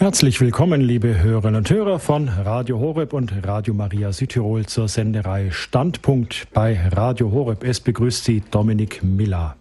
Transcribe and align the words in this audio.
Herzlich 0.00 0.40
willkommen, 0.40 0.80
liebe 0.80 1.20
Hörerinnen 1.20 1.56
und 1.56 1.68
Hörer 1.68 1.98
von 1.98 2.30
Radio 2.30 2.78
Horeb 2.78 3.12
und 3.12 3.34
Radio 3.46 3.74
Maria 3.74 4.14
Südtirol 4.14 4.64
zur 4.64 4.88
Senderei 4.88 5.50
Standpunkt 5.50 6.46
bei 6.54 6.88
Radio 6.88 7.30
Horeb. 7.32 7.64
Es 7.64 7.80
begrüßt 7.80 8.24
Sie 8.24 8.42
Dominik 8.50 9.02
Miller. 9.02 9.56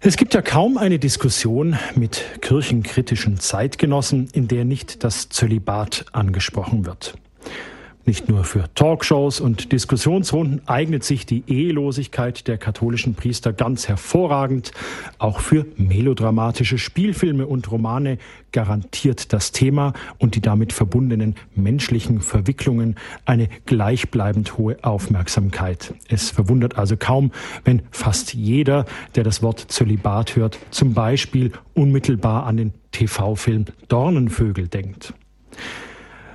Es 0.00 0.16
gibt 0.16 0.34
ja 0.34 0.42
kaum 0.42 0.78
eine 0.78 0.98
Diskussion 0.98 1.76
mit 1.94 2.24
kirchenkritischen 2.40 3.38
Zeitgenossen, 3.38 4.28
in 4.32 4.48
der 4.48 4.64
nicht 4.64 5.04
das 5.04 5.28
Zölibat 5.28 6.06
angesprochen 6.10 6.84
wird. 6.84 7.14
Nicht 8.04 8.28
nur 8.28 8.42
für 8.42 8.64
Talkshows 8.74 9.40
und 9.40 9.70
Diskussionsrunden 9.70 10.66
eignet 10.66 11.04
sich 11.04 11.24
die 11.24 11.44
Ehelosigkeit 11.46 12.48
der 12.48 12.58
katholischen 12.58 13.14
Priester 13.14 13.52
ganz 13.52 13.86
hervorragend. 13.86 14.72
Auch 15.18 15.38
für 15.38 15.66
melodramatische 15.76 16.78
Spielfilme 16.78 17.46
und 17.46 17.70
Romane 17.70 18.18
garantiert 18.50 19.32
das 19.32 19.52
Thema 19.52 19.92
und 20.18 20.34
die 20.34 20.40
damit 20.40 20.72
verbundenen 20.72 21.36
menschlichen 21.54 22.20
Verwicklungen 22.20 22.96
eine 23.24 23.48
gleichbleibend 23.66 24.58
hohe 24.58 24.82
Aufmerksamkeit. 24.82 25.94
Es 26.08 26.30
verwundert 26.30 26.76
also 26.78 26.96
kaum, 26.96 27.30
wenn 27.64 27.82
fast 27.92 28.34
jeder, 28.34 28.84
der 29.14 29.22
das 29.22 29.42
Wort 29.42 29.60
Zölibat 29.68 30.34
hört, 30.34 30.58
zum 30.70 30.92
Beispiel 30.92 31.52
unmittelbar 31.74 32.46
an 32.46 32.56
den 32.56 32.72
TV-Film 32.90 33.66
Dornenvögel 33.86 34.66
denkt. 34.66 35.14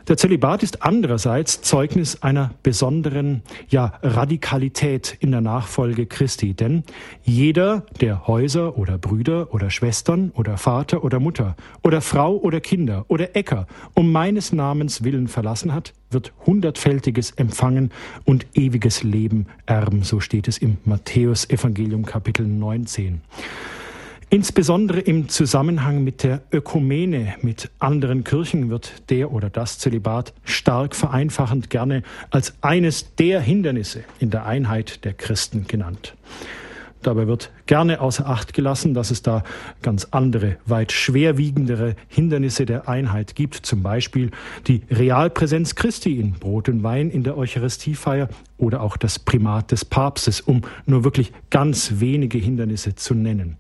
Der 0.08 0.16
Zölibat 0.16 0.64
ist 0.64 0.84
andererseits 0.84 1.62
Zeugnis 1.62 2.24
einer 2.24 2.52
besonderen, 2.64 3.42
ja, 3.68 4.00
Radikalität 4.02 5.18
in 5.20 5.32
der 5.32 5.42
Nachfolge 5.42 6.06
Christi. 6.06 6.54
Denn 6.54 6.84
jeder, 7.24 7.86
der 8.00 8.26
Häuser 8.26 8.78
oder 8.78 8.98
Brüder 8.98 9.54
oder 9.54 9.70
Schwestern 9.70 10.32
oder 10.34 10.58
Vater 10.58 11.04
oder 11.04 11.20
Mutter 11.20 11.58
oder 11.84 12.00
Frau 12.00 12.38
oder 12.38 12.62
Kinder 12.62 13.04
oder 13.10 13.36
Äcker 13.36 13.68
um 13.96 14.14
meines 14.14 14.54
Namens 14.54 15.04
willen 15.04 15.28
verlassen 15.28 15.74
hat, 15.74 15.94
wird 16.10 16.32
hundertfältiges 16.46 17.32
empfangen 17.32 17.92
und 18.24 18.48
ewiges 18.54 19.04
Leben 19.04 19.48
erben. 19.66 20.04
So 20.04 20.22
steht 20.22 20.48
es 20.48 20.58
im 20.58 20.78
Matthäus 20.86 21.50
Evangelium 21.50 22.06
Kapitel 22.06 22.48
19. 22.48 23.20
Insbesondere 24.30 25.00
im 25.00 25.30
Zusammenhang 25.30 26.04
mit 26.04 26.22
der 26.22 26.42
Ökumene 26.52 27.36
mit 27.42 27.70
anderen 27.80 28.26
Kirchen 28.26 28.70
wird 28.70 29.10
der 29.10 29.32
oder 29.32 29.50
das 29.50 29.80
Zölibat 29.80 30.34
stark 30.44 30.98
vereinfachend 30.98 31.70
gerne 31.70 32.04
als 32.30 32.54
eines 32.60 33.16
der 33.16 33.40
Hindernisse 33.40 34.04
in 34.20 34.30
der 34.30 34.46
Einheit 34.46 35.06
der 35.06 35.14
Christen 35.14 35.66
genannt. 35.66 36.14
Dabei 37.04 37.26
wird 37.28 37.52
gerne 37.68 38.02
außer 38.02 38.28
Acht 38.28 38.54
gelassen, 38.54 38.94
dass 38.94 39.12
es 39.12 39.22
da 39.22 39.44
ganz 39.82 40.10
andere, 40.12 40.58
weit 40.66 40.92
schwerwiegendere 40.92 41.96
Hindernisse 42.10 42.66
der 42.66 42.90
Einheit 42.90 43.34
gibt. 43.34 43.56
Zum 43.56 43.82
Beispiel 43.82 44.32
die 44.68 44.82
Realpräsenz 44.90 45.76
Christi 45.76 46.20
in 46.20 46.34
Brot 46.34 46.68
und 46.68 46.84
Wein 46.84 47.12
in 47.12 47.24
der 47.24 47.38
Eucharistiefeier 47.38 48.28
oder 48.58 48.82
auch 48.82 48.98
das 48.98 49.20
Primat 49.20 49.72
des 49.72 49.86
Papstes, 49.86 50.42
um 50.42 50.64
nur 50.86 51.06
wirklich 51.06 51.32
ganz 51.50 51.94
wenige 52.00 52.40
Hindernisse 52.40 52.96
zu 52.96 53.14
nennen. 53.14 53.56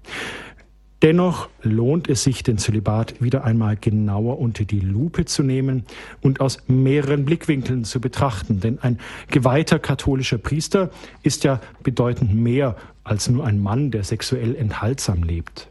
Dennoch 1.04 1.50
lohnt 1.62 2.10
es 2.10 2.24
sich, 2.24 2.42
den 2.42 2.58
Zölibat 2.58 3.22
wieder 3.22 3.44
einmal 3.44 3.78
genauer 3.78 4.40
unter 4.40 4.66
die 4.66 4.80
Lupe 4.80 5.26
zu 5.26 5.44
nehmen 5.44 5.86
und 6.22 6.42
aus 6.42 6.58
mehreren 6.68 7.24
Blickwinkeln 7.24 7.84
zu 7.84 8.02
betrachten. 8.02 8.62
Denn 8.62 8.80
ein 8.80 9.00
geweihter 9.30 9.78
katholischer 9.78 10.40
Priester 10.40 10.90
ist 11.22 11.44
ja 11.44 11.62
bedeutend 11.84 12.34
mehr 12.34 12.76
als 13.04 13.30
nur 13.30 13.46
ein 13.46 13.62
Mann, 13.62 13.92
der 13.92 14.04
sexuell 14.04 14.56
enthaltsam 14.56 15.22
lebt. 15.22 15.70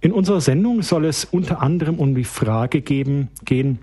In 0.00 0.12
unserer 0.12 0.40
Sendung 0.40 0.82
soll 0.82 1.04
es 1.04 1.24
unter 1.24 1.60
anderem 1.60 1.98
um 1.98 2.14
die 2.14 2.22
Frage 2.22 2.82
geben, 2.82 3.28
gehen, 3.44 3.80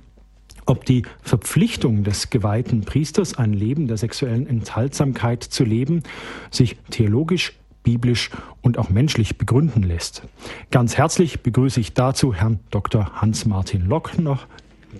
ob 0.65 0.85
die 0.85 1.03
Verpflichtung 1.21 2.05
des 2.05 2.29
geweihten 2.29 2.81
Priesters, 2.81 3.37
ein 3.37 3.51
Leben 3.51 3.87
der 3.87 3.97
sexuellen 3.97 4.47
Enthaltsamkeit 4.47 5.43
zu 5.43 5.65
leben, 5.65 6.03
sich 6.49 6.77
theologisch 6.89 7.53
biblisch 7.83 8.29
und 8.61 8.77
auch 8.77 8.89
menschlich 8.89 9.37
begründen 9.37 9.83
lässt. 9.83 10.23
Ganz 10.71 10.97
herzlich 10.97 11.41
begrüße 11.41 11.79
ich 11.79 11.93
dazu 11.93 12.33
Herrn 12.33 12.59
Dr. 12.71 13.21
Hans-Martin 13.21 13.87
Lockner. 13.87 14.39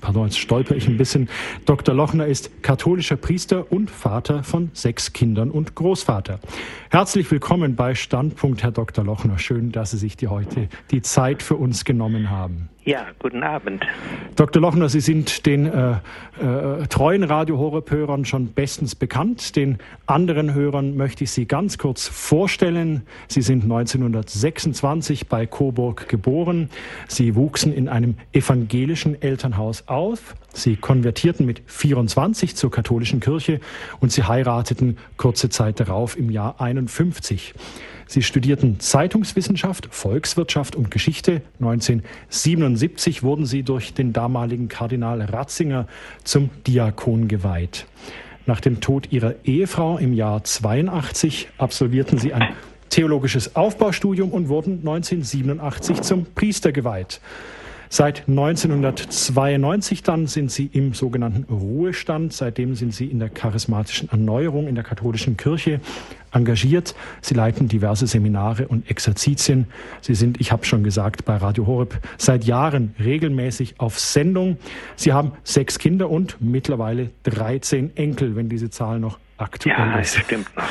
Pardon, 0.02 0.26
jetzt 0.26 0.40
stolper 0.40 0.76
ich 0.76 0.88
ein 0.88 0.98
bisschen. 0.98 1.30
Dr. 1.66 1.94
Lochner 1.94 2.26
ist 2.26 2.64
katholischer 2.64 3.16
Priester 3.16 3.72
und 3.72 3.92
Vater 3.92 4.44
von 4.44 4.72
sechs 4.74 5.14
Kindern 5.14 5.52
und 5.52 5.76
Großvater. 5.76 6.40
Herzlich 6.90 7.30
willkommen 7.30 7.76
bei 7.76 7.96
Standpunkt, 7.96 8.64
Herr 8.64 8.72
Dr. 8.72 9.06
Lochner. 9.06 9.38
Schön, 9.38 9.72
dass 9.72 9.92
Sie 9.92 9.98
sich 9.98 10.18
die 10.18 10.28
heute 10.28 10.68
die 10.92 11.02
Zeit 11.02 11.44
für 11.44 11.56
uns 11.56 11.86
genommen 11.86 12.30
haben. 12.30 12.70
Ja, 12.86 13.06
guten 13.20 13.44
Abend. 13.44 13.86
Dr. 14.36 14.62
Lochner, 14.62 14.90
Sie 14.90 15.00
sind 15.00 15.46
den 15.46 15.68
äh, 15.68 15.92
äh, 15.92 16.86
treuen 16.88 17.24
Radio 17.24 17.58
Horeb-Hörern 17.58 18.26
schon 18.26 18.48
bestens 18.48 18.94
bekannt. 18.94 19.56
Den 19.56 19.78
anderen 20.06 20.54
Hörern 20.54 20.98
möchte 20.98 21.24
ich 21.24 21.32
Sie 21.32 21.46
ganz 21.46 21.78
kurz 21.78 22.10
vorstellen. 22.10 23.04
Sie 23.30 23.42
sind 23.42 23.64
1926 23.64 25.28
bei 25.28 25.46
Coburg 25.46 26.10
geboren. 26.10 26.70
Sie 27.08 27.36
wuchsen 27.36 27.74
in 27.74 27.88
einem 27.88 28.16
evangelischen 28.34 29.22
Elternhaus 29.22 29.88
auf. 29.88 30.36
Sie 30.54 30.76
konvertierten 30.76 31.46
mit 31.46 31.64
24 31.66 32.56
zur 32.56 32.72
katholischen 32.72 33.20
Kirche 33.20 33.60
und 34.00 34.12
sie 34.12 34.24
heirateten 34.24 34.98
kurze 35.18 35.50
Zeit 35.50 35.80
darauf 35.80 36.16
im 36.16 36.30
Jahr 36.30 36.62
51. 36.62 37.54
Sie 38.06 38.22
studierten 38.22 38.80
Zeitungswissenschaft, 38.80 39.88
Volkswirtschaft 39.90 40.76
und 40.76 40.92
Geschichte. 40.92 41.42
1977 41.60 43.24
wurden 43.24 43.46
sie 43.48 43.64
durch 43.64 43.94
den 43.94 44.14
damaligen 44.14 44.68
Kardinal 44.68 45.22
Ratzinger 45.22 45.88
zum 46.24 46.52
Diakon 46.68 47.28
geweiht. 47.28 47.88
Nach 48.46 48.60
dem 48.60 48.82
Tod 48.82 49.12
ihrer 49.12 49.36
Ehefrau 49.46 49.98
im 49.98 50.14
Jahr 50.14 50.44
82 50.44 51.48
absolvierten 51.58 52.20
sie 52.20 52.34
ein 52.34 52.54
theologisches 52.90 53.56
Aufbaustudium 53.56 54.32
und 54.32 54.50
wurden 54.50 54.80
1987 54.80 56.02
zum 56.02 56.26
Priester 56.36 56.72
geweiht. 56.72 57.22
Seit 57.90 58.28
1992 58.28 60.04
dann 60.04 60.28
sind 60.28 60.52
sie 60.52 60.70
im 60.72 60.94
sogenannten 60.94 61.52
Ruhestand. 61.52 62.34
Seitdem 62.34 62.76
sind 62.76 62.94
sie 62.94 63.06
in 63.06 63.20
der 63.20 63.30
charismatischen 63.30 64.10
Erneuerung 64.10 64.68
in 64.68 64.76
der 64.76 64.84
katholischen 64.84 65.38
Kirche 65.38 65.80
engagiert. 66.32 66.96
Sie 67.22 67.34
leiten 67.34 67.68
diverse 67.68 68.08
Seminare 68.08 68.68
und 68.68 68.90
Exerzitien. 68.90 69.68
Sie 70.02 70.16
sind, 70.16 70.42
ich 70.42 70.52
habe 70.52 70.66
schon 70.66 70.84
gesagt, 70.84 71.26
bei 71.26 71.38
Radio 71.38 71.68
Horeb 71.68 72.00
seit 72.18 72.44
Jahren 72.46 72.96
regelmäßig 73.04 73.80
auf 73.80 74.00
Sendung. 74.00 74.58
Sie 74.96 75.14
haben 75.14 75.34
sechs 75.44 75.80
Kinder 75.80 76.10
und 76.10 76.38
mittlerweile 76.40 77.12
13 77.24 77.96
Enkel, 77.96 78.36
wenn 78.36 78.50
diese 78.50 78.70
Zahl 78.70 79.00
noch 79.00 79.20
aktuell 79.38 79.78
ja, 79.78 80.00
ist. 80.00 80.18
Stimmt 80.18 80.56
noch. 80.56 80.64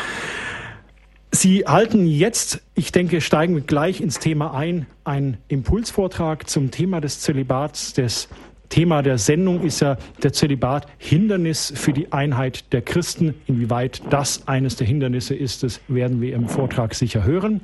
Sie 1.35 1.65
halten 1.65 2.07
jetzt, 2.07 2.61
ich 2.75 2.93
denke, 2.93 3.23
steigen 3.23 3.55
wir 3.55 3.63
gleich 3.63 4.03
ins 4.03 4.19
Thema 4.19 4.53
ein, 4.53 4.87
einen 5.05 5.39
Impulsvortrag 5.49 6.47
zum 6.47 6.71
Thema 6.71 7.01
des 7.01 7.21
Zölibats. 7.21 7.95
Das 7.95 8.29
Thema 8.69 9.03
der 9.03 9.17
Sendung 9.17 9.63
ist 9.63 9.81
ja 9.81 9.97
der 10.23 10.35
Zölibat 10.35 10.87
Hindernis 10.99 11.73
für 11.75 11.95
die 11.95 12.13
Einheit 12.13 12.71
der 12.75 12.83
Christen. 12.83 13.35
Inwieweit 13.47 14.03
das 14.11 14.47
eines 14.47 14.77
der 14.77 14.87
Hindernisse 14.87 15.35
ist, 15.35 15.63
das 15.63 15.81
werden 15.89 16.21
wir 16.21 16.35
im 16.35 16.49
Vortrag 16.51 16.95
sicher 16.95 17.25
hören. 17.25 17.63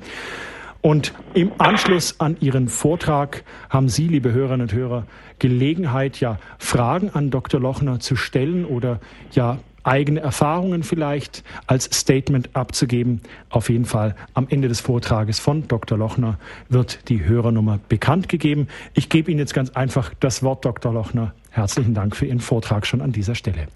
Und 0.81 1.13
im 1.35 1.51
Anschluss 1.59 2.19
an 2.19 2.37
Ihren 2.39 2.69
Vortrag 2.69 3.43
haben 3.69 3.87
Sie, 3.87 4.07
liebe 4.07 4.31
Hörerinnen 4.31 4.61
und 4.61 4.73
Hörer, 4.73 5.05
Gelegenheit, 5.37 6.19
ja, 6.19 6.39
Fragen 6.57 7.11
an 7.11 7.29
Dr. 7.29 7.59
Lochner 7.59 7.99
zu 7.99 8.15
stellen 8.15 8.65
oder 8.65 8.99
ja, 9.31 9.59
eigene 9.89 10.19
Erfahrungen 10.19 10.83
vielleicht 10.83 11.43
als 11.67 11.85
Statement 11.85 12.55
abzugeben. 12.55 13.21
Auf 13.49 13.69
jeden 13.69 13.85
Fall 13.85 14.15
am 14.35 14.47
Ende 14.49 14.67
des 14.67 14.79
Vortrages 14.79 15.39
von 15.39 15.67
Dr. 15.67 15.97
Lochner 15.97 16.37
wird 16.69 17.09
die 17.09 17.25
Hörernummer 17.25 17.79
bekannt 17.89 18.29
gegeben. 18.29 18.67
Ich 18.93 19.09
gebe 19.09 19.31
Ihnen 19.31 19.39
jetzt 19.39 19.53
ganz 19.53 19.71
einfach 19.71 20.13
das 20.19 20.43
Wort, 20.43 20.63
Dr. 20.63 20.93
Lochner. 20.93 21.33
Herzlichen 21.49 21.95
Dank 21.95 22.15
für 22.15 22.27
Ihren 22.27 22.39
Vortrag 22.39 22.85
schon 22.85 23.01
an 23.01 23.11
dieser 23.11 23.33
Stelle. 23.33 23.67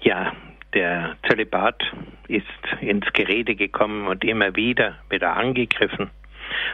Ja, 0.00 0.32
der 0.74 1.16
Zölibat 1.28 1.82
ist 2.28 2.46
ins 2.80 3.04
Gerede 3.12 3.54
gekommen 3.54 4.06
und 4.06 4.24
immer 4.24 4.56
wieder 4.56 4.94
wieder 5.10 5.36
angegriffen. 5.36 6.10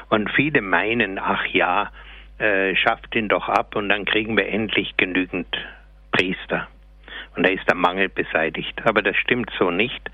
Und 0.08 0.31
viele 0.31 0.62
meinen, 0.62 1.19
ach 1.19 1.44
ja, 1.46 1.90
äh, 2.38 2.76
schafft 2.76 3.14
ihn 3.16 3.28
doch 3.28 3.49
ab 3.49 3.75
und 3.75 3.88
dann 3.88 4.04
kriegen 4.04 4.37
wir 4.37 4.49
endlich 4.49 4.96
genügend 4.96 5.49
Priester 6.12 6.69
und 7.38 7.46
da 7.46 7.50
ist 7.50 7.69
der 7.69 7.76
Mangel 7.76 8.08
beseitigt. 8.08 8.75
Aber 8.85 9.00
das 9.00 9.17
stimmt 9.17 9.49
so 9.61 9.70
nicht, 9.70 10.11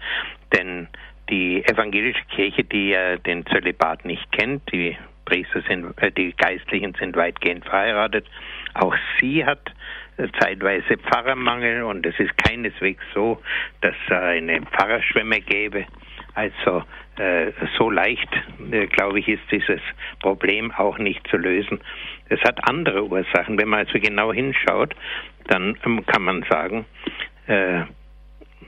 denn 0.53 0.89
die 1.31 1.65
evangelische 1.65 2.23
Kirche, 2.27 2.65
die 2.65 2.91
ja 2.91 3.17
den 3.17 3.47
Zölibat 3.47 4.05
nicht 4.05 4.31
kennt, 4.31 4.71
die 4.71 4.95
Priester 5.25 5.63
sind, 5.67 5.97
äh, 6.03 6.13
die 6.13 6.35
Geistlichen 6.37 6.95
sind 7.01 7.17
weitgehend 7.17 7.65
verheiratet, 7.65 8.27
auch 8.75 8.95
sie 9.19 9.43
hat 9.43 9.73
äh, 10.19 10.29
zeitweise 10.39 10.99
Pfarrermangel 10.99 11.85
und 11.85 12.05
es 12.05 12.19
ist 12.21 12.37
keineswegs 12.37 13.03
so, 13.15 13.41
dass 13.81 13.95
es 14.07 14.13
eine 14.13 14.61
Pfarrerschwemme 14.61 15.41
gäbe. 15.41 15.87
Also 16.35 16.83
so 17.79 17.91
leicht, 17.91 18.29
äh, 18.71 18.87
glaube 18.87 19.21
ich, 19.21 19.29
ist 19.29 19.43
dieses 19.51 19.81
Problem 20.21 20.73
auch 20.73 20.99
nicht 20.99 21.27
zu 21.29 21.37
lösen. 21.37 21.81
Es 22.29 22.41
hat 22.43 22.69
andere 22.69 23.05
Ursachen. 23.05 23.59
Wenn 23.59 23.69
man 23.69 23.87
also 23.87 23.99
genau 23.99 24.33
hinschaut, 24.33 24.95
dann 25.49 25.79
ähm, 25.85 26.05
kann 26.07 26.23
man 26.23 26.45
sagen, 26.49 26.85
äh, 27.47 27.83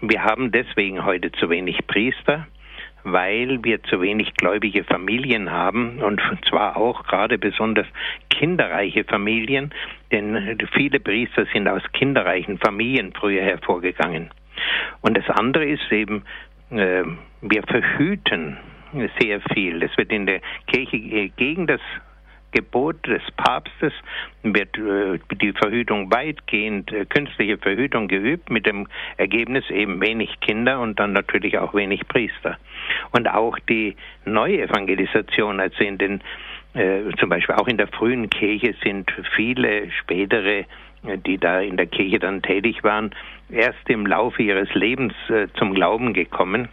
wir 0.00 0.22
haben 0.22 0.52
deswegen 0.52 1.04
heute 1.04 1.32
zu 1.32 1.48
wenig 1.48 1.86
Priester, 1.86 2.46
weil 3.02 3.62
wir 3.62 3.82
zu 3.84 4.00
wenig 4.00 4.34
gläubige 4.34 4.84
Familien 4.84 5.50
haben 5.50 6.02
und 6.02 6.20
zwar 6.48 6.76
auch 6.76 7.04
gerade 7.04 7.38
besonders 7.38 7.86
kinderreiche 8.30 9.04
Familien, 9.04 9.72
denn 10.12 10.58
viele 10.72 11.00
Priester 11.00 11.46
sind 11.52 11.68
aus 11.68 11.82
kinderreichen 11.92 12.58
Familien 12.58 13.12
früher 13.12 13.42
hervorgegangen. 13.42 14.30
Und 15.00 15.16
das 15.16 15.28
andere 15.30 15.64
ist 15.66 15.90
eben, 15.92 16.18
äh, 16.18 16.22
wir 16.70 17.62
verhüten 17.68 18.56
sehr 19.20 19.40
viel. 19.52 19.82
Es 19.82 19.96
wird 19.96 20.10
in 20.10 20.26
der 20.26 20.40
Kirche 20.66 20.96
äh, 20.96 21.28
gegen 21.36 21.66
das 21.66 21.80
Gebot 22.52 23.06
des 23.06 23.22
Papstes 23.36 23.92
wird 24.42 24.78
äh, 24.78 25.18
die 25.42 25.52
Verhütung 25.52 26.10
weitgehend, 26.10 26.90
äh, 26.90 27.04
künstliche 27.04 27.58
Verhütung 27.58 28.08
geübt, 28.08 28.48
mit 28.50 28.64
dem 28.64 28.88
Ergebnis 29.18 29.68
eben 29.68 30.00
wenig 30.00 30.40
Kinder 30.40 30.80
und 30.80 30.98
dann 30.98 31.12
natürlich 31.12 31.58
auch 31.58 31.74
wenig 31.74 32.08
Priester. 32.08 32.56
Und 33.10 33.28
auch 33.28 33.58
die 33.68 33.96
Neuevangelisation, 34.24 35.60
also 35.60 35.84
in 35.84 35.98
den, 35.98 36.22
äh, 36.72 37.02
zum 37.18 37.28
Beispiel 37.28 37.56
auch 37.56 37.68
in 37.68 37.76
der 37.76 37.88
frühen 37.88 38.30
Kirche 38.30 38.74
sind 38.82 39.12
viele 39.34 39.90
spätere 39.90 40.64
die 41.26 41.38
da 41.38 41.60
in 41.60 41.76
der 41.76 41.86
Kirche 41.86 42.18
dann 42.18 42.42
tätig 42.42 42.82
waren, 42.84 43.14
erst 43.50 43.88
im 43.88 44.06
Laufe 44.06 44.42
ihres 44.42 44.72
Lebens 44.74 45.14
äh, 45.28 45.48
zum 45.58 45.74
Glauben 45.74 46.12
gekommen. 46.12 46.68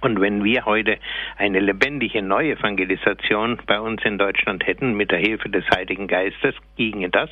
Und 0.00 0.20
wenn 0.20 0.44
wir 0.44 0.64
heute 0.64 0.98
eine 1.36 1.58
lebendige 1.58 2.22
Neuevangelisation 2.22 3.58
bei 3.66 3.80
uns 3.80 4.04
in 4.04 4.16
Deutschland 4.16 4.64
hätten, 4.64 4.94
mit 4.94 5.10
der 5.10 5.18
Hilfe 5.18 5.48
des 5.48 5.64
Heiligen 5.74 6.06
Geistes, 6.06 6.54
ginge 6.76 7.10
das, 7.10 7.30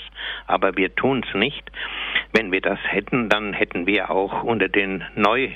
aber 0.49 0.77
wir 0.77 0.95
tun 0.97 1.25
es 1.27 1.35
nicht. 1.35 1.63
Wenn 2.33 2.51
wir 2.51 2.61
das 2.61 2.81
hätten, 2.83 3.29
dann 3.29 3.53
hätten 3.53 3.87
wir 3.87 4.11
auch 4.11 4.43
unter 4.43 4.69
den 4.69 5.05
neu 5.15 5.51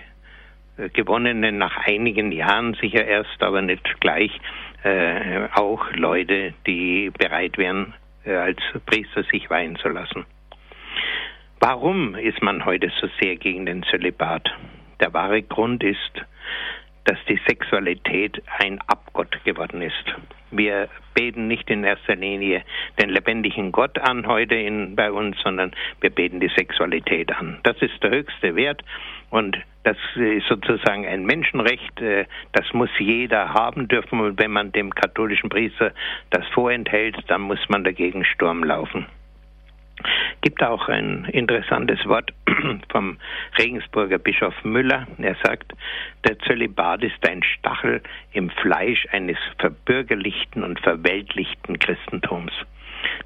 gewonnenen 0.88 1.58
nach 1.58 1.76
einigen 1.86 2.32
Jahren 2.32 2.74
sicher 2.74 3.04
erst, 3.04 3.42
aber 3.42 3.62
nicht 3.62 4.00
gleich, 4.00 4.30
äh, 4.82 5.48
auch 5.54 5.92
Leute, 5.92 6.54
die 6.66 7.10
bereit 7.16 7.58
wären, 7.58 7.94
äh, 8.24 8.34
als 8.34 8.58
Priester 8.86 9.22
sich 9.24 9.50
weihen 9.50 9.76
zu 9.76 9.88
lassen. 9.88 10.24
Warum 11.62 12.14
ist 12.14 12.42
man 12.42 12.64
heute 12.64 12.90
so 13.02 13.08
sehr 13.20 13.36
gegen 13.36 13.66
den 13.66 13.82
Zölibat? 13.82 14.48
Der 14.98 15.12
wahre 15.12 15.42
Grund 15.42 15.84
ist, 15.84 16.12
dass 17.04 17.18
die 17.28 17.38
Sexualität 17.46 18.42
ein 18.60 18.80
Abgott 18.86 19.38
geworden 19.44 19.82
ist. 19.82 20.04
Wir 20.50 20.88
beten 21.12 21.48
nicht 21.48 21.68
in 21.68 21.84
erster 21.84 22.16
Linie 22.16 22.62
den 22.98 23.10
lebendigen 23.10 23.72
Gott 23.72 23.98
an 23.98 24.26
heute 24.26 24.54
in, 24.54 24.96
bei 24.96 25.12
uns, 25.12 25.36
sondern 25.42 25.72
wir 26.00 26.08
beten 26.08 26.40
die 26.40 26.50
Sexualität 26.56 27.30
an. 27.30 27.58
Das 27.62 27.76
ist 27.82 28.02
der 28.02 28.10
höchste 28.10 28.56
Wert 28.56 28.82
und 29.28 29.58
das 29.84 29.98
ist 30.14 30.46
sozusagen 30.48 31.06
ein 31.06 31.26
Menschenrecht. 31.26 32.00
Äh, 32.00 32.24
das 32.52 32.72
muss 32.72 32.90
jeder 32.98 33.52
haben 33.52 33.86
dürfen 33.86 34.20
und 34.20 34.40
wenn 34.40 34.50
man 34.50 34.72
dem 34.72 34.94
katholischen 34.94 35.50
Priester 35.50 35.92
das 36.30 36.46
vorenthält, 36.54 37.18
dann 37.26 37.42
muss 37.42 37.60
man 37.68 37.84
dagegen 37.84 38.24
Sturm 38.24 38.64
laufen 38.64 39.04
gibt 40.40 40.62
auch 40.62 40.88
ein 40.88 41.26
interessantes 41.26 42.04
Wort 42.06 42.32
vom 42.90 43.18
Regensburger 43.58 44.18
Bischof 44.18 44.54
Müller. 44.64 45.06
Er 45.18 45.36
sagt, 45.42 45.72
der 46.26 46.38
Zölibat 46.40 47.02
ist 47.02 47.28
ein 47.28 47.42
Stachel 47.42 48.02
im 48.32 48.50
Fleisch 48.50 49.06
eines 49.12 49.38
verbürgerlichten 49.58 50.64
und 50.64 50.80
verweltlichten 50.80 51.78
Christentums. 51.78 52.52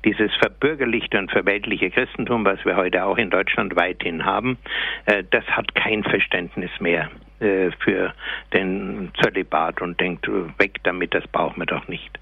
Dieses 0.05 0.35
verbürgerlichte 0.37 1.19
und 1.19 1.31
verweltliche 1.31 1.91
Christentum, 1.91 2.45
was 2.45 2.65
wir 2.65 2.77
heute 2.77 3.05
auch 3.05 3.19
in 3.19 3.31
Deutschland 3.31 3.75
weithin 3.77 4.25
haben, 4.25 4.59
äh, 5.07 5.25
das 5.31 5.45
hat 5.47 5.75
kein 5.75 6.05
Verständnis 6.05 6.71
mehr 6.79 7.11
äh, 7.41 7.71
für 7.81 8.15
den 8.53 9.11
Zölibat 9.21 9.81
und 9.83 10.01
denkt, 10.01 10.29
weg 10.59 10.79
damit, 10.85 11.15
das 11.15 11.27
brauchen 11.29 11.61
wir 11.61 11.67
doch 11.67 11.89
nicht. 11.89 12.19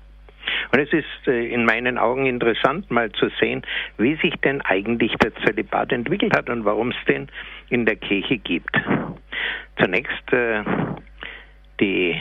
Und 0.72 0.80
es 0.80 0.92
ist 0.92 1.28
äh, 1.28 1.46
in 1.46 1.64
meinen 1.64 1.98
Augen 1.98 2.26
interessant, 2.26 2.90
mal 2.90 3.10
zu 3.12 3.28
sehen, 3.40 3.62
wie 3.98 4.16
sich 4.16 4.34
denn 4.36 4.60
eigentlich 4.62 5.14
der 5.16 5.34
Zölibat 5.36 5.92
entwickelt 5.92 6.36
hat 6.36 6.48
und 6.48 6.64
warum 6.64 6.90
es 6.90 7.04
den 7.06 7.28
in 7.68 7.86
der 7.86 7.96
Kirche 7.96 8.38
gibt. 8.38 8.76
Zunächst 9.76 10.32
äh, 10.32 10.62
die 11.80 12.20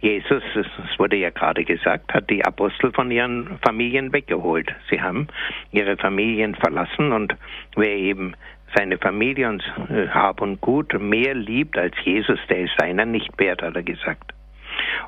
Jesus, 0.00 0.42
es 0.54 0.98
wurde 0.98 1.16
ja 1.16 1.30
gerade 1.30 1.64
gesagt, 1.64 2.12
hat 2.12 2.28
die 2.28 2.44
Apostel 2.44 2.92
von 2.92 3.10
ihren 3.10 3.58
Familien 3.64 4.12
weggeholt. 4.12 4.70
Sie 4.90 5.00
haben 5.00 5.28
ihre 5.72 5.96
Familien 5.96 6.54
verlassen 6.54 7.10
und 7.10 7.34
wer 7.74 7.96
eben 7.96 8.34
seine 8.74 8.98
Familie 8.98 9.48
und 9.48 9.62
äh, 9.88 10.08
Hab 10.08 10.42
und 10.42 10.60
Gut 10.60 10.92
mehr 11.00 11.34
liebt 11.34 11.78
als 11.78 11.94
Jesus, 12.04 12.38
der 12.50 12.64
ist 12.64 12.74
seiner 12.78 13.06
nicht 13.06 13.30
wert, 13.38 13.62
hat 13.62 13.76
er 13.76 13.82
gesagt. 13.82 14.34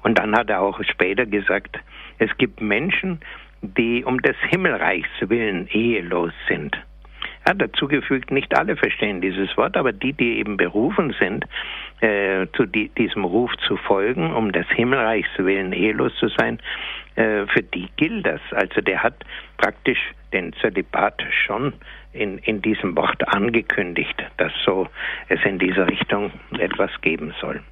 Und 0.02 0.18
dann 0.18 0.36
hat 0.36 0.50
er 0.50 0.60
auch 0.60 0.80
später 0.84 1.26
gesagt, 1.26 1.78
es 2.18 2.36
gibt 2.38 2.60
Menschen, 2.60 3.20
die 3.62 4.04
um 4.04 4.20
des 4.20 4.36
Himmelreichs 4.48 5.08
willen 5.20 5.66
ehelos 5.68 6.32
sind. 6.48 6.76
Er 7.44 7.50
hat 7.50 7.62
dazu 7.62 7.86
gefügt, 7.86 8.32
nicht 8.32 8.56
alle 8.56 8.76
verstehen 8.76 9.20
dieses 9.20 9.56
Wort, 9.56 9.76
aber 9.76 9.92
die, 9.92 10.12
die 10.12 10.38
eben 10.38 10.56
berufen 10.56 11.14
sind, 11.18 11.44
äh, 12.00 12.46
zu 12.56 12.66
die, 12.66 12.88
diesem 12.88 13.24
Ruf 13.24 13.52
zu 13.68 13.76
folgen, 13.76 14.32
um 14.32 14.50
des 14.50 14.66
Himmelreichs 14.70 15.30
willen 15.38 15.72
ehelos 15.72 16.12
zu 16.16 16.28
sein, 16.28 16.58
äh, 17.14 17.46
für 17.46 17.62
die 17.62 17.88
gilt 17.96 18.26
das. 18.26 18.40
Also 18.50 18.80
der 18.80 19.00
hat 19.02 19.14
praktisch 19.58 20.00
den 20.32 20.54
Zölibat 20.54 21.22
schon 21.46 21.72
in, 22.12 22.38
in 22.38 22.62
diesem 22.62 22.96
Wort 22.96 23.26
angekündigt, 23.28 24.20
dass 24.38 24.52
so 24.64 24.88
es 25.28 25.40
in 25.44 25.60
dieser 25.60 25.86
Richtung 25.86 26.32
etwas 26.58 26.90
geben 27.00 27.32
soll. 27.40 27.62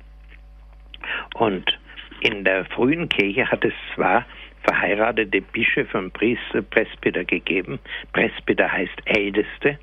Und 1.35 1.79
in 2.21 2.45
der 2.45 2.65
frühen 2.67 3.09
Kirche 3.09 3.51
hat 3.51 3.65
es 3.65 3.75
zwar 3.95 4.25
verheiratete 4.63 5.41
Bischöfe 5.41 5.99
und 5.99 6.13
Priester, 6.13 6.63
Presbyter 6.63 7.25
gegeben. 7.25 7.79
Presbyter 8.13 8.71
heißt 8.71 9.03
Älteste. 9.05 9.79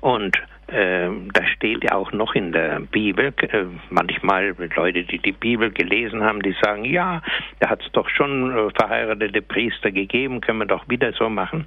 Und 0.00 0.36
äh, 0.68 1.08
da 1.32 1.46
steht 1.56 1.84
ja 1.84 1.92
auch 1.92 2.12
noch 2.12 2.34
in 2.34 2.52
der 2.52 2.80
Bibel, 2.80 3.32
äh, 3.38 3.64
manchmal 3.90 4.54
Leute, 4.76 5.04
die 5.04 5.18
die 5.18 5.32
Bibel 5.32 5.70
gelesen 5.70 6.22
haben, 6.22 6.42
die 6.42 6.54
sagen, 6.62 6.84
ja, 6.84 7.22
da 7.60 7.70
hat 7.70 7.82
es 7.82 7.90
doch 7.92 8.08
schon 8.08 8.56
äh, 8.56 8.70
verheiratete 8.78 9.40
Priester 9.40 9.90
gegeben, 9.90 10.40
können 10.40 10.58
wir 10.58 10.66
doch 10.66 10.88
wieder 10.88 11.12
so 11.12 11.28
machen. 11.28 11.66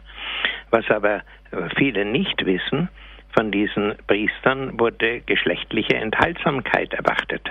Was 0.69 0.89
aber 0.89 1.15
äh, 1.51 1.69
viele 1.77 2.05
nicht 2.05 2.45
wissen, 2.45 2.89
von 3.33 3.51
diesen 3.51 3.95
Priestern 4.07 4.79
wurde 4.79 5.21
geschlechtliche 5.21 5.95
Enthaltsamkeit 5.95 6.93
erwartet. 6.93 7.49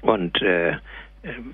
Und 0.00 0.40
äh, 0.42 0.76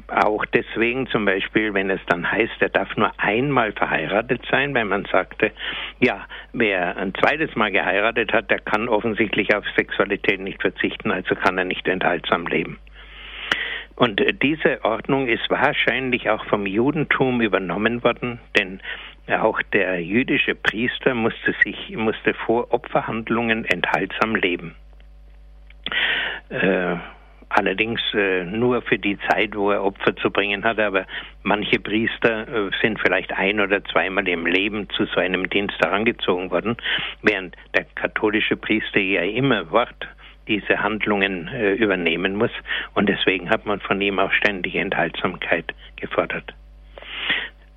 auch 0.09 0.45
deswegen 0.47 1.07
zum 1.07 1.25
Beispiel, 1.25 1.73
wenn 1.75 1.91
es 1.91 2.01
dann 2.07 2.31
heißt, 2.31 2.61
er 2.61 2.71
darf 2.71 2.97
nur 2.97 3.13
einmal 3.19 3.73
verheiratet 3.73 4.43
sein, 4.51 4.75
weil 4.75 4.85
man 4.85 5.05
sagte, 5.05 5.53
ja, 6.01 6.27
wer 6.53 6.97
ein 6.97 7.15
zweites 7.15 7.55
Mal 7.55 7.71
geheiratet 7.71 8.33
hat, 8.33 8.51
der 8.51 8.59
kann 8.59 8.89
offensichtlich 8.89 9.55
auf 9.55 9.65
Sexualität 9.77 10.41
nicht 10.41 10.61
verzichten, 10.61 11.13
also 11.13 11.35
kann 11.35 11.57
er 11.59 11.65
nicht 11.65 11.87
enthaltsam 11.87 12.47
leben. 12.47 12.79
Und 13.95 14.21
äh, 14.21 14.33
diese 14.33 14.85
Ordnung 14.85 15.29
ist 15.29 15.49
wahrscheinlich 15.51 16.31
auch 16.31 16.45
vom 16.47 16.67
Judentum 16.67 17.41
übernommen 17.41 18.03
worden, 18.03 18.41
denn 18.59 18.81
auch 19.29 19.63
der 19.73 20.03
jüdische 20.03 20.57
Priester 20.57 21.15
musste 21.15 21.55
sich 21.63 21.97
musste 21.97 22.35
vor 22.35 22.73
Opferhandlungen 22.73 23.65
enthaltsam 23.65 24.35
leben. 24.35 24.75
Äh, 26.49 26.97
allerdings 27.51 28.01
äh, 28.15 28.45
nur 28.45 28.81
für 28.83 28.99
die 28.99 29.19
Zeit, 29.29 29.55
wo 29.55 29.71
er 29.71 29.85
Opfer 29.85 30.17
zu 30.17 30.31
bringen 30.31 30.65
hat. 30.65 30.79
Aber 30.79 31.07
manche 31.43 31.79
Priester 31.79 32.49
äh, 32.49 32.71
sind 32.81 32.99
vielleicht 33.01 33.33
ein 33.33 33.61
oder 33.61 33.85
zweimal 33.85 34.27
im 34.29 34.47
Leben 34.47 34.89
zu 34.91 35.05
so 35.07 35.21
einem 35.21 35.49
Dienst 35.51 35.77
herangezogen 35.81 36.51
worden, 36.51 36.77
während 37.23 37.55
der 37.75 37.85
katholische 37.95 38.57
Priester 38.57 39.01
ja 39.01 39.23
immer 39.23 39.71
Wort 39.71 40.09
diese 40.49 40.83
Handlungen 40.83 41.49
äh, 41.49 41.75
übernehmen 41.75 42.37
muss. 42.37 42.53
Und 42.95 43.09
deswegen 43.09 43.51
hat 43.51 43.67
man 43.67 43.81
von 43.81 44.01
ihm 44.01 44.19
auch 44.19 44.33
ständige 44.33 44.79
Enthaltsamkeit 44.81 45.75
gefordert. 45.97 46.55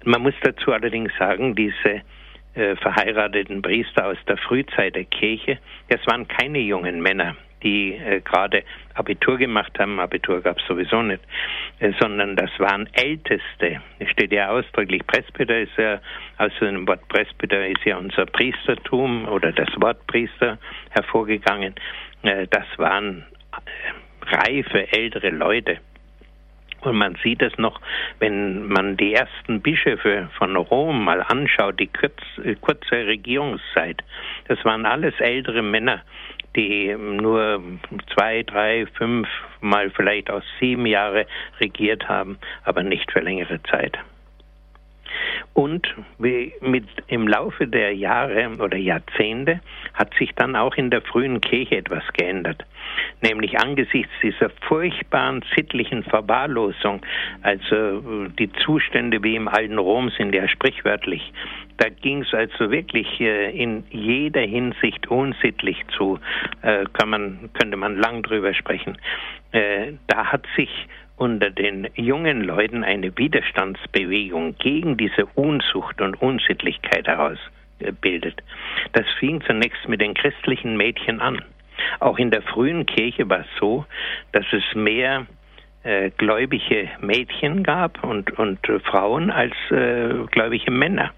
Man 0.06 0.22
muss 0.22 0.34
dazu 0.42 0.72
allerdings 0.72 1.12
sagen, 1.18 1.56
diese 1.56 2.02
äh, 2.56 2.76
verheirateten 2.76 3.62
Priester 3.62 4.08
aus 4.08 4.18
der 4.28 4.38
Frühzeit 4.38 4.96
der 4.96 5.06
Kirche, 5.06 5.58
das 5.90 6.06
waren 6.08 6.28
keine 6.28 6.60
jungen 6.60 7.02
Männer 7.02 7.36
die 7.64 7.94
äh, 7.94 8.22
gerade 8.22 8.64
Abitur 8.96 9.38
gemacht 9.38 9.78
haben, 9.80 10.00
Abitur 10.00 10.42
gab 10.42 10.60
es 10.60 10.66
sowieso 10.68 11.02
nicht, 11.02 11.24
äh, 11.80 11.92
sondern 12.00 12.36
das 12.36 12.52
waren 12.60 12.88
Älteste. 12.94 13.82
Es 14.00 14.10
steht 14.10 14.32
ja 14.32 14.50
ausdrücklich, 14.50 15.06
Presbyter 15.08 15.60
ist 15.60 15.76
ja, 15.78 16.00
aus 16.38 16.52
dem 16.60 16.88
Wort 16.88 17.08
Presbyter 17.08 17.68
ist 17.68 17.84
ja 17.86 17.98
unser 17.98 18.26
Priestertum 18.26 19.28
oder 19.28 19.52
das 19.52 19.70
Wort 19.80 20.06
Priester 20.08 20.58
hervorgegangen. 20.92 21.76
Äh, 22.24 22.48
das 22.50 22.66
waren 22.78 23.26
äh, 23.52 24.36
reife, 24.36 24.92
ältere 24.92 25.30
Leute. 25.30 25.80
Und 26.82 26.98
man 26.98 27.16
sieht 27.24 27.42
es 27.42 27.58
noch, 27.58 27.80
wenn 28.20 28.68
man 28.68 28.98
die 28.98 29.14
ersten 29.14 29.62
Bischöfe 29.62 30.30
von 30.38 30.56
Rom 30.58 31.06
mal 31.06 31.22
anschaut, 31.22 31.80
die 31.80 31.88
kurz, 31.88 32.22
kurze 32.60 33.08
Regierungszeit. 33.08 34.04
Das 34.50 34.64
waren 34.66 34.86
alles 34.86 35.18
ältere 35.20 35.62
Männer, 35.62 36.02
die 36.56 36.96
nur 36.96 37.62
zwei, 38.14 38.44
drei, 38.44 38.86
fünf, 38.98 39.28
mal 39.62 39.90
vielleicht 39.92 40.30
auch 40.30 40.44
sieben 40.60 40.86
Jahre 40.86 41.26
regiert 41.60 42.08
haben, 42.08 42.38
aber 42.64 42.84
nicht 42.84 43.12
für 43.12 43.22
längere 43.22 43.62
Zeit. 43.64 43.98
Und 45.54 45.88
mit, 46.18 46.86
im 47.08 47.28
Laufe 47.28 47.68
der 47.68 47.94
Jahre 47.94 48.50
oder 48.60 48.78
Jahrzehnte 48.78 49.60
hat 49.94 50.14
sich 50.16 50.32
dann 50.36 50.56
auch 50.56 50.76
in 50.76 50.90
der 50.90 51.02
frühen 51.02 51.42
Kirche 51.42 51.78
etwas 51.78 52.04
geändert. 52.14 52.66
Nämlich 53.22 53.60
angesichts 53.60 54.12
dieser 54.22 54.50
furchtbaren 54.68 55.44
sittlichen 55.56 56.04
Verwahrlosung, 56.04 57.02
also 57.42 58.28
die 58.28 58.52
Zustände 58.54 59.24
wie 59.24 59.36
im 59.36 59.48
alten 59.48 59.78
Rom 59.78 60.10
sind 60.10 60.34
ja 60.34 60.48
sprichwörtlich. 60.48 61.32
Da 61.78 61.90
ging 61.90 62.22
es 62.22 62.34
also 62.34 62.72
wirklich 62.72 63.20
äh, 63.20 63.52
in 63.52 63.84
jeder 63.90 64.42
Hinsicht 64.42 65.08
unsittlich 65.08 65.78
zu, 65.98 66.20
äh, 66.62 66.86
kann 66.94 67.10
man, 67.10 67.50
könnte 67.54 67.78
man 67.78 67.98
lang 67.98 68.24
drüber 68.24 68.54
sprechen. 68.54 68.98
Äh, 69.52 69.94
da 70.08 70.32
hat 70.32 70.46
sich 70.56 70.70
unter 71.18 71.50
den 71.50 71.88
jungen 71.96 72.42
Leuten 72.42 72.84
eine 72.84 73.16
Widerstandsbewegung 73.18 74.58
gegen 74.58 74.98
diese 74.98 75.26
Unzucht 75.36 76.02
und 76.02 76.22
Unsittlichkeit 76.22 77.08
herausbildet. 77.08 78.42
Das 78.94 79.06
fing 79.20 79.42
zunächst 79.42 79.88
mit 79.88 80.02
den 80.02 80.14
christlichen 80.14 80.76
Mädchen 80.76 81.22
an. 81.22 81.42
Auch 82.00 82.18
in 82.18 82.32
der 82.32 82.42
frühen 82.42 82.86
Kirche 82.86 83.30
war 83.30 83.42
es 83.42 83.60
so, 83.60 83.86
dass 84.32 84.46
es 84.52 84.64
mehr 84.76 85.26
äh, 85.84 86.12
gläubige 86.12 86.90
Mädchen 87.02 87.64
gab 87.64 88.04
und, 88.04 88.32
und 88.40 88.68
äh, 88.70 88.80
Frauen 88.80 89.30
als 89.30 89.54
äh, 89.70 90.26
gläubige 90.32 90.72
Männer. 90.72 91.12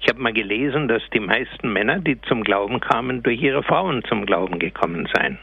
Ich 0.00 0.08
habe 0.08 0.20
mal 0.20 0.32
gelesen, 0.32 0.88
dass 0.88 1.02
die 1.14 1.20
meisten 1.20 1.72
Männer, 1.72 2.00
die 2.00 2.20
zum 2.22 2.42
Glauben 2.42 2.80
kamen, 2.80 3.22
durch 3.22 3.40
ihre 3.40 3.62
Frauen 3.62 4.02
zum 4.04 4.26
Glauben 4.26 4.58
gekommen 4.58 5.08
seien. 5.14 5.38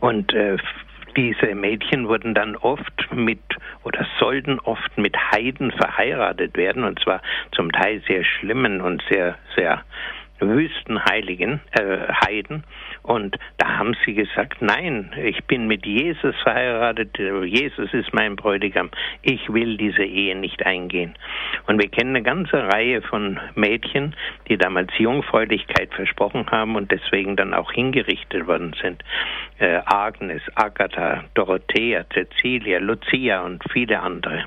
Und 0.00 0.34
äh, 0.34 0.58
diese 1.16 1.54
Mädchen 1.54 2.08
wurden 2.08 2.34
dann 2.34 2.56
oft 2.56 3.12
mit 3.12 3.40
oder 3.84 4.06
sollten 4.18 4.58
oft 4.60 4.98
mit 4.98 5.16
Heiden 5.16 5.72
verheiratet 5.72 6.56
werden 6.56 6.84
und 6.84 7.00
zwar 7.00 7.22
zum 7.52 7.72
Teil 7.72 8.02
sehr 8.06 8.24
schlimmen 8.24 8.80
und 8.80 9.02
sehr 9.10 9.36
sehr 9.56 9.82
Wüstenheiligen, 10.40 11.60
äh, 11.72 12.12
Heiden. 12.24 12.64
Und 13.02 13.36
da 13.58 13.78
haben 13.78 13.96
sie 14.04 14.14
gesagt, 14.14 14.60
nein, 14.60 15.12
ich 15.22 15.44
bin 15.44 15.66
mit 15.66 15.86
Jesus 15.86 16.34
verheiratet, 16.42 17.18
Jesus 17.44 17.92
ist 17.92 18.12
mein 18.12 18.36
Bräutigam, 18.36 18.90
ich 19.22 19.52
will 19.52 19.76
diese 19.76 20.04
Ehe 20.04 20.36
nicht 20.36 20.64
eingehen. 20.64 21.14
Und 21.66 21.80
wir 21.80 21.88
kennen 21.88 22.16
eine 22.16 22.22
ganze 22.22 22.68
Reihe 22.68 23.02
von 23.02 23.38
Mädchen, 23.54 24.14
die 24.48 24.56
damals 24.56 24.90
Jungfräulichkeit 24.98 25.94
versprochen 25.94 26.46
haben 26.50 26.76
und 26.76 26.90
deswegen 26.90 27.36
dann 27.36 27.54
auch 27.54 27.72
hingerichtet 27.72 28.46
worden 28.46 28.74
sind. 28.80 29.02
Äh, 29.58 29.80
Agnes, 29.84 30.42
Agatha, 30.54 31.24
Dorothea, 31.34 32.04
Cecilia, 32.12 32.78
Lucia 32.78 33.42
und 33.42 33.62
viele 33.72 34.00
andere. 34.00 34.46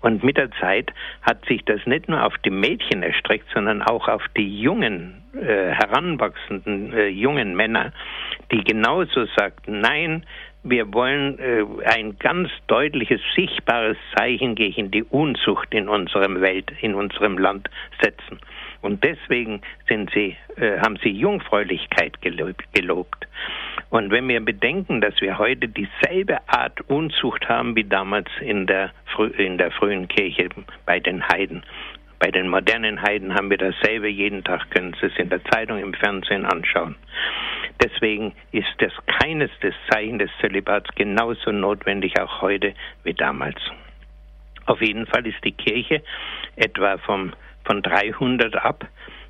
Und 0.00 0.22
mit 0.22 0.36
der 0.36 0.50
Zeit 0.52 0.92
hat 1.22 1.44
sich 1.46 1.64
das 1.64 1.80
nicht 1.86 2.08
nur 2.08 2.24
auf 2.24 2.34
die 2.44 2.50
Mädchen 2.50 3.02
erstreckt, 3.02 3.46
sondern 3.52 3.82
auch 3.82 4.08
auf 4.08 4.22
die 4.36 4.60
jungen, 4.60 5.22
äh, 5.34 5.70
heranwachsenden 5.70 6.92
äh, 6.92 7.08
jungen 7.08 7.54
Männer, 7.56 7.92
die 8.50 8.62
genauso 8.62 9.26
sagten, 9.36 9.80
nein, 9.80 10.24
wir 10.64 10.92
wollen 10.94 11.38
äh, 11.38 11.64
ein 11.84 12.18
ganz 12.18 12.48
deutliches, 12.66 13.20
sichtbares 13.36 13.98
Zeichen 14.16 14.54
gegen 14.54 14.90
die 14.90 15.04
Unzucht 15.04 15.72
in 15.74 15.88
unserem 15.88 16.40
Welt, 16.40 16.72
in 16.80 16.94
unserem 16.94 17.36
Land 17.38 17.68
setzen. 18.00 18.40
Und 18.80 19.04
deswegen 19.04 19.60
sind 19.88 20.10
sie, 20.12 20.36
äh, 20.56 20.78
haben 20.80 20.98
sie 21.02 21.10
Jungfräulichkeit 21.10 22.20
gelobt. 22.20 23.26
Und 23.90 24.10
wenn 24.10 24.28
wir 24.28 24.44
bedenken, 24.44 25.00
dass 25.00 25.20
wir 25.20 25.38
heute 25.38 25.68
dieselbe 25.68 26.38
Art 26.48 26.80
Unzucht 26.88 27.48
haben 27.48 27.76
wie 27.76 27.84
damals 27.84 28.28
in 28.40 28.66
der, 28.66 28.92
in 29.38 29.58
der 29.58 29.70
frühen 29.70 30.08
Kirche 30.08 30.48
bei 30.86 31.00
den 31.00 31.26
Heiden, 31.28 31.62
bei 32.18 32.30
den 32.30 32.48
modernen 32.48 33.02
Heiden 33.02 33.34
haben 33.34 33.50
wir 33.50 33.58
dasselbe 33.58 34.08
jeden 34.08 34.42
Tag, 34.44 34.70
können 34.70 34.96
Sie 35.00 35.06
es 35.06 35.16
in 35.18 35.28
der 35.28 35.44
Zeitung, 35.44 35.78
im 35.78 35.92
Fernsehen 35.92 36.46
anschauen. 36.46 36.96
Deswegen 37.82 38.32
ist 38.52 38.72
das 38.78 38.92
keines 39.20 39.50
des 39.60 39.74
Zeichen 39.90 40.18
des 40.18 40.30
Zölibats 40.40 40.88
genauso 40.94 41.52
notwendig 41.52 42.18
auch 42.18 42.40
heute 42.40 42.72
wie 43.02 43.14
damals. 43.14 43.58
Auf 44.66 44.80
jeden 44.80 45.06
Fall 45.06 45.26
ist 45.26 45.44
die 45.44 45.52
Kirche 45.52 46.02
etwa 46.56 46.96
vom 46.98 47.34
von 47.64 47.82
300 47.82 48.56
ab 48.56 48.86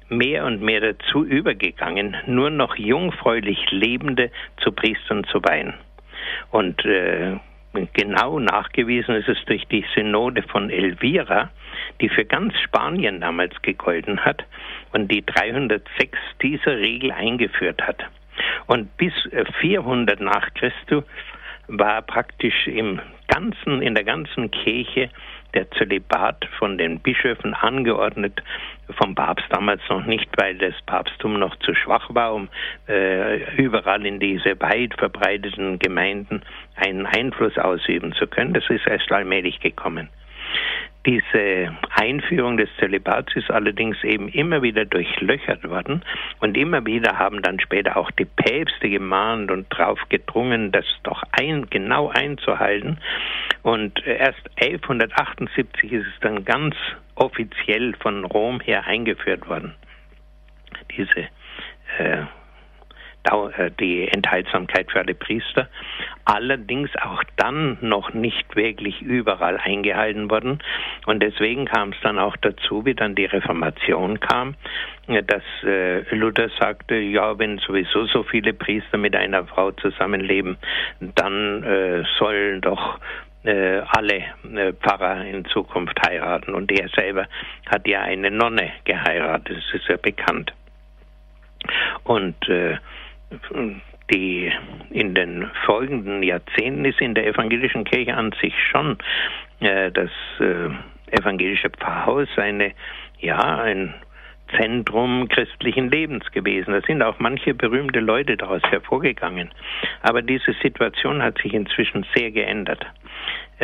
mehr 0.08 0.44
und 0.44 0.62
mehr 0.62 0.80
dazu 0.80 1.24
übergegangen, 1.24 2.16
nur 2.26 2.50
noch 2.50 2.76
jungfräulich 2.76 3.70
Lebende 3.70 4.30
zu 4.58 4.72
Priestern 4.72 5.24
zu 5.24 5.42
weihen. 5.42 5.74
Und 6.50 6.84
äh, 6.84 7.36
genau 7.92 8.38
nachgewiesen 8.38 9.16
ist 9.16 9.28
es 9.28 9.38
durch 9.46 9.66
die 9.68 9.84
Synode 9.94 10.42
von 10.42 10.70
Elvira, 10.70 11.50
die 12.00 12.08
für 12.08 12.24
ganz 12.24 12.54
Spanien 12.60 13.20
damals 13.20 13.60
gegolten 13.62 14.24
hat 14.24 14.44
und 14.92 15.10
die 15.10 15.24
306 15.24 16.18
diese 16.42 16.76
Regel 16.76 17.10
eingeführt 17.12 17.82
hat. 17.82 18.04
Und 18.66 18.96
bis 18.96 19.12
400 19.60 20.20
äh, 20.20 20.24
nach 20.24 20.52
Christus 20.54 21.04
war 21.68 22.02
praktisch 22.02 22.66
im 22.66 23.00
ganzen, 23.28 23.82
in 23.82 23.94
der 23.94 24.04
ganzen 24.04 24.50
Kirche 24.50 25.10
der 25.54 25.70
Zölibat 25.72 26.44
von 26.58 26.78
den 26.78 27.00
Bischöfen 27.00 27.54
angeordnet, 27.54 28.42
vom 28.98 29.14
Papst 29.14 29.46
damals 29.50 29.80
noch 29.88 30.04
nicht, 30.04 30.28
weil 30.36 30.56
das 30.58 30.74
Papsttum 30.86 31.38
noch 31.38 31.56
zu 31.60 31.74
schwach 31.74 32.12
war, 32.14 32.34
um 32.34 32.48
äh, 32.88 33.54
überall 33.56 34.04
in 34.04 34.20
diese 34.20 34.60
weit 34.60 34.94
verbreiteten 34.98 35.78
Gemeinden 35.78 36.42
einen 36.76 37.06
Einfluss 37.06 37.56
ausüben 37.56 38.12
zu 38.14 38.26
können. 38.26 38.52
Das 38.52 38.68
ist 38.68 38.86
erst 38.86 39.10
allmählich 39.12 39.60
gekommen. 39.60 40.08
Diese 41.06 41.76
Einführung 41.90 42.56
des 42.56 42.70
Zölibats 42.78 43.36
ist 43.36 43.50
allerdings 43.50 44.02
eben 44.04 44.28
immer 44.28 44.62
wieder 44.62 44.86
durchlöchert 44.86 45.68
worden 45.68 46.02
und 46.40 46.56
immer 46.56 46.86
wieder 46.86 47.18
haben 47.18 47.42
dann 47.42 47.60
später 47.60 47.98
auch 47.98 48.10
die 48.12 48.24
Päpste 48.24 48.88
gemahnt 48.88 49.50
und 49.50 49.66
darauf 49.70 49.98
gedrungen, 50.08 50.72
das 50.72 50.86
doch 51.02 51.22
ein, 51.32 51.68
genau 51.68 52.08
einzuhalten. 52.08 52.98
Und 53.62 54.06
erst 54.06 54.40
1178 54.60 55.92
ist 55.92 56.06
es 56.06 56.20
dann 56.22 56.44
ganz 56.44 56.74
offiziell 57.16 57.94
von 58.00 58.24
Rom 58.24 58.60
her 58.60 58.86
eingeführt 58.86 59.46
worden. 59.46 59.74
Diese 60.96 61.28
äh, 61.98 62.24
die 63.80 64.08
Enthaltsamkeit 64.08 64.90
für 64.90 65.00
alle 65.00 65.14
Priester, 65.14 65.68
allerdings 66.24 66.90
auch 67.02 67.22
dann 67.36 67.78
noch 67.80 68.12
nicht 68.12 68.54
wirklich 68.56 69.02
überall 69.02 69.58
eingehalten 69.58 70.30
worden. 70.30 70.58
Und 71.06 71.22
deswegen 71.22 71.64
kam 71.66 71.90
es 71.90 72.00
dann 72.02 72.18
auch 72.18 72.36
dazu, 72.36 72.84
wie 72.84 72.94
dann 72.94 73.14
die 73.14 73.24
Reformation 73.24 74.20
kam, 74.20 74.54
äh, 75.06 75.22
dass 75.22 75.42
äh, 75.64 76.14
Luther 76.14 76.48
sagte, 76.58 76.96
ja, 76.96 77.38
wenn 77.38 77.58
sowieso 77.58 78.06
so 78.06 78.22
viele 78.22 78.52
Priester 78.52 78.98
mit 78.98 79.14
einer 79.16 79.44
Frau 79.46 79.72
zusammenleben, 79.72 80.56
dann 81.00 81.62
äh, 81.62 82.04
sollen 82.18 82.60
doch 82.60 82.98
äh, 83.44 83.82
alle 83.88 84.24
äh, 84.54 84.72
Pfarrer 84.72 85.24
in 85.24 85.44
Zukunft 85.46 86.00
heiraten. 86.06 86.54
Und 86.54 86.72
er 86.72 86.88
selber 86.88 87.26
hat 87.66 87.86
ja 87.86 88.02
eine 88.02 88.30
Nonne 88.30 88.72
geheiratet, 88.84 89.58
das 89.58 89.80
ist 89.80 89.88
ja 89.88 89.96
bekannt. 89.96 90.52
Und 92.04 92.48
äh, 92.48 92.76
die 94.12 94.52
in 94.90 95.14
den 95.14 95.50
folgenden 95.64 96.22
Jahrzehnten 96.22 96.84
ist 96.84 97.00
in 97.00 97.14
der 97.14 97.26
evangelischen 97.26 97.84
Kirche 97.84 98.14
an 98.14 98.32
sich 98.40 98.54
schon 98.70 98.98
äh, 99.60 99.90
das 99.90 100.10
äh, 100.40 100.68
evangelische 101.16 101.70
Pfarrhaus 101.70 102.28
eine 102.36 102.72
ja 103.18 103.62
ein 103.62 103.94
Zentrum 104.56 105.28
christlichen 105.28 105.90
Lebens 105.90 106.30
gewesen. 106.32 106.72
Da 106.72 106.80
sind 106.82 107.02
auch 107.02 107.18
manche 107.18 107.54
berühmte 107.54 108.00
Leute 108.00 108.36
daraus 108.36 108.62
hervorgegangen. 108.64 109.50
Aber 110.02 110.22
diese 110.22 110.52
Situation 110.62 111.22
hat 111.22 111.38
sich 111.38 111.54
inzwischen 111.54 112.06
sehr 112.14 112.30
geändert. 112.30 112.84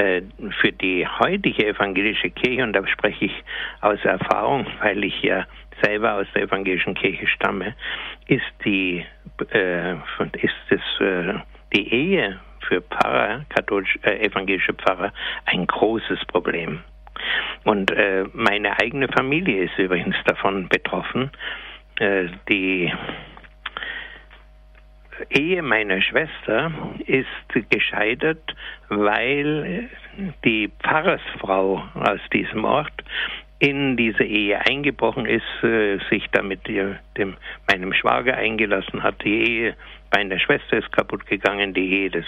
Äh, 0.00 0.22
für 0.62 0.72
die 0.72 1.06
heutige 1.06 1.66
evangelische 1.66 2.30
Kirche, 2.30 2.62
und 2.62 2.72
da 2.72 2.86
spreche 2.86 3.26
ich 3.26 3.44
aus 3.82 4.02
Erfahrung, 4.02 4.66
weil 4.80 5.04
ich 5.04 5.22
ja 5.22 5.44
selber 5.82 6.14
aus 6.14 6.26
der 6.34 6.44
evangelischen 6.44 6.94
Kirche 6.94 7.26
stamme, 7.26 7.74
ist 8.26 8.50
die 8.64 9.04
äh, 9.52 9.92
ist 10.40 10.54
das, 10.70 10.80
äh, 11.00 11.34
die 11.74 11.92
Ehe 11.92 12.40
für 12.66 12.80
Pfarrer, 12.80 13.44
katholisch, 13.50 13.98
äh, 14.02 14.24
evangelische 14.24 14.72
Pfarrer, 14.72 15.12
ein 15.44 15.66
großes 15.66 16.24
Problem. 16.28 16.80
Und 17.64 17.90
äh, 17.90 18.24
meine 18.32 18.80
eigene 18.80 19.06
Familie 19.08 19.64
ist 19.64 19.78
übrigens 19.78 20.16
davon 20.24 20.66
betroffen. 20.70 21.30
Äh, 21.98 22.28
die 22.48 22.90
Ehe 25.30 25.62
meiner 25.62 26.00
Schwester 26.00 26.72
ist 27.06 27.70
gescheitert, 27.70 28.54
weil 28.88 29.88
die 30.44 30.70
Pfarrersfrau 30.82 31.84
aus 31.94 32.20
diesem 32.32 32.64
Ort 32.64 32.92
in 33.60 33.96
diese 33.96 34.24
Ehe 34.24 34.58
eingebrochen 34.66 35.26
ist, 35.26 35.62
äh, 35.62 35.98
sich 36.08 36.26
damit 36.32 36.66
dem, 36.66 37.36
meinem 37.70 37.92
Schwager 37.92 38.34
eingelassen 38.34 39.02
hat. 39.02 39.22
Die 39.22 39.44
Ehe 39.44 39.76
meiner 40.12 40.38
Schwester 40.38 40.78
ist 40.78 40.90
kaputt 40.92 41.26
gegangen, 41.26 41.74
die 41.74 41.92
Ehe 41.92 42.10
des 42.10 42.24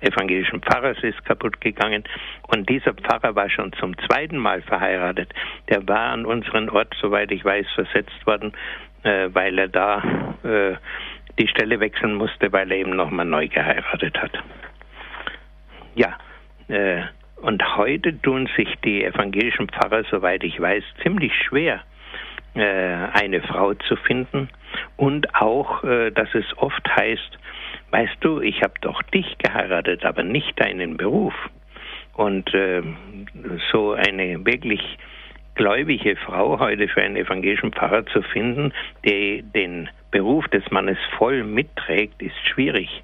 evangelischen 0.00 0.62
Pfarrers 0.62 0.98
ist 1.02 1.24
kaputt 1.24 1.60
gegangen. 1.60 2.04
Und 2.46 2.68
dieser 2.68 2.94
Pfarrer 2.94 3.34
war 3.34 3.50
schon 3.50 3.72
zum 3.74 3.98
zweiten 4.06 4.38
Mal 4.38 4.62
verheiratet. 4.62 5.34
Der 5.68 5.86
war 5.88 6.12
an 6.12 6.24
unseren 6.24 6.70
Ort, 6.70 6.94
soweit 7.00 7.32
ich 7.32 7.44
weiß, 7.44 7.66
versetzt 7.74 8.24
worden, 8.24 8.52
äh, 9.02 9.28
weil 9.32 9.58
er 9.58 9.68
da 9.68 10.36
äh, 10.44 10.76
die 11.38 11.48
Stelle 11.48 11.80
wechseln 11.80 12.14
musste, 12.14 12.52
weil 12.52 12.70
er 12.70 12.78
eben 12.78 12.96
nochmal 12.96 13.26
neu 13.26 13.48
geheiratet 13.48 14.20
hat. 14.20 14.32
Ja, 15.94 16.16
äh, 16.68 17.02
und 17.36 17.76
heute 17.76 18.20
tun 18.20 18.48
sich 18.56 18.68
die 18.84 19.04
evangelischen 19.04 19.68
Pfarrer, 19.68 20.04
soweit 20.10 20.42
ich 20.42 20.60
weiß, 20.60 20.82
ziemlich 21.02 21.32
schwer, 21.34 21.82
äh, 22.54 22.62
eine 22.62 23.40
Frau 23.42 23.74
zu 23.74 23.96
finden. 23.96 24.48
Und 24.96 25.34
auch, 25.34 25.84
äh, 25.84 26.10
dass 26.10 26.28
es 26.34 26.44
oft 26.56 26.84
heißt, 26.96 27.38
weißt 27.90 28.16
du, 28.20 28.40
ich 28.40 28.62
habe 28.62 28.74
doch 28.80 29.02
dich 29.02 29.38
geheiratet, 29.38 30.04
aber 30.04 30.22
nicht 30.22 30.60
deinen 30.60 30.96
Beruf. 30.96 31.34
Und 32.14 32.52
äh, 32.52 32.82
so 33.70 33.92
eine 33.92 34.44
wirklich 34.44 34.98
gläubige 35.58 36.16
Frau 36.16 36.58
heute 36.58 36.88
für 36.88 37.02
einen 37.02 37.16
evangelischen 37.16 37.72
Pfarrer 37.72 38.06
zu 38.06 38.22
finden, 38.22 38.72
der 39.04 39.42
den 39.42 39.90
Beruf 40.10 40.46
des 40.48 40.62
Mannes 40.70 40.96
voll 41.18 41.42
mitträgt, 41.44 42.22
ist 42.22 42.38
schwierig. 42.46 43.02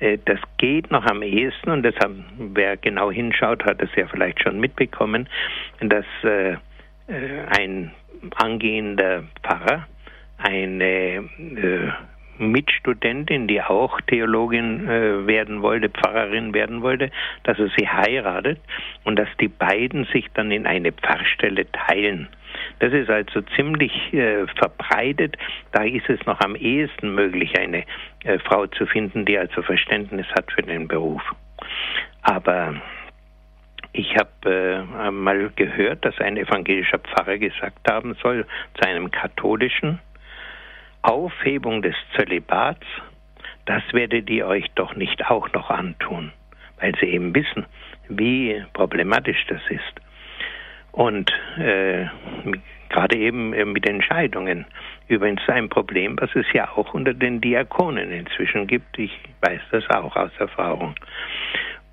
Äh, 0.00 0.18
das 0.24 0.40
geht 0.56 0.90
noch 0.90 1.04
am 1.04 1.22
ehesten 1.22 1.70
und 1.70 1.82
deshalb, 1.84 2.12
wer 2.38 2.76
genau 2.78 3.12
hinschaut, 3.12 3.64
hat 3.64 3.80
es 3.82 3.90
ja 3.94 4.06
vielleicht 4.08 4.42
schon 4.42 4.58
mitbekommen, 4.58 5.28
dass 5.80 6.06
äh, 6.24 6.52
äh, 6.52 6.56
ein 7.58 7.92
angehender 8.34 9.24
Pfarrer 9.44 9.86
eine 10.38 11.28
Mitstudentin, 12.38 13.46
die 13.46 13.62
auch 13.62 14.00
Theologin 14.02 14.86
werden 14.88 15.62
wollte, 15.62 15.88
Pfarrerin 15.88 16.54
werden 16.54 16.82
wollte, 16.82 17.10
dass 17.44 17.58
er 17.58 17.68
sie 17.76 17.88
heiratet 17.88 18.60
und 19.04 19.18
dass 19.18 19.28
die 19.40 19.48
beiden 19.48 20.04
sich 20.06 20.26
dann 20.34 20.50
in 20.50 20.66
eine 20.66 20.92
Pfarrstelle 20.92 21.66
teilen. 21.72 22.28
Das 22.78 22.92
ist 22.92 23.10
also 23.10 23.40
ziemlich 23.54 24.12
äh, 24.12 24.46
verbreitet. 24.58 25.36
Da 25.72 25.82
ist 25.82 26.08
es 26.08 26.24
noch 26.26 26.40
am 26.40 26.56
ehesten 26.56 27.14
möglich, 27.14 27.58
eine 27.58 27.84
äh, 28.24 28.38
Frau 28.38 28.66
zu 28.66 28.86
finden, 28.86 29.24
die 29.24 29.38
also 29.38 29.62
Verständnis 29.62 30.26
hat 30.36 30.50
für 30.52 30.62
den 30.62 30.88
Beruf. 30.88 31.22
Aber 32.22 32.74
ich 33.92 34.14
habe 34.16 34.84
äh, 34.94 35.10
mal 35.10 35.50
gehört, 35.56 36.04
dass 36.04 36.18
ein 36.18 36.36
evangelischer 36.36 36.98
Pfarrer 36.98 37.38
gesagt 37.38 37.90
haben 37.90 38.14
soll 38.22 38.46
zu 38.74 38.88
einem 38.88 39.10
katholischen 39.10 40.00
Aufhebung 41.06 41.82
des 41.82 41.94
Zölibats, 42.14 42.86
das 43.64 43.82
werdet 43.92 44.28
ihr 44.28 44.46
euch 44.46 44.66
doch 44.74 44.94
nicht 44.96 45.30
auch 45.30 45.52
noch 45.52 45.70
antun, 45.70 46.32
weil 46.80 46.94
sie 47.00 47.06
eben 47.06 47.34
wissen, 47.34 47.66
wie 48.08 48.64
problematisch 48.72 49.44
das 49.48 49.62
ist. 49.70 50.00
Und 50.92 51.30
äh, 51.58 52.06
gerade 52.88 53.16
eben 53.16 53.52
äh, 53.52 53.64
mit 53.64 53.88
Entscheidungen. 53.88 54.64
Übrigens 55.08 55.42
ein 55.48 55.68
Problem, 55.68 56.16
was 56.20 56.34
es 56.34 56.46
ja 56.52 56.70
auch 56.70 56.94
unter 56.94 57.14
den 57.14 57.40
Diakonen 57.40 58.10
inzwischen 58.10 58.66
gibt. 58.66 58.98
Ich 58.98 59.12
weiß 59.42 59.60
das 59.70 59.88
auch 59.90 60.16
aus 60.16 60.32
Erfahrung. 60.38 60.94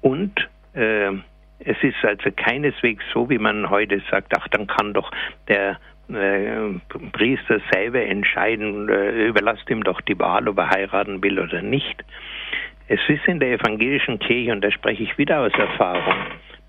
Und 0.01 0.33
äh, 0.73 1.11
es 1.59 1.77
ist 1.81 2.03
also 2.03 2.29
keineswegs 2.35 3.03
so, 3.13 3.29
wie 3.29 3.37
man 3.37 3.69
heute 3.69 4.01
sagt, 4.09 4.33
ach, 4.37 4.47
dann 4.49 4.67
kann 4.67 4.93
doch 4.93 5.11
der 5.47 5.77
Priester 6.07 7.61
selber 7.71 8.01
entscheiden, 8.01 8.89
äh, 8.89 9.27
überlasst 9.27 9.69
ihm 9.69 9.83
doch 9.83 10.01
die 10.01 10.19
Wahl, 10.19 10.47
ob 10.47 10.57
er 10.57 10.69
heiraten 10.69 11.23
will 11.23 11.39
oder 11.39 11.61
nicht. 11.61 12.03
Es 12.87 12.99
ist 13.07 13.25
in 13.25 13.39
der 13.39 13.53
evangelischen 13.53 14.19
Kirche, 14.19 14.51
und 14.51 14.61
da 14.61 14.69
spreche 14.69 15.03
ich 15.03 15.17
wieder 15.17 15.39
aus 15.39 15.53
Erfahrung, 15.53 16.15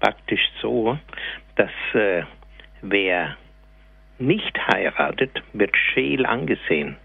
praktisch 0.01 0.49
so, 0.61 0.99
dass 1.57 1.71
äh, 1.95 2.23
wer 2.83 3.37
nicht 4.19 4.57
heiratet, 4.73 5.43
wird 5.53 5.77
scheel 5.77 6.25
angesehen. 6.25 6.97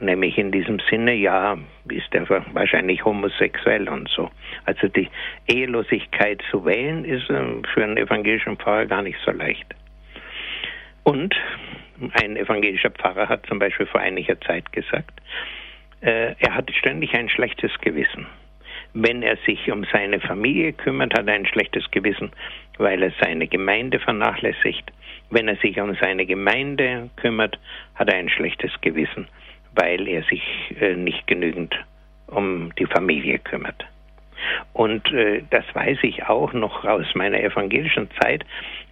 Nämlich 0.00 0.36
in 0.36 0.52
diesem 0.52 0.78
Sinne, 0.90 1.14
ja, 1.14 1.56
ist 1.88 2.14
er 2.14 2.28
wahrscheinlich 2.52 3.04
homosexuell 3.04 3.88
und 3.88 4.08
so. 4.10 4.30
Also 4.64 4.88
die 4.88 5.08
Ehelosigkeit 5.46 6.42
zu 6.50 6.64
wählen, 6.64 7.04
ist 7.04 7.28
äh, 7.30 7.44
für 7.72 7.84
einen 7.84 7.98
evangelischen 7.98 8.56
Pfarrer 8.56 8.86
gar 8.86 9.02
nicht 9.02 9.18
so 9.24 9.30
leicht. 9.30 9.74
Und 11.06 11.36
ein 12.20 12.36
evangelischer 12.36 12.90
Pfarrer 12.90 13.28
hat 13.28 13.46
zum 13.46 13.60
Beispiel 13.60 13.86
vor 13.86 14.00
einiger 14.00 14.40
Zeit 14.40 14.72
gesagt, 14.72 15.12
äh, 16.00 16.34
er 16.36 16.54
hat 16.54 16.68
ständig 16.74 17.14
ein 17.14 17.28
schlechtes 17.28 17.70
Gewissen. 17.80 18.26
Wenn 18.92 19.22
er 19.22 19.36
sich 19.46 19.70
um 19.70 19.84
seine 19.92 20.18
Familie 20.18 20.72
kümmert, 20.72 21.16
hat 21.16 21.28
er 21.28 21.34
ein 21.34 21.46
schlechtes 21.46 21.88
Gewissen, 21.92 22.32
weil 22.78 23.04
er 23.04 23.12
seine 23.20 23.46
Gemeinde 23.46 24.00
vernachlässigt. 24.00 24.90
Wenn 25.30 25.46
er 25.46 25.54
sich 25.58 25.80
um 25.80 25.94
seine 25.94 26.26
Gemeinde 26.26 27.08
kümmert, 27.14 27.56
hat 27.94 28.10
er 28.10 28.18
ein 28.18 28.28
schlechtes 28.28 28.72
Gewissen, 28.80 29.28
weil 29.76 30.08
er 30.08 30.24
sich 30.24 30.42
äh, 30.80 30.94
nicht 30.94 31.28
genügend 31.28 31.72
um 32.26 32.74
die 32.80 32.86
Familie 32.86 33.38
kümmert. 33.38 33.86
Und 34.72 35.12
äh, 35.12 35.42
das 35.50 35.64
weiß 35.72 35.98
ich 36.02 36.24
auch 36.24 36.52
noch 36.52 36.84
aus 36.84 37.06
meiner 37.14 37.40
evangelischen 37.40 38.10
Zeit, 38.20 38.44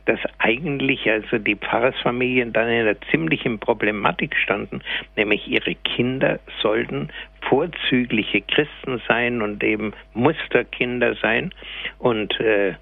dass 0.07 0.21
eigentlich 0.39 1.11
also 1.11 1.39
die 1.39 1.57
Pfarrersfamilien 1.57 2.53
dann 2.53 2.69
in 2.69 2.81
einer 2.83 3.01
ziemlichen 3.11 3.59
Problematik 3.59 4.37
standen, 4.37 4.83
nämlich 5.17 5.49
ihre 5.49 5.75
Kinder 5.77 6.41
sollten 6.61 7.09
vorzügliche 7.49 8.43
Christen 8.43 9.01
sein 9.09 9.43
und 9.43 9.63
eben 9.63 9.93
Musterkinder 10.15 11.15
sein. 11.17 11.53
Und 11.99 12.39
äh, 12.41 12.75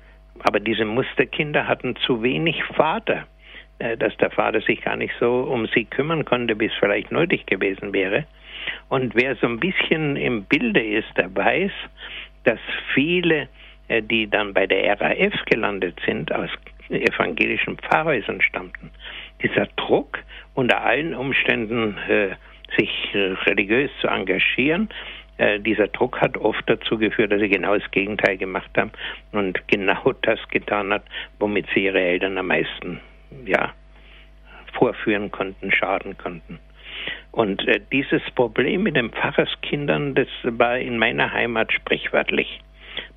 aber 0.44 0.60
diese 0.60 0.84
Musterkinder 0.84 1.68
hatten 1.68 1.96
zu 1.96 2.22
wenig 2.22 2.62
Vater, 2.76 3.26
äh, 3.78 3.96
dass 3.96 4.16
der 4.16 4.30
Vater 4.30 4.60
sich 4.60 4.80
gar 4.82 4.96
nicht 4.96 5.14
so 5.20 5.42
um 5.42 5.66
sie 5.74 5.84
kümmern 5.84 6.24
konnte, 6.24 6.58
wie 6.58 6.66
es 6.66 6.74
vielleicht 6.78 7.12
nötig 7.12 7.46
gewesen 7.46 7.92
wäre. 7.92 8.24
Und 8.88 9.14
wer 9.14 9.36
so 9.36 9.46
ein 9.46 9.58
bisschen 9.58 10.16
im 10.16 10.44
Bilde 10.44 10.82
ist, 10.82 11.08
der 11.16 11.34
weiß, 11.34 11.72
dass 12.44 12.60
viele, 12.94 13.48
äh, 13.88 14.02
die 14.02 14.28
dann 14.28 14.52
bei 14.54 14.66
der 14.66 15.00
RAF 15.00 15.44
gelandet 15.46 16.00
sind, 16.06 16.32
aus 16.32 16.50
evangelischen 17.00 17.78
Pfarrhäusern 17.78 18.40
stammten. 18.40 18.90
Dieser 19.42 19.66
Druck, 19.76 20.18
unter 20.54 20.82
allen 20.82 21.14
Umständen 21.14 21.96
äh, 22.08 22.36
sich 22.76 22.90
äh, 23.14 23.34
religiös 23.46 23.90
zu 24.00 24.08
engagieren, 24.08 24.88
äh, 25.38 25.58
dieser 25.60 25.88
Druck 25.88 26.20
hat 26.20 26.36
oft 26.36 26.62
dazu 26.66 26.98
geführt, 26.98 27.32
dass 27.32 27.40
sie 27.40 27.48
genau 27.48 27.76
das 27.76 27.90
Gegenteil 27.90 28.36
gemacht 28.36 28.70
haben 28.76 28.92
und 29.32 29.66
genau 29.68 30.12
das 30.22 30.38
getan 30.48 30.92
hat, 30.92 31.04
womit 31.38 31.66
sie 31.74 31.84
ihre 31.84 32.00
Eltern 32.00 32.38
am 32.38 32.48
meisten 32.48 33.00
ja, 33.46 33.72
vorführen 34.72 35.30
konnten, 35.30 35.72
schaden 35.72 36.16
konnten. 36.18 36.58
Und 37.32 37.66
äh, 37.66 37.80
dieses 37.90 38.22
Problem 38.34 38.82
mit 38.82 38.96
den 38.96 39.10
Pfarrerskindern, 39.10 40.14
das 40.14 40.28
war 40.44 40.78
in 40.78 40.98
meiner 40.98 41.32
Heimat 41.32 41.72
sprichwörtlich. 41.72 42.60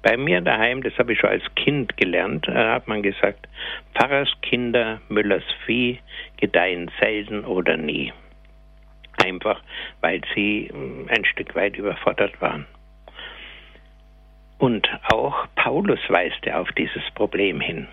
Bei 0.01 0.17
mir 0.17 0.41
daheim, 0.41 0.83
das 0.83 0.97
habe 0.97 1.13
ich 1.13 1.19
schon 1.19 1.29
als 1.29 1.43
Kind 1.55 1.97
gelernt, 1.97 2.47
hat 2.47 2.87
man 2.87 3.01
gesagt, 3.01 3.47
Pfarrerskinder, 3.95 5.01
Müllers 5.09 5.43
Vieh 5.65 5.99
gedeihen 6.37 6.91
selten 6.99 7.43
oder 7.43 7.77
nie. 7.77 8.13
Einfach, 9.23 9.61
weil 10.01 10.21
sie 10.35 10.69
hm, 10.71 11.07
ein 11.09 11.25
Stück 11.25 11.55
weit 11.55 11.77
überfordert 11.77 12.39
waren. 12.41 12.65
Und 14.57 14.87
auch 15.11 15.47
Paulus 15.55 15.99
weist 16.07 16.45
ja 16.45 16.59
auf 16.59 16.71
dieses 16.73 17.03
Problem 17.15 17.59
hin. 17.59 17.87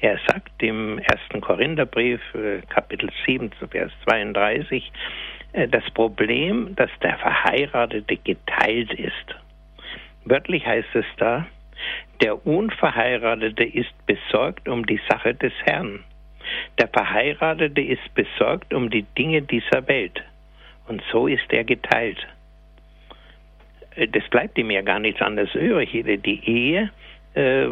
Er 0.00 0.18
sagt 0.26 0.50
im 0.62 0.98
ersten 0.98 1.40
Korintherbrief, 1.40 2.20
äh, 2.34 2.60
Kapitel 2.68 3.08
7, 3.24 3.50
Vers 3.70 3.92
32, 4.04 4.90
äh, 5.52 5.68
das 5.68 5.88
Problem, 5.92 6.74
dass 6.74 6.90
der 7.02 7.18
Verheiratete 7.18 8.16
geteilt 8.16 8.92
ist. 8.94 9.36
Wörtlich 10.24 10.66
heißt 10.66 10.94
es 10.94 11.06
da, 11.16 11.46
der 12.20 12.46
Unverheiratete 12.46 13.64
ist 13.64 13.92
besorgt 14.06 14.68
um 14.68 14.86
die 14.86 15.00
Sache 15.08 15.34
des 15.34 15.52
Herrn. 15.64 16.04
Der 16.78 16.88
Verheiratete 16.88 17.80
ist 17.80 18.14
besorgt 18.14 18.72
um 18.72 18.90
die 18.90 19.04
Dinge 19.18 19.42
dieser 19.42 19.86
Welt. 19.88 20.22
Und 20.86 21.02
so 21.10 21.26
ist 21.26 21.52
er 21.52 21.64
geteilt. 21.64 22.26
Äh, 23.96 24.08
das 24.08 24.24
bleibt 24.30 24.58
ihm 24.58 24.70
ja 24.70 24.82
gar 24.82 24.98
nichts 24.98 25.20
anderes 25.20 25.54
übrig. 25.54 25.90
Die 25.92 26.40
Ehe 26.44 26.90
äh, 27.34 27.66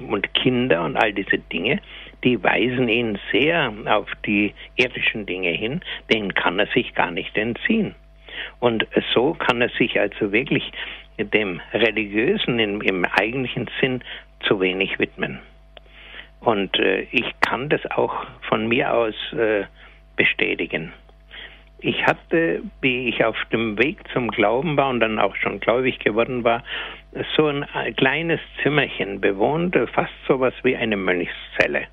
und 0.00 0.34
Kinder 0.34 0.84
und 0.84 0.96
all 0.96 1.12
diese 1.12 1.38
Dinge, 1.38 1.80
die 2.24 2.42
weisen 2.42 2.88
ihn 2.88 3.18
sehr 3.32 3.72
auf 3.86 4.08
die 4.26 4.54
irdischen 4.76 5.26
Dinge 5.26 5.50
hin, 5.50 5.80
denen 6.12 6.34
kann 6.34 6.58
er 6.58 6.66
sich 6.68 6.94
gar 6.94 7.10
nicht 7.10 7.36
entziehen. 7.36 7.94
Und 8.60 8.86
so 9.14 9.34
kann 9.34 9.62
er 9.62 9.70
sich 9.70 9.98
also 9.98 10.32
wirklich 10.32 10.70
dem 11.18 11.60
Religiösen 11.72 12.58
im, 12.58 12.80
im 12.80 13.04
eigentlichen 13.04 13.68
Sinn 13.80 14.02
zu 14.40 14.60
wenig 14.60 14.98
widmen. 14.98 15.40
Und 16.40 16.78
äh, 16.78 17.02
ich 17.10 17.24
kann 17.40 17.68
das 17.68 17.84
auch 17.90 18.26
von 18.48 18.68
mir 18.68 18.92
aus 18.92 19.14
äh, 19.32 19.64
bestätigen. 20.16 20.92
Ich 21.78 22.06
hatte, 22.06 22.62
wie 22.80 23.08
ich 23.08 23.24
auf 23.24 23.36
dem 23.52 23.78
Weg 23.78 23.98
zum 24.12 24.30
Glauben 24.30 24.76
war 24.76 24.88
und 24.88 25.00
dann 25.00 25.18
auch 25.18 25.36
schon 25.36 25.60
gläubig 25.60 25.98
geworden 25.98 26.42
war, 26.42 26.62
so 27.36 27.46
ein 27.46 27.66
kleines 27.96 28.40
Zimmerchen 28.62 29.20
bewohnt, 29.20 29.76
fast 29.92 30.12
so 30.26 30.40
was 30.40 30.54
wie 30.62 30.76
eine 30.76 30.96
Mönchszelle. 30.96 31.86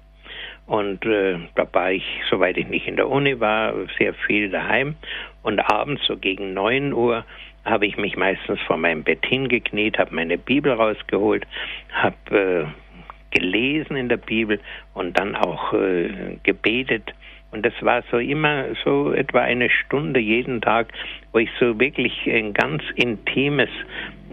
Und 0.66 1.06
äh, 1.06 1.38
da 1.56 1.68
war 1.74 1.92
ich, 1.92 2.06
soweit 2.30 2.58
ich 2.58 2.68
nicht 2.68 2.88
in 2.88 2.96
der 2.96 3.10
Uni 3.10 3.40
war, 3.40 3.74
sehr 3.98 4.14
viel 4.14 4.50
daheim. 4.50 4.96
Und 5.42 5.60
abends, 5.60 6.02
so 6.08 6.16
gegen 6.16 6.54
neun 6.54 6.94
Uhr, 6.94 7.26
habe 7.66 7.86
ich 7.86 7.98
mich 7.98 8.18
meistens 8.18 8.60
vor 8.62 8.78
meinem 8.78 9.04
Bett 9.04 9.26
hingekniet, 9.26 9.98
habe 9.98 10.16
meine 10.16 10.38
Bibel 10.38 10.74
rausgeholt, 10.74 11.46
habe 11.92 12.16
äh, 12.32 13.38
gelesen 13.38 13.96
in 13.96 14.10
der 14.10 14.18
Bibel 14.18 14.60
und 14.94 15.18
dann 15.18 15.36
auch 15.36 15.74
äh, 15.74 16.38
gebetet. 16.44 17.14
Und 17.52 17.66
das 17.66 17.74
war 17.82 18.04
so 18.10 18.18
immer 18.18 18.66
so 18.84 19.14
etwa 19.14 19.42
eine 19.42 19.70
Stunde 19.70 20.20
jeden 20.20 20.60
Tag, 20.62 20.92
wo 21.32 21.40
ich 21.40 21.50
so 21.60 21.80
wirklich 21.80 22.26
ein 22.28 22.54
ganz 22.54 22.84
intimes 22.96 23.70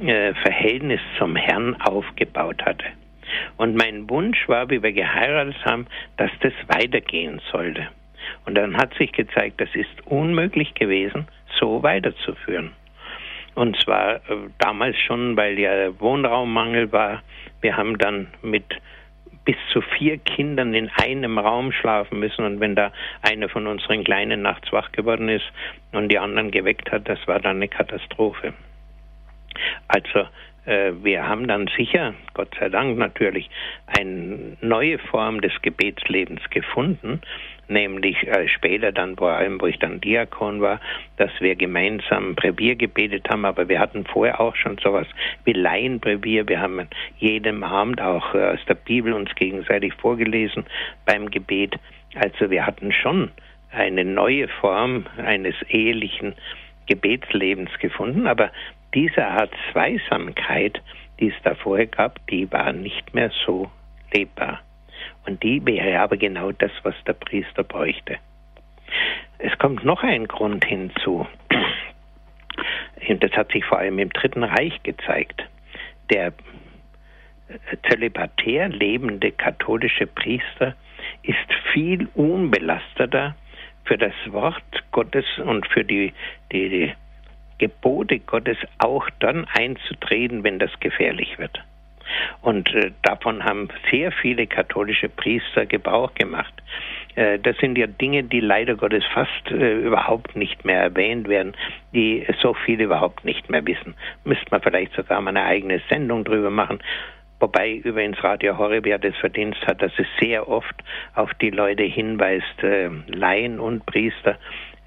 äh, 0.02 0.32
Verhältnis 0.34 1.00
zum 1.18 1.36
Herrn 1.36 1.76
aufgebaut 1.82 2.64
hatte. 2.64 2.86
Und 3.58 3.76
mein 3.76 4.08
Wunsch 4.08 4.48
war, 4.48 4.70
wie 4.70 4.82
wir 4.82 4.92
geheiratet 4.92 5.56
haben, 5.64 5.86
dass 6.16 6.30
das 6.40 6.54
weitergehen 6.68 7.40
sollte. 7.52 7.88
Und 8.46 8.54
dann 8.54 8.76
hat 8.76 8.94
sich 8.94 9.12
gezeigt, 9.12 9.60
das 9.60 9.68
ist 9.74 10.06
unmöglich 10.06 10.74
gewesen, 10.74 11.28
so 11.58 11.82
weiterzuführen. 11.82 12.72
Und 13.54 13.76
zwar 13.80 14.16
äh, 14.16 14.20
damals 14.58 14.96
schon, 14.98 15.36
weil 15.36 15.58
ja 15.58 15.98
Wohnraummangel 16.00 16.92
war. 16.92 17.22
Wir 17.60 17.76
haben 17.76 17.98
dann 17.98 18.28
mit 18.42 18.64
bis 19.44 19.56
zu 19.72 19.80
vier 19.80 20.18
Kindern 20.18 20.74
in 20.74 20.90
einem 20.90 21.38
Raum 21.38 21.72
schlafen 21.72 22.20
müssen. 22.20 22.44
Und 22.44 22.60
wenn 22.60 22.74
da 22.74 22.92
einer 23.22 23.48
von 23.48 23.66
unseren 23.66 24.04
Kleinen 24.04 24.42
nachts 24.42 24.72
wach 24.72 24.92
geworden 24.92 25.28
ist 25.28 25.44
und 25.92 26.08
die 26.08 26.18
anderen 26.18 26.50
geweckt 26.50 26.92
hat, 26.92 27.08
das 27.08 27.18
war 27.26 27.40
dann 27.40 27.56
eine 27.56 27.68
Katastrophe. 27.68 28.52
Also 29.88 30.28
äh, 30.66 30.92
wir 31.02 31.26
haben 31.26 31.48
dann 31.48 31.68
sicher, 31.76 32.14
Gott 32.34 32.54
sei 32.58 32.68
Dank 32.68 32.98
natürlich, 32.98 33.50
eine 33.86 34.56
neue 34.60 34.98
Form 34.98 35.40
des 35.40 35.52
Gebetslebens 35.62 36.42
gefunden, 36.50 37.20
nämlich 37.70 38.26
äh, 38.26 38.48
später 38.48 38.92
dann 38.92 39.16
vor 39.16 39.32
allem, 39.32 39.60
wo 39.60 39.66
ich 39.66 39.78
dann 39.78 40.00
Diakon 40.00 40.60
war, 40.60 40.80
dass 41.16 41.30
wir 41.40 41.54
gemeinsam 41.54 42.34
Brevier 42.34 42.76
gebetet 42.76 43.28
haben, 43.30 43.44
aber 43.44 43.68
wir 43.68 43.78
hatten 43.78 44.04
vorher 44.04 44.40
auch 44.40 44.56
schon 44.56 44.78
sowas 44.78 45.06
wie 45.44 45.52
Laienbrevier. 45.52 46.48
Wir 46.48 46.60
haben 46.60 46.88
jedem 47.18 47.62
Abend 47.62 48.00
auch 48.00 48.34
äh, 48.34 48.52
aus 48.52 48.60
der 48.68 48.74
Bibel 48.74 49.12
uns 49.12 49.34
gegenseitig 49.34 49.94
vorgelesen 49.94 50.64
beim 51.06 51.30
Gebet. 51.30 51.76
Also 52.14 52.50
wir 52.50 52.66
hatten 52.66 52.92
schon 52.92 53.30
eine 53.72 54.04
neue 54.04 54.48
Form 54.48 55.06
eines 55.16 55.54
ehelichen 55.68 56.34
Gebetslebens 56.86 57.70
gefunden, 57.78 58.26
aber 58.26 58.50
diese 58.94 59.24
Art 59.24 59.52
Zweisamkeit, 59.70 60.82
die 61.20 61.28
es 61.28 61.42
da 61.44 61.54
vorher 61.54 61.86
gab, 61.86 62.26
die 62.26 62.50
war 62.50 62.72
nicht 62.72 63.14
mehr 63.14 63.30
so 63.46 63.70
lebbar. 64.12 64.60
Und 65.26 65.42
die 65.42 65.64
wäre 65.64 66.00
aber 66.00 66.16
genau 66.16 66.52
das, 66.52 66.70
was 66.82 66.94
der 67.06 67.12
Priester 67.12 67.62
bräuchte. 67.62 68.16
Es 69.38 69.56
kommt 69.58 69.84
noch 69.84 70.02
ein 70.02 70.26
Grund 70.26 70.64
hinzu. 70.64 71.26
Und 73.08 73.22
das 73.22 73.32
hat 73.32 73.52
sich 73.52 73.64
vor 73.64 73.78
allem 73.78 73.98
im 73.98 74.10
Dritten 74.10 74.44
Reich 74.44 74.82
gezeigt. 74.82 75.42
Der 76.10 76.32
zölibatär 77.88 78.68
lebende 78.68 79.32
katholische 79.32 80.06
Priester 80.06 80.74
ist 81.22 81.52
viel 81.72 82.08
unbelasteter 82.14 83.34
für 83.84 83.98
das 83.98 84.14
Wort 84.26 84.62
Gottes 84.92 85.24
und 85.38 85.66
für 85.66 85.84
die, 85.84 86.12
die, 86.52 86.68
die 86.68 86.92
Gebote 87.58 88.20
Gottes 88.20 88.56
auch 88.78 89.08
dann 89.18 89.46
einzutreten, 89.46 90.44
wenn 90.44 90.58
das 90.58 90.70
gefährlich 90.80 91.38
wird. 91.38 91.60
Und 92.42 92.72
äh, 92.74 92.92
davon 93.02 93.44
haben 93.44 93.68
sehr 93.90 94.12
viele 94.12 94.46
katholische 94.46 95.08
Priester 95.08 95.66
Gebrauch 95.66 96.14
gemacht. 96.14 96.52
Äh, 97.14 97.38
das 97.38 97.56
sind 97.58 97.76
ja 97.76 97.86
Dinge, 97.86 98.24
die 98.24 98.40
leider 98.40 98.76
Gottes 98.76 99.04
fast 99.12 99.50
äh, 99.50 99.78
überhaupt 99.78 100.36
nicht 100.36 100.64
mehr 100.64 100.80
erwähnt 100.80 101.28
werden, 101.28 101.54
die 101.92 102.26
so 102.40 102.54
viele 102.54 102.84
überhaupt 102.84 103.24
nicht 103.24 103.50
mehr 103.50 103.64
wissen. 103.66 103.94
Müsste 104.24 104.46
man 104.50 104.62
vielleicht 104.62 104.92
sogar 104.94 105.20
mal 105.20 105.30
eine 105.30 105.44
eigene 105.44 105.80
Sendung 105.88 106.24
drüber 106.24 106.50
machen. 106.50 106.80
Wobei 107.40 107.72
übrigens 107.72 108.22
Radio 108.22 108.58
Horeb 108.58 108.86
ja 108.86 108.98
das 108.98 109.16
Verdienst 109.16 109.66
hat, 109.66 109.80
dass 109.80 109.92
es 109.96 110.06
sehr 110.20 110.46
oft 110.46 110.74
auf 111.14 111.32
die 111.40 111.50
Leute 111.50 111.84
hinweist, 111.84 112.62
äh, 112.62 112.90
Laien 113.06 113.58
und 113.58 113.86
Priester, 113.86 114.36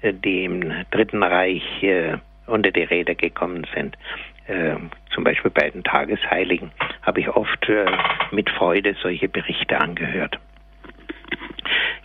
äh, 0.02 0.12
die 0.12 0.44
im 0.44 0.72
Dritten 0.92 1.24
Reich 1.24 1.82
äh, 1.82 2.16
unter 2.46 2.70
die 2.70 2.84
Räder 2.84 3.16
gekommen 3.16 3.66
sind. 3.74 3.96
Äh, 4.46 4.76
zum 5.14 5.24
Beispiel 5.24 5.50
bei 5.50 5.70
den 5.70 5.84
Tagesheiligen 5.84 6.70
habe 7.02 7.20
ich 7.20 7.28
oft 7.28 7.68
äh, 7.68 7.86
mit 8.30 8.50
Freude 8.50 8.94
solche 9.02 9.28
Berichte 9.28 9.80
angehört. 9.80 10.38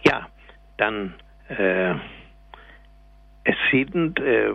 Ja, 0.04 0.28
dann 0.78 1.15
äh, 1.49 1.95
es 3.43 3.56
sind 3.71 4.19
äh, 4.19 4.52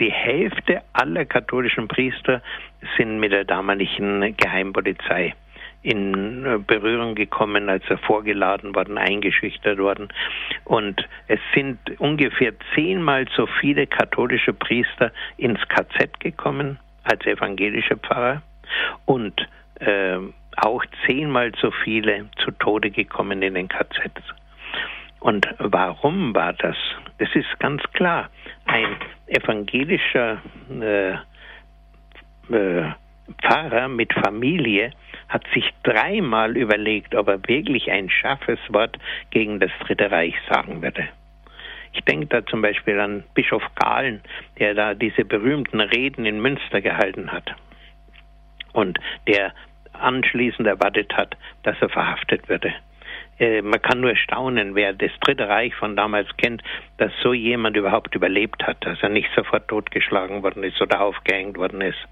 die 0.00 0.10
Hälfte 0.10 0.82
aller 0.92 1.24
katholischen 1.24 1.88
Priester 1.88 2.42
sind 2.96 3.18
mit 3.18 3.32
der 3.32 3.44
damaligen 3.44 4.36
Geheimpolizei 4.36 5.34
in 5.82 6.44
äh, 6.44 6.58
Berührung 6.58 7.14
gekommen, 7.14 7.68
also 7.68 7.96
vorgeladen 7.96 8.74
worden, 8.74 8.98
eingeschüchtert 8.98 9.78
worden. 9.78 10.08
Und 10.64 11.08
es 11.28 11.40
sind 11.54 11.78
ungefähr 11.98 12.52
zehnmal 12.74 13.26
so 13.36 13.46
viele 13.46 13.86
katholische 13.86 14.52
Priester 14.52 15.12
ins 15.38 15.60
KZ 15.68 16.20
gekommen 16.20 16.78
als 17.04 17.24
evangelische 17.26 17.96
Pfarrer 17.96 18.42
und 19.06 19.40
äh, 19.80 20.18
auch 20.56 20.84
zehnmal 21.06 21.52
so 21.60 21.70
viele 21.70 22.26
zu 22.44 22.50
Tode 22.52 22.90
gekommen 22.90 23.42
in 23.42 23.54
den 23.54 23.68
KZs. 23.68 24.22
Und 25.20 25.46
warum 25.58 26.34
war 26.34 26.52
das? 26.52 26.76
Das 27.18 27.28
ist 27.34 27.58
ganz 27.60 27.82
klar. 27.92 28.28
Ein 28.66 28.96
evangelischer 29.28 30.38
äh, 30.80 31.12
äh, 32.54 32.92
Pfarrer 33.40 33.88
mit 33.88 34.12
Familie 34.12 34.90
hat 35.28 35.44
sich 35.54 35.70
dreimal 35.84 36.56
überlegt, 36.56 37.14
ob 37.14 37.28
er 37.28 37.40
wirklich 37.48 37.90
ein 37.90 38.10
scharfes 38.10 38.58
Wort 38.68 38.98
gegen 39.30 39.60
das 39.60 39.70
Dritte 39.80 40.10
Reich 40.10 40.34
sagen 40.48 40.82
würde. 40.82 41.08
Ich 41.92 42.04
denke 42.04 42.26
da 42.26 42.44
zum 42.46 42.62
Beispiel 42.62 42.98
an 42.98 43.24
Bischof 43.34 43.62
Gahlen, 43.74 44.22
der 44.58 44.74
da 44.74 44.94
diese 44.94 45.24
berühmten 45.24 45.80
Reden 45.80 46.24
in 46.24 46.40
Münster 46.40 46.80
gehalten 46.80 47.30
hat 47.30 47.54
und 48.72 48.98
der 49.26 49.52
anschließend 49.92 50.66
erwartet 50.66 51.14
hat, 51.16 51.36
dass 51.62 51.76
er 51.80 51.90
verhaftet 51.90 52.48
würde. 52.48 52.72
Äh, 53.38 53.62
man 53.62 53.80
kann 53.82 54.00
nur 54.00 54.16
staunen, 54.16 54.74
wer 54.74 54.92
das 54.94 55.10
Dritte 55.20 55.48
Reich 55.48 55.74
von 55.74 55.96
damals 55.96 56.28
kennt, 56.38 56.62
dass 56.96 57.12
so 57.22 57.34
jemand 57.34 57.76
überhaupt 57.76 58.14
überlebt 58.14 58.66
hat, 58.66 58.84
dass 58.84 59.02
er 59.02 59.10
nicht 59.10 59.28
sofort 59.36 59.68
totgeschlagen 59.68 60.42
worden 60.42 60.64
ist 60.64 60.80
oder 60.80 61.02
aufgehängt 61.02 61.58
worden 61.58 61.82
ist 61.82 62.08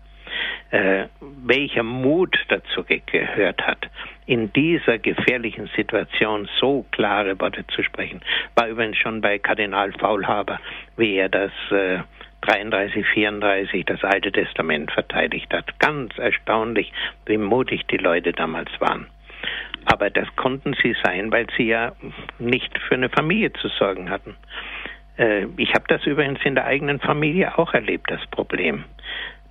äh, 0.70 1.07
welcher 1.20 1.83
Mut 1.83 2.37
dazu 2.48 2.85
gehört 2.85 3.66
hat, 3.66 3.88
in 4.26 4.53
dieser 4.53 4.98
gefährlichen 4.98 5.68
Situation 5.74 6.48
so 6.61 6.85
klare 6.92 7.38
Worte 7.40 7.66
zu 7.68 7.83
sprechen, 7.83 8.20
war 8.55 8.68
übrigens 8.68 8.98
schon 8.98 9.20
bei 9.20 9.38
Kardinal 9.38 9.92
Faulhaber, 9.92 10.61
wie 10.96 11.16
er 11.16 11.29
das 11.29 11.50
äh, 11.70 11.98
33, 12.42 13.05
34 13.07 13.85
das 13.85 14.03
Alte 14.05 14.33
Testament 14.33 14.92
verteidigt 14.92 15.53
hat. 15.53 15.79
Ganz 15.79 16.16
erstaunlich, 16.16 16.92
wie 17.26 17.37
mutig 17.37 17.87
die 17.88 17.98
Leute 17.98 18.33
damals 18.33 18.70
waren. 18.81 19.07
Aber 19.85 20.11
das 20.11 20.29
konnten 20.37 20.74
sie 20.83 20.94
sein, 21.03 21.33
weil 21.33 21.46
sie 21.57 21.64
ja 21.64 21.92
nicht 22.38 22.79
für 22.79 22.94
eine 22.94 23.09
Familie 23.09 23.53
zu 23.53 23.68
sorgen 23.68 24.11
hatten. 24.11 24.37
Äh, 25.16 25.46
ich 25.57 25.74
habe 25.74 25.85
das 25.88 26.07
übrigens 26.07 26.40
in 26.44 26.55
der 26.55 26.66
eigenen 26.66 27.00
Familie 27.00 27.59
auch 27.59 27.74
erlebt, 27.74 28.11
das 28.11 28.24
Problem 28.26 28.85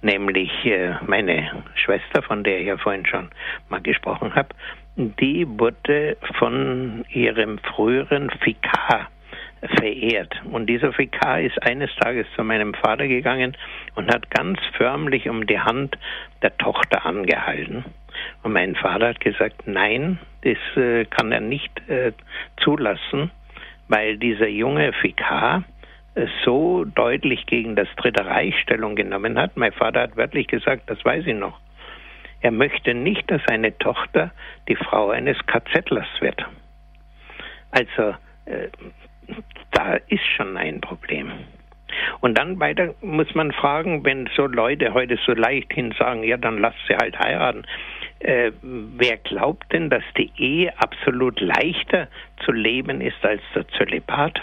nämlich 0.01 0.51
äh, 0.65 0.95
meine 1.05 1.63
Schwester, 1.75 2.21
von 2.21 2.43
der 2.43 2.59
ich 2.59 2.67
ja 2.67 2.77
vorhin 2.77 3.05
schon 3.05 3.29
mal 3.69 3.81
gesprochen 3.81 4.33
habe, 4.35 4.49
die 4.95 5.47
wurde 5.47 6.17
von 6.37 7.05
ihrem 7.09 7.57
früheren 7.59 8.29
Vikar 8.43 9.09
verehrt. 9.77 10.33
Und 10.51 10.67
dieser 10.67 10.97
Vikar 10.97 11.41
ist 11.41 11.61
eines 11.63 11.93
Tages 11.97 12.25
zu 12.35 12.43
meinem 12.43 12.73
Vater 12.73 13.07
gegangen 13.07 13.55
und 13.95 14.13
hat 14.13 14.29
ganz 14.31 14.59
förmlich 14.77 15.29
um 15.29 15.45
die 15.47 15.59
Hand 15.59 15.97
der 16.41 16.57
Tochter 16.57 17.05
angehalten. 17.05 17.85
Und 18.43 18.53
mein 18.53 18.75
Vater 18.75 19.09
hat 19.09 19.19
gesagt, 19.19 19.63
nein, 19.65 20.19
das 20.41 20.57
äh, 20.77 21.05
kann 21.05 21.31
er 21.31 21.41
nicht 21.41 21.71
äh, 21.89 22.13
zulassen, 22.57 23.31
weil 23.87 24.17
dieser 24.17 24.47
junge 24.47 24.93
Vikar 25.01 25.63
so 26.43 26.85
deutlich 26.85 27.45
gegen 27.45 27.75
das 27.75 27.87
Dritte 27.97 28.25
Reich 28.25 28.57
Stellung 28.59 28.95
genommen 28.95 29.39
hat. 29.39 29.55
Mein 29.55 29.71
Vater 29.71 30.01
hat 30.01 30.17
wörtlich 30.17 30.47
gesagt, 30.47 30.83
das 30.87 31.03
weiß 31.03 31.25
ich 31.27 31.35
noch. 31.35 31.59
Er 32.41 32.51
möchte 32.51 32.93
nicht, 32.93 33.29
dass 33.29 33.41
seine 33.47 33.77
Tochter 33.77 34.31
die 34.67 34.75
Frau 34.75 35.09
eines 35.09 35.37
KZlers 35.45 36.07
wird. 36.21 36.45
Also 37.71 38.15
äh, 38.45 38.69
da 39.71 39.95
ist 40.07 40.25
schon 40.35 40.57
ein 40.57 40.81
Problem. 40.81 41.31
Und 42.21 42.37
dann 42.37 42.59
weiter 42.59 42.93
muss 43.01 43.33
man 43.35 43.51
fragen, 43.51 44.05
wenn 44.05 44.29
so 44.35 44.45
Leute 44.45 44.93
heute 44.93 45.17
so 45.25 45.33
leichthin 45.33 45.93
sagen, 45.97 46.23
ja, 46.23 46.37
dann 46.37 46.59
lasst 46.59 46.77
sie 46.87 46.95
halt 46.95 47.17
heiraten. 47.19 47.65
Äh, 48.19 48.51
wer 48.61 49.17
glaubt 49.17 49.71
denn, 49.71 49.89
dass 49.89 50.03
die 50.17 50.31
Ehe 50.37 50.73
absolut 50.79 51.39
leichter 51.39 52.07
zu 52.45 52.51
leben 52.51 53.01
ist 53.01 53.23
als 53.23 53.41
der 53.55 53.67
Zölibat? 53.69 54.39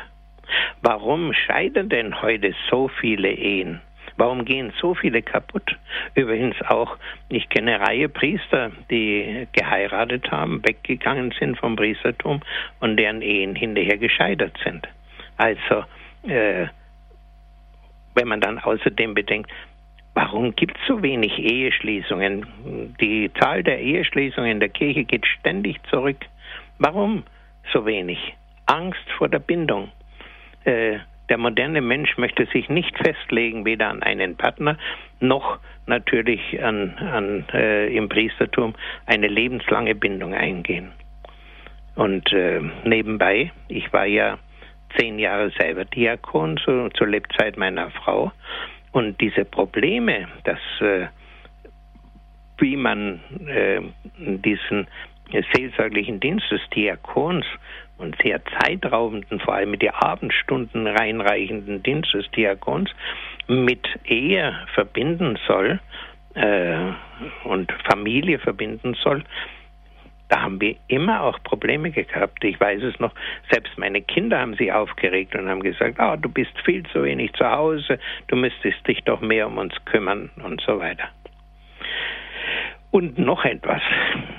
Warum 0.82 1.32
scheiden 1.32 1.88
denn 1.88 2.22
heute 2.22 2.54
so 2.70 2.88
viele 2.88 3.30
Ehen? 3.30 3.80
Warum 4.16 4.44
gehen 4.44 4.72
so 4.80 4.94
viele 4.94 5.20
kaputt? 5.20 5.76
Übrigens 6.14 6.56
auch, 6.62 6.96
ich 7.28 7.48
kenne 7.48 7.74
eine 7.74 7.86
Reihe 7.86 8.08
Priester, 8.08 8.72
die 8.90 9.46
geheiratet 9.52 10.30
haben, 10.30 10.62
weggegangen 10.66 11.34
sind 11.38 11.58
vom 11.58 11.76
Priestertum 11.76 12.40
und 12.80 12.96
deren 12.96 13.20
Ehen 13.20 13.54
hinterher 13.54 13.98
gescheitert 13.98 14.56
sind. 14.64 14.88
Also, 15.36 15.84
äh, 16.26 16.66
wenn 18.14 18.28
man 18.28 18.40
dann 18.40 18.58
außerdem 18.58 19.12
bedenkt, 19.12 19.50
warum 20.14 20.56
gibt 20.56 20.78
es 20.78 20.86
so 20.86 21.02
wenig 21.02 21.38
Eheschließungen? 21.38 22.94
Die 23.00 23.30
Zahl 23.34 23.62
der 23.62 23.80
Eheschließungen 23.80 24.50
in 24.50 24.60
der 24.60 24.70
Kirche 24.70 25.04
geht 25.04 25.26
ständig 25.26 25.76
zurück. 25.90 26.24
Warum 26.78 27.24
so 27.72 27.84
wenig? 27.84 28.34
Angst 28.64 29.10
vor 29.18 29.28
der 29.28 29.40
Bindung. 29.40 29.90
Äh, 30.66 30.98
der 31.28 31.38
moderne 31.38 31.80
Mensch 31.80 32.18
möchte 32.18 32.46
sich 32.46 32.68
nicht 32.68 32.96
festlegen, 32.98 33.64
weder 33.64 33.88
an 33.88 34.02
einen 34.02 34.36
Partner 34.36 34.78
noch 35.20 35.58
natürlich 35.86 36.62
an, 36.62 36.94
an 36.98 37.44
äh, 37.52 37.88
im 37.96 38.08
Priestertum 38.08 38.74
eine 39.06 39.28
lebenslange 39.28 39.94
Bindung 39.94 40.34
eingehen. 40.34 40.92
Und 41.94 42.32
äh, 42.32 42.60
nebenbei, 42.84 43.50
ich 43.68 43.92
war 43.92 44.06
ja 44.06 44.38
zehn 44.96 45.18
Jahre 45.18 45.50
selber 45.58 45.84
Diakon 45.84 46.58
zu, 46.58 46.90
zur 46.90 47.06
Lebzeit 47.08 47.56
meiner 47.56 47.90
Frau. 47.90 48.32
Und 48.92 49.20
diese 49.20 49.44
Probleme, 49.44 50.28
dass 50.44 50.60
äh, 50.80 51.06
wie 52.58 52.76
man 52.76 53.20
äh, 53.46 53.80
diesen 54.16 54.86
seelsorglichen 55.52 56.20
Dienst 56.20 56.50
des 56.50 56.60
Diakons 56.74 57.44
und 57.98 58.16
sehr 58.22 58.40
zeitraubenden, 58.60 59.40
vor 59.40 59.54
allem 59.54 59.70
mit 59.70 59.82
die 59.82 59.90
Abendstunden 59.90 60.86
reinreichenden 60.86 61.82
Dienst 61.82 62.12
des 62.12 62.30
Diakons 62.32 62.90
mit 63.48 63.86
Ehe 64.04 64.54
verbinden 64.74 65.38
soll 65.46 65.80
äh, 66.34 66.92
und 67.44 67.72
Familie 67.88 68.38
verbinden 68.38 68.94
soll, 69.02 69.24
da 70.28 70.42
haben 70.42 70.60
wir 70.60 70.74
immer 70.88 71.22
auch 71.22 71.40
Probleme 71.44 71.90
gehabt. 71.90 72.42
Ich 72.42 72.58
weiß 72.58 72.82
es 72.82 72.98
noch, 72.98 73.12
selbst 73.50 73.78
meine 73.78 74.02
Kinder 74.02 74.40
haben 74.40 74.54
sich 74.54 74.72
aufgeregt 74.72 75.36
und 75.36 75.48
haben 75.48 75.62
gesagt, 75.62 75.98
oh, 76.00 76.16
du 76.16 76.28
bist 76.28 76.52
viel 76.64 76.82
zu 76.92 77.04
wenig 77.04 77.32
zu 77.34 77.48
Hause, 77.48 77.98
du 78.26 78.36
müsstest 78.36 78.86
dich 78.88 79.02
doch 79.04 79.20
mehr 79.20 79.46
um 79.46 79.58
uns 79.58 79.74
kümmern 79.84 80.30
und 80.42 80.60
so 80.62 80.80
weiter. 80.80 81.08
Und 82.90 83.18
noch 83.18 83.44
etwas, 83.44 83.82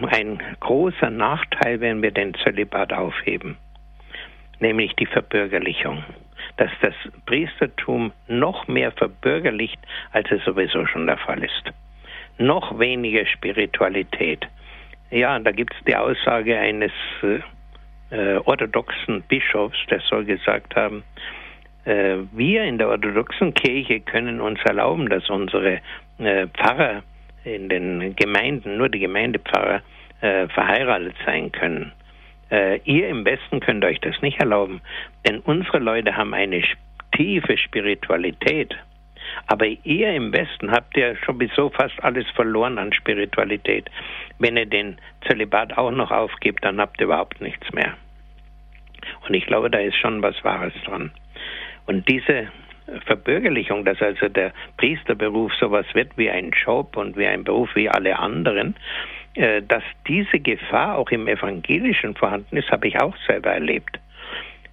ein 0.09 0.41
großer 0.59 1.09
Nachteil, 1.09 1.79
wenn 1.79 2.01
wir 2.01 2.11
den 2.11 2.33
Zölibat 2.35 2.93
aufheben, 2.93 3.57
nämlich 4.59 4.93
die 4.95 5.05
Verbürgerlichung. 5.05 6.03
Dass 6.57 6.71
das 6.81 6.93
Priestertum 7.25 8.11
noch 8.27 8.67
mehr 8.67 8.91
verbürgerlicht, 8.91 9.79
als 10.11 10.31
es 10.31 10.43
sowieso 10.43 10.85
schon 10.87 11.05
der 11.05 11.17
Fall 11.17 11.43
ist. 11.43 11.71
Noch 12.39 12.79
weniger 12.79 13.25
Spiritualität, 13.25 14.47
ja, 15.09 15.37
da 15.39 15.51
gibt 15.51 15.73
es 15.73 15.83
die 15.85 15.95
Aussage 15.95 16.57
eines 16.57 16.91
äh, 18.11 18.35
orthodoxen 18.45 19.21
Bischofs, 19.23 19.77
der 19.89 20.01
soll 20.01 20.25
gesagt 20.25 20.75
haben, 20.75 21.03
äh, 21.85 22.17
wir 22.33 22.63
in 22.63 22.77
der 22.77 22.89
orthodoxen 22.89 23.53
Kirche 23.53 24.01
können 24.01 24.41
uns 24.41 24.59
erlauben, 24.65 25.09
dass 25.09 25.29
unsere 25.29 25.79
äh, 26.19 26.47
Pfarrer 26.47 27.03
in 27.55 27.69
den 27.69 28.15
Gemeinden, 28.15 28.77
nur 28.77 28.89
die 28.89 28.99
Gemeindepfarrer, 28.99 29.81
äh, 30.21 30.47
verheiratet 30.49 31.15
sein 31.25 31.51
können. 31.51 31.91
Äh, 32.49 32.79
ihr 32.85 33.09
im 33.09 33.25
Westen 33.25 33.59
könnt 33.59 33.83
euch 33.83 33.99
das 34.01 34.21
nicht 34.21 34.39
erlauben, 34.39 34.81
denn 35.25 35.39
unsere 35.39 35.79
Leute 35.79 36.15
haben 36.15 36.33
eine 36.33 36.63
tiefe 37.15 37.57
Spiritualität. 37.57 38.75
Aber 39.47 39.65
ihr 39.65 40.13
im 40.13 40.31
Westen 40.31 40.71
habt 40.71 40.95
ja 40.97 41.13
sowieso 41.25 41.69
fast 41.69 42.01
alles 42.03 42.25
verloren 42.31 42.77
an 42.77 42.93
Spiritualität. 42.93 43.89
Wenn 44.39 44.57
ihr 44.57 44.65
den 44.65 44.97
Zölibat 45.27 45.77
auch 45.77 45.91
noch 45.91 46.11
aufgibt, 46.11 46.63
dann 46.63 46.79
habt 46.79 46.99
ihr 46.99 47.05
überhaupt 47.05 47.41
nichts 47.41 47.71
mehr. 47.73 47.95
Und 49.27 49.33
ich 49.33 49.45
glaube, 49.45 49.69
da 49.69 49.79
ist 49.79 49.97
schon 49.97 50.21
was 50.21 50.41
Wahres 50.43 50.73
dran. 50.85 51.11
Und 51.85 52.07
diese 52.07 52.47
Verbürgerlichung, 53.05 53.85
dass 53.85 54.01
also 54.01 54.29
der 54.29 54.51
Priesterberuf 54.77 55.53
sowas 55.55 55.85
wird 55.93 56.17
wie 56.17 56.29
ein 56.29 56.51
Job 56.51 56.95
und 56.95 57.17
wie 57.17 57.27
ein 57.27 57.43
Beruf 57.43 57.69
wie 57.75 57.89
alle 57.89 58.17
anderen, 58.17 58.75
äh, 59.35 59.61
dass 59.61 59.83
diese 60.07 60.39
Gefahr 60.39 60.97
auch 60.97 61.09
im 61.11 61.27
Evangelischen 61.27 62.15
vorhanden 62.15 62.57
ist, 62.57 62.71
habe 62.71 62.87
ich 62.87 62.99
auch 62.99 63.15
selber 63.27 63.51
erlebt. 63.51 63.99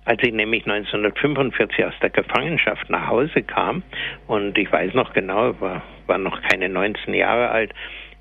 Als 0.07 0.23
ich 0.23 0.33
nämlich 0.33 0.67
1945 0.67 1.85
aus 1.85 1.95
der 2.03 2.11
Gefangenschaft 2.11 2.91
nach 2.91 3.09
Hause 3.09 3.43
kam, 3.43 3.83
und 4.27 4.57
ich 4.59 4.71
weiß 4.71 4.93
noch 4.95 5.13
genau, 5.15 5.59
war, 5.61 5.83
war 6.07 6.19
noch 6.19 6.43
keine 6.43 6.69
19 6.69 7.15
Jahre 7.15 7.49
alt, 7.49 7.73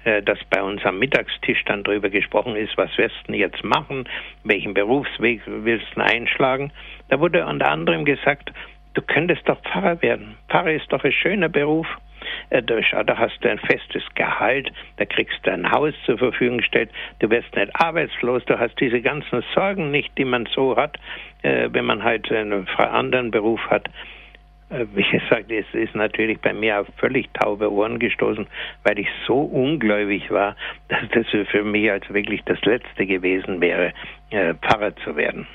äh, 0.06 0.22
dass 0.22 0.40
bei 0.50 0.62
uns 0.62 0.84
am 0.86 1.00
Mittagstisch 1.00 1.64
dann 1.66 1.84
darüber 1.84 2.10
gesprochen 2.10 2.56
ist, 2.56 2.76
was 2.78 2.98
wirst 2.98 3.16
du 3.28 3.34
jetzt 3.34 3.64
machen, 3.64 4.08
welchen 4.44 4.74
Berufsweg 4.74 5.42
willst 5.46 5.88
du 5.96 6.02
einschlagen. 6.02 6.72
Da 7.10 7.20
wurde 7.20 7.46
unter 7.46 7.70
anderem 7.70 8.04
gesagt, 8.04 8.52
du 8.94 9.02
könntest 9.02 9.48
doch 9.48 9.62
Pfarrer 9.62 10.02
werden. 10.02 10.38
Pfarrer 10.50 10.74
ist 10.74 10.92
doch 10.92 11.04
ein 11.04 11.12
schöner 11.12 11.50
Beruf. 11.50 11.88
Äh, 12.50 12.64
da 12.64 13.18
hast 13.18 13.44
du 13.44 13.50
ein 13.50 13.60
festes 13.60 14.04
Gehalt, 14.16 14.72
da 14.98 15.06
kriegst 15.06 15.40
du 15.44 15.52
ein 15.52 15.70
Haus 15.70 15.94
zur 16.06 16.18
Verfügung 16.18 16.60
gestellt, 16.60 16.90
du 17.20 17.30
wirst 17.30 17.54
nicht 17.56 17.72
arbeitslos, 17.76 18.46
du 18.46 18.58
hast 18.58 18.80
diese 18.80 19.02
ganzen 19.02 19.44
Sorgen 19.54 19.92
nicht, 19.92 20.18
die 20.18 20.26
man 20.26 20.46
so 20.54 20.76
hat, 20.76 20.98
äh, 21.42 21.70
wenn 21.72 21.86
man 21.86 22.04
halt 22.04 22.32
einen 22.32 22.68
anderen 22.78 23.32
Beruf 23.32 23.60
hat. 23.70 23.90
Äh, 24.70 24.86
wie 24.94 25.04
gesagt, 25.04 25.52
es 25.52 25.66
ist 25.74 25.96
natürlich 25.96 26.40
bei 26.40 26.54
mir 26.54 26.80
auf 26.80 26.88
völlig 26.98 27.34
taube 27.34 27.72
Ohren 27.72 28.00
gestoßen, 28.00 28.48
weil 28.84 29.00
ich 29.00 29.08
so 29.28 29.42
ungläubig 29.42 30.32
war, 30.32 30.56
dass 30.88 31.04
das 31.12 31.26
für 31.50 31.64
mich 31.64 31.92
als 31.92 32.12
wirklich 32.14 32.42
das 32.46 32.62
Letzte 32.62 33.06
gewesen 33.06 33.60
wäre, 33.62 33.94
Pfarrer 34.62 34.96
zu 34.98 35.16
werden. 35.16 35.46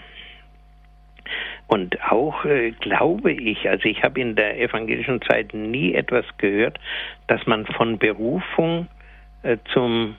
Und 1.68 2.02
auch 2.10 2.46
äh, 2.46 2.72
glaube 2.72 3.30
ich, 3.30 3.68
also 3.68 3.84
ich 3.84 4.02
habe 4.02 4.20
in 4.20 4.34
der 4.34 4.58
evangelischen 4.58 5.20
Zeit 5.22 5.52
nie 5.52 5.94
etwas 5.94 6.24
gehört, 6.38 6.80
dass 7.26 7.46
man 7.46 7.66
von 7.66 7.98
Berufung 7.98 8.88
äh, 9.42 9.58
zum 9.72 10.16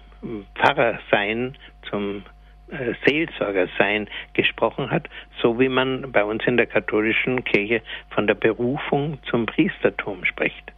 Pfarrersein, 0.56 1.58
zum 1.90 2.24
äh, 2.70 2.94
Seelsorgersein 3.04 4.08
gesprochen 4.34 4.92
hat, 4.92 5.10
so 5.42 5.60
wie 5.60 5.70
man 5.70 6.12
bei 6.12 6.24
uns 6.24 6.44
in 6.46 6.56
der 6.56 6.68
katholischen 6.68 7.44
Kirche 7.44 7.82
von 8.12 8.28
der 8.28 8.36
Berufung 8.36 9.18
zum 9.24 9.48
Priestertum 9.48 10.26
spricht. 10.26 10.72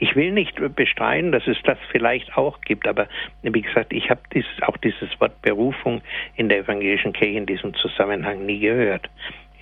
Ich 0.00 0.16
will 0.16 0.32
nicht 0.32 0.56
bestreiten, 0.74 1.30
dass 1.30 1.46
es 1.46 1.58
das 1.62 1.78
vielleicht 1.92 2.36
auch 2.36 2.60
gibt, 2.62 2.88
aber 2.88 3.06
wie 3.42 3.62
gesagt, 3.62 3.92
ich 3.92 4.10
habe 4.10 4.20
dieses, 4.34 4.50
auch 4.62 4.76
dieses 4.78 5.08
Wort 5.20 5.40
Berufung 5.42 6.02
in 6.34 6.48
der 6.48 6.58
evangelischen 6.58 7.12
Kirche 7.12 7.38
in 7.38 7.46
diesem 7.46 7.72
Zusammenhang 7.74 8.44
nie 8.44 8.58
gehört 8.58 9.08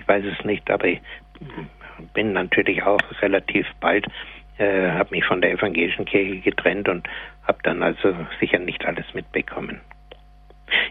weiß 0.06 0.24
es 0.24 0.44
nicht, 0.44 0.70
aber 0.70 0.86
ich 0.86 1.00
bin 2.14 2.32
natürlich 2.32 2.82
auch 2.82 3.00
relativ 3.22 3.66
bald, 3.80 4.06
äh, 4.58 4.90
habe 4.90 5.14
mich 5.14 5.24
von 5.24 5.40
der 5.40 5.52
evangelischen 5.52 6.04
Kirche 6.04 6.40
getrennt 6.40 6.88
und 6.88 7.08
habe 7.46 7.58
dann 7.62 7.82
also 7.82 8.14
sicher 8.40 8.58
nicht 8.58 8.84
alles 8.84 9.06
mitbekommen. 9.14 9.80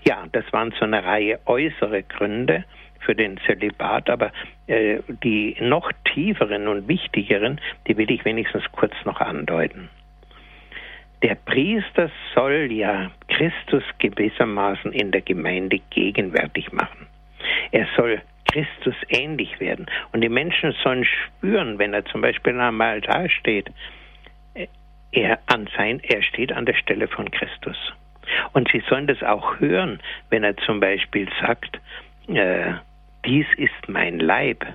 Ja, 0.04 0.25
das 0.32 0.45
waren 0.54 0.73
so 0.80 0.86
eine 0.86 1.04
Reihe 1.04 1.39
äußere 1.45 2.04
Gründe 2.04 2.63
für 2.99 3.15
den 3.15 3.38
Zölibat, 3.45 4.10
aber 4.10 4.32
äh, 4.67 4.99
die 5.23 5.56
noch 5.60 5.91
tieferen 6.13 6.67
und 6.67 6.88
wichtigeren, 6.88 7.60
die 7.88 7.97
will 7.97 8.10
ich 8.10 8.25
wenigstens 8.25 8.63
kurz 8.71 8.93
noch 9.04 9.19
andeuten. 9.19 9.89
Der 11.21 11.36
Priester 11.36 12.10
soll 12.34 12.71
ja 12.71 13.12
Christus 13.28 13.84
gewissermaßen 13.99 14.91
in 14.91 15.12
der 15.12 15.21
Gemeinde 15.21 15.80
gegenwärtig 15.89 16.71
machen. 16.71 17.08
Er 17.71 17.88
soll 17.95 18.21
Christus 18.55 18.95
ähnlich 19.09 19.59
werden. 19.59 19.85
Und 20.13 20.21
die 20.21 20.29
Menschen 20.29 20.73
sollen 20.81 21.03
spüren, 21.03 21.77
wenn 21.77 21.93
er 21.93 22.05
zum 22.05 22.21
Beispiel 22.21 22.57
am 22.57 22.79
Altar 22.79 23.27
steht, 23.29 23.69
er, 25.11 25.39
an 25.47 25.67
sein, 25.75 25.99
er 26.03 26.21
steht 26.23 26.53
an 26.53 26.65
der 26.65 26.75
Stelle 26.75 27.09
von 27.09 27.29
Christus. 27.31 27.77
Und 28.53 28.69
sie 28.71 28.81
sollen 28.89 29.07
das 29.07 29.21
auch 29.23 29.59
hören, 29.59 29.99
wenn 30.29 30.43
er 30.45 30.55
zum 30.57 30.79
Beispiel 30.79 31.27
sagt, 31.41 31.79
äh, 32.27 32.73
dies 33.25 33.45
ist 33.57 33.89
mein 33.89 34.19
Leib. 34.19 34.65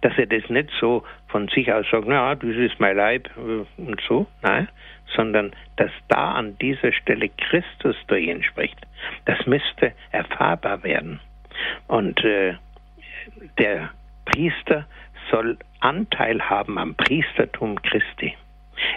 dass 0.00 0.16
er 0.18 0.26
das 0.26 0.48
nicht 0.48 0.70
so 0.80 1.04
von 1.28 1.48
sich 1.48 1.72
aus 1.72 1.86
sagt, 1.90 2.06
na, 2.06 2.34
das 2.34 2.56
ist 2.56 2.78
mein 2.78 2.96
Leib 2.96 3.28
äh, 3.36 3.80
und 3.80 4.00
so, 4.06 4.26
nein, 4.42 4.68
sondern 5.16 5.52
dass 5.76 5.90
da 6.08 6.32
an 6.32 6.56
dieser 6.58 6.92
Stelle 6.92 7.28
Christus 7.28 7.96
durch 8.06 8.26
ihn 8.26 8.42
spricht. 8.42 8.78
Das 9.24 9.44
müsste 9.46 9.92
erfahrbar 10.10 10.82
werden. 10.82 11.20
Und 11.86 12.22
äh, 12.24 12.54
der 13.58 13.90
Priester 14.24 14.86
soll 15.30 15.58
Anteil 15.80 16.40
haben 16.40 16.78
am 16.78 16.94
Priestertum 16.94 17.80
Christi. 17.82 18.34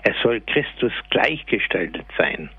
Er 0.04 0.14
soll 0.22 0.42
Christus 0.42 0.94
gleichgestaltet 1.10 2.06
sein. 2.18 2.50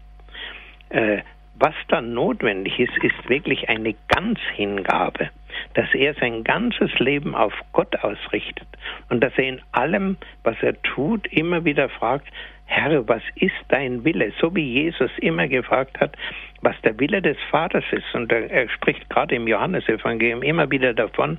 Äh, 0.91 1.23
was 1.55 1.75
dann 1.89 2.13
notwendig 2.13 2.79
ist, 2.81 2.97
ist 3.03 3.29
wirklich 3.29 3.69
eine 3.69 3.95
Ganzhingabe, 4.09 5.31
dass 5.75 5.93
er 5.95 6.15
sein 6.15 6.45
ganzes 6.45 6.91
Leben 6.99 7.35
auf 7.35 7.53
Gott 7.73 7.97
ausrichtet 8.03 8.69
und 9.09 9.21
dass 9.23 9.33
er 9.37 9.45
in 9.45 9.61
allem, 9.73 10.17
was 10.43 10.57
er 10.63 10.81
tut, 10.83 11.27
immer 11.29 11.65
wieder 11.65 11.89
fragt, 11.89 12.29
Herr, 12.67 13.07
was 13.07 13.23
ist 13.35 13.53
dein 13.69 14.03
Wille? 14.05 14.33
So 14.41 14.55
wie 14.55 14.85
Jesus 14.85 15.11
immer 15.19 15.47
gefragt 15.47 16.01
hat, 16.01 16.17
was 16.63 16.75
der 16.83 16.99
Wille 16.99 17.21
des 17.21 17.37
Vaters 17.51 17.85
ist. 17.91 18.15
Und 18.15 18.33
er 18.33 18.69
spricht 18.71 19.11
gerade 19.11 19.35
im 19.35 19.47
Johannesevangelium 19.47 20.43
immer 20.43 20.71
wieder 20.71 20.95
davon, 20.95 21.39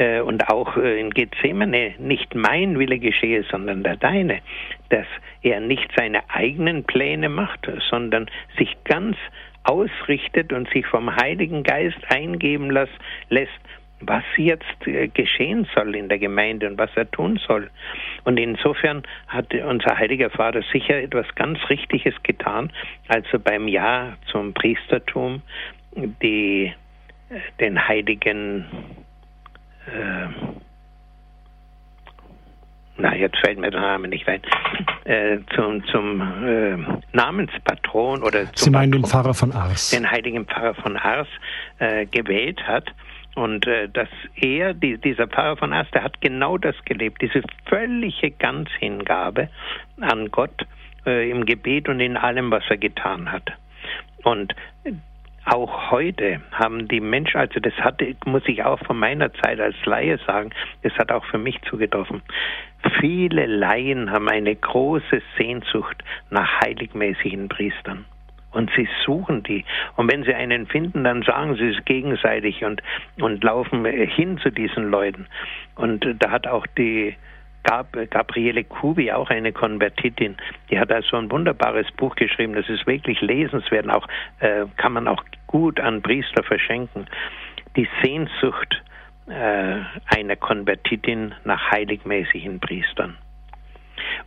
äh, 0.00 0.20
und 0.20 0.48
auch 0.48 0.76
äh, 0.76 0.98
in 0.98 1.10
Gethsemane 1.10 1.94
nicht 1.98 2.34
mein 2.34 2.78
Wille 2.78 2.98
geschehe, 2.98 3.44
sondern 3.50 3.82
der 3.82 3.96
deine, 3.96 4.40
dass 4.88 5.06
er 5.42 5.60
nicht 5.60 5.90
seine 5.96 6.22
eigenen 6.30 6.84
Pläne 6.84 7.28
macht, 7.28 7.70
sondern 7.90 8.26
sich 8.58 8.74
ganz 8.84 9.16
ausrichtet 9.64 10.52
und 10.52 10.68
sich 10.70 10.86
vom 10.86 11.14
Heiligen 11.14 11.62
Geist 11.62 11.98
eingeben 12.08 12.70
lässt, 12.70 13.52
was 14.00 14.24
jetzt 14.36 14.86
äh, 14.86 15.08
geschehen 15.08 15.66
soll 15.74 15.94
in 15.94 16.08
der 16.08 16.18
Gemeinde 16.18 16.66
und 16.66 16.78
was 16.78 16.90
er 16.96 17.10
tun 17.10 17.38
soll. 17.46 17.70
Und 18.24 18.38
insofern 18.38 19.02
hat 19.28 19.52
unser 19.54 19.98
heiliger 19.98 20.30
Vater 20.30 20.62
sicher 20.72 20.96
etwas 21.02 21.26
ganz 21.34 21.58
Richtiges 21.68 22.14
getan, 22.22 22.72
als 23.08 23.26
er 23.32 23.38
beim 23.38 23.68
Ja 23.68 24.16
zum 24.26 24.54
Priestertum 24.54 25.42
die, 26.22 26.72
den 27.58 27.86
heiligen 27.86 28.64
äh, 29.86 30.28
na, 33.00 33.14
jetzt 33.14 33.38
fällt 33.38 33.58
mir 33.58 33.70
der 33.70 33.80
Name 33.80 34.08
nicht 34.08 34.28
ein, 34.28 34.40
äh, 35.04 35.38
zum, 35.54 35.84
zum 35.86 36.20
äh, 36.20 36.76
Namenspatron 37.12 38.22
oder 38.22 38.52
zum 38.52 38.64
Sie 38.64 38.70
meinen 38.70 38.90
Patron, 38.90 39.02
den 39.02 39.10
Pfarrer 39.10 39.34
von 39.34 39.52
Ars. 39.52 39.90
Den 39.90 40.10
heiligen 40.10 40.46
Pfarrer 40.46 40.74
von 40.74 40.96
Ars 40.96 41.28
äh, 41.78 42.06
gewählt 42.06 42.66
hat. 42.66 42.92
Und 43.34 43.66
äh, 43.66 43.88
dass 43.88 44.08
er, 44.36 44.74
die, 44.74 44.98
dieser 44.98 45.26
Pfarrer 45.28 45.56
von 45.56 45.72
Ars, 45.72 45.88
der 45.92 46.02
hat 46.02 46.20
genau 46.20 46.58
das 46.58 46.74
gelebt, 46.84 47.22
diese 47.22 47.42
völlige 47.66 48.30
Ganzhingabe 48.32 49.48
an 50.00 50.30
Gott 50.30 50.66
äh, 51.06 51.30
im 51.30 51.46
Gebet 51.46 51.88
und 51.88 52.00
in 52.00 52.16
allem, 52.16 52.50
was 52.50 52.64
er 52.68 52.78
getan 52.78 53.30
hat. 53.30 53.50
Und 54.24 54.54
auch 55.44 55.90
heute 55.90 56.40
haben 56.52 56.86
die 56.88 57.00
Menschen, 57.00 57.38
also 57.38 57.60
das 57.60 57.74
hatte, 57.74 58.14
muss 58.24 58.42
ich 58.46 58.62
auch 58.62 58.78
von 58.80 58.98
meiner 58.98 59.32
Zeit 59.34 59.60
als 59.60 59.76
Laie 59.84 60.18
sagen, 60.26 60.50
das 60.82 60.92
hat 60.94 61.10
auch 61.10 61.24
für 61.24 61.38
mich 61.38 61.60
zugetroffen. 61.62 62.22
Viele 63.00 63.46
Laien 63.46 64.10
haben 64.10 64.28
eine 64.28 64.54
große 64.54 65.22
Sehnsucht 65.38 66.02
nach 66.30 66.60
heiligmäßigen 66.62 67.48
Priestern. 67.48 68.04
Und 68.52 68.70
sie 68.74 68.88
suchen 69.06 69.44
die. 69.44 69.64
Und 69.96 70.10
wenn 70.10 70.24
sie 70.24 70.34
einen 70.34 70.66
finden, 70.66 71.04
dann 71.04 71.22
sagen 71.22 71.54
sie 71.54 71.68
es 71.68 71.84
gegenseitig 71.84 72.64
und, 72.64 72.82
und 73.20 73.44
laufen 73.44 73.84
hin 73.84 74.38
zu 74.38 74.50
diesen 74.50 74.90
Leuten. 74.90 75.26
Und 75.76 76.04
da 76.18 76.30
hat 76.30 76.48
auch 76.48 76.66
die 76.76 77.14
Gab, 77.62 77.92
Gabriele 78.10 78.64
Kubi, 78.64 79.12
auch 79.12 79.30
eine 79.30 79.52
Konvertitin, 79.52 80.36
die 80.70 80.78
hat 80.78 80.90
also 80.90 81.16
ein 81.16 81.30
wunderbares 81.30 81.90
Buch 81.92 82.16
geschrieben, 82.16 82.54
das 82.54 82.68
ist 82.68 82.86
wirklich 82.86 83.20
lesenswert, 83.20 83.88
auch, 83.90 84.06
äh, 84.40 84.66
kann 84.76 84.92
man 84.92 85.06
auch 85.08 85.22
gut 85.46 85.78
an 85.78 86.02
Priester 86.02 86.42
verschenken. 86.42 87.06
Die 87.76 87.88
Sehnsucht 88.02 88.82
äh, 89.28 89.76
einer 90.06 90.36
Konvertitin 90.36 91.34
nach 91.44 91.70
heiligmäßigen 91.70 92.60
Priestern. 92.60 93.16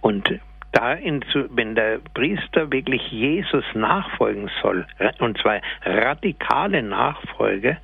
Und 0.02 0.40
da 0.72 0.94
in, 0.94 1.24
wenn 1.52 1.76
der 1.76 2.00
Priester 2.14 2.72
wirklich 2.72 3.12
Jesus 3.12 3.64
nachfolgen 3.74 4.50
soll, 4.62 4.86
und 5.20 5.38
zwar 5.40 5.62
radikale 5.86 6.82
Nachfolge, 6.82 7.78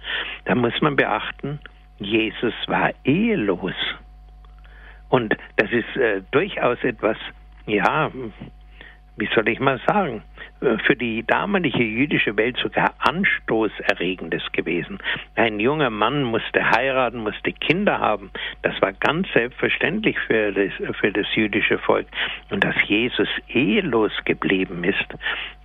dann 0.45 0.59
muss 0.59 0.79
man 0.81 0.95
beachten, 0.95 1.59
Jesus 1.99 2.53
war 2.67 2.91
ehelos. 3.03 3.75
Und 5.09 5.35
das 5.57 5.71
ist 5.71 5.97
äh, 5.97 6.21
durchaus 6.31 6.83
etwas, 6.83 7.17
ja, 7.65 8.11
wie 9.17 9.29
soll 9.35 9.49
ich 9.49 9.59
mal 9.59 9.79
sagen, 9.85 10.23
äh, 10.61 10.77
für 10.85 10.95
die 10.95 11.23
damalige 11.25 11.83
jüdische 11.83 12.35
Welt 12.37 12.57
sogar 12.57 12.93
anstoßerregendes 12.99 14.43
gewesen. 14.51 14.99
Ein 15.35 15.59
junger 15.59 15.89
Mann 15.89 16.23
musste 16.23 16.63
heiraten, 16.71 17.19
musste 17.19 17.51
Kinder 17.51 17.99
haben. 17.99 18.31
Das 18.61 18.79
war 18.81 18.93
ganz 18.93 19.27
selbstverständlich 19.33 20.17
für 20.19 20.51
das, 20.51 20.71
für 20.97 21.11
das 21.11 21.27
jüdische 21.35 21.77
Volk. 21.79 22.07
Und 22.49 22.63
dass 22.63 22.75
Jesus 22.87 23.27
ehelos 23.49 24.11
geblieben 24.25 24.83
ist 24.83 25.07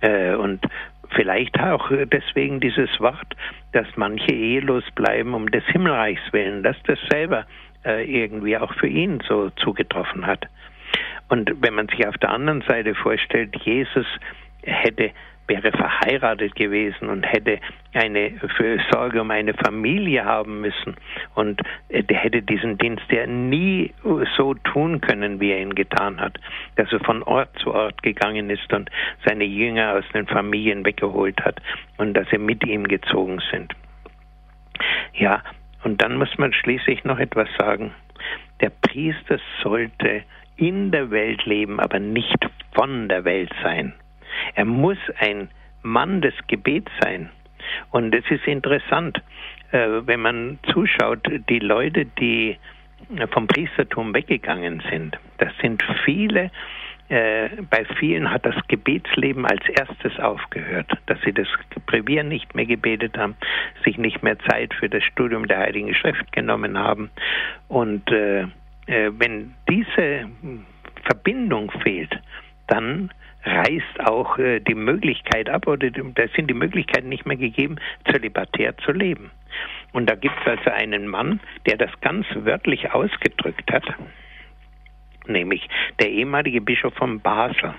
äh, 0.01 0.35
und 0.35 0.65
vielleicht 1.11 1.59
auch 1.59 1.91
deswegen 2.11 2.59
dieses 2.59 2.89
Wort, 2.99 3.35
dass 3.71 3.87
manche 3.95 4.33
ehelos 4.33 4.83
bleiben 4.95 5.33
um 5.33 5.49
des 5.49 5.63
Himmelreichs 5.67 6.33
willen, 6.33 6.63
dass 6.63 6.77
das 6.87 6.99
selber 7.09 7.45
irgendwie 7.85 8.57
auch 8.57 8.73
für 8.75 8.87
ihn 8.87 9.21
so 9.27 9.49
zugetroffen 9.51 10.25
hat. 10.25 10.47
Und 11.29 11.51
wenn 11.61 11.73
man 11.73 11.87
sich 11.87 12.07
auf 12.07 12.17
der 12.17 12.29
anderen 12.29 12.61
Seite 12.61 12.95
vorstellt, 12.95 13.55
Jesus 13.63 14.05
hätte 14.63 15.11
wäre 15.47 15.71
verheiratet 15.71 16.55
gewesen 16.55 17.09
und 17.09 17.23
hätte 17.23 17.59
eine 17.93 18.31
Sorge 18.91 19.21
um 19.21 19.31
eine 19.31 19.53
Familie 19.53 20.25
haben 20.25 20.61
müssen 20.61 20.95
und 21.35 21.61
der 21.89 22.17
hätte 22.17 22.41
diesen 22.41 22.77
Dienst 22.77 23.05
ja 23.11 23.27
nie 23.27 23.93
so 24.35 24.53
tun 24.55 25.01
können, 25.01 25.39
wie 25.39 25.51
er 25.51 25.61
ihn 25.61 25.75
getan 25.75 26.19
hat, 26.19 26.39
dass 26.77 26.91
er 26.91 26.99
von 27.01 27.21
Ort 27.23 27.49
zu 27.59 27.73
Ort 27.73 28.01
gegangen 28.01 28.49
ist 28.49 28.71
und 28.73 28.89
seine 29.25 29.43
Jünger 29.43 29.93
aus 29.93 30.05
den 30.13 30.27
Familien 30.27 30.85
weggeholt 30.85 31.39
hat 31.43 31.61
und 31.97 32.15
dass 32.15 32.27
sie 32.29 32.39
mit 32.39 32.65
ihm 32.65 32.87
gezogen 32.87 33.39
sind. 33.51 33.73
Ja, 35.13 35.41
und 35.85 36.01
dann 36.01 36.17
muss 36.17 36.35
man 36.37 36.51
schließlich 36.51 37.03
noch 37.03 37.19
etwas 37.19 37.47
sagen. 37.57 37.93
Der 38.59 38.71
Priester 38.71 39.39
sollte 39.61 40.23
in 40.57 40.91
der 40.91 41.11
Welt 41.11 41.45
leben, 41.45 41.79
aber 41.79 41.99
nicht 41.99 42.49
von 42.73 43.07
der 43.07 43.23
Welt 43.23 43.51
sein. 43.61 43.93
Er 44.55 44.65
muss 44.65 44.97
ein 45.19 45.49
Mann 45.83 46.21
des 46.21 46.33
Gebets 46.47 46.91
sein. 47.01 47.29
Und 47.91 48.15
es 48.15 48.23
ist 48.29 48.47
interessant, 48.47 49.21
äh, 49.71 50.01
wenn 50.05 50.21
man 50.21 50.59
zuschaut, 50.73 51.19
die 51.49 51.59
Leute, 51.59 52.05
die 52.05 52.57
vom 53.31 53.45
Priestertum 53.45 54.13
weggegangen 54.15 54.81
sind, 54.89 55.17
das 55.37 55.51
sind 55.61 55.83
viele, 56.03 56.49
bei 57.07 57.85
vielen 57.99 58.31
hat 58.31 58.45
das 58.45 58.55
Gebetsleben 58.67 59.45
als 59.45 59.61
erstes 59.69 60.17
aufgehört, 60.19 60.91
dass 61.05 61.19
sie 61.21 61.33
das 61.33 61.47
Brevier 61.85 62.23
nicht 62.23 62.55
mehr 62.55 62.65
gebetet 62.65 63.17
haben, 63.17 63.35
sich 63.83 63.97
nicht 63.97 64.23
mehr 64.23 64.39
Zeit 64.39 64.73
für 64.73 64.89
das 64.89 65.03
Studium 65.03 65.47
der 65.47 65.59
Heiligen 65.59 65.93
Schrift 65.93 66.31
genommen 66.31 66.77
haben. 66.77 67.11
Und 67.67 68.11
äh, 68.11 68.47
äh, 68.87 69.11
wenn 69.17 69.53
diese 69.69 70.29
Verbindung 71.03 71.71
fehlt, 71.83 72.19
dann 72.67 73.11
reißt 73.43 73.99
auch 74.05 74.39
äh, 74.39 74.59
die 74.59 74.75
Möglichkeit 74.75 75.49
ab 75.49 75.67
oder 75.67 75.89
da 75.91 76.23
sind 76.35 76.49
die 76.49 76.55
Möglichkeiten 76.55 77.09
nicht 77.09 77.25
mehr 77.25 77.37
gegeben, 77.37 77.75
zölibatär 78.11 78.75
zu 78.79 78.91
leben. 78.91 79.29
Und 79.93 80.09
da 80.09 80.15
gibt 80.15 80.35
es 80.41 80.47
also 80.47 80.71
einen 80.71 81.07
Mann, 81.07 81.39
der 81.67 81.77
das 81.77 81.91
ganz 82.01 82.25
wörtlich 82.33 82.91
ausgedrückt 82.91 83.71
hat 83.71 83.85
nämlich 85.27 85.67
der 85.99 86.09
ehemalige 86.09 86.61
Bischof 86.61 86.93
von 86.93 87.19
Basel. 87.19 87.73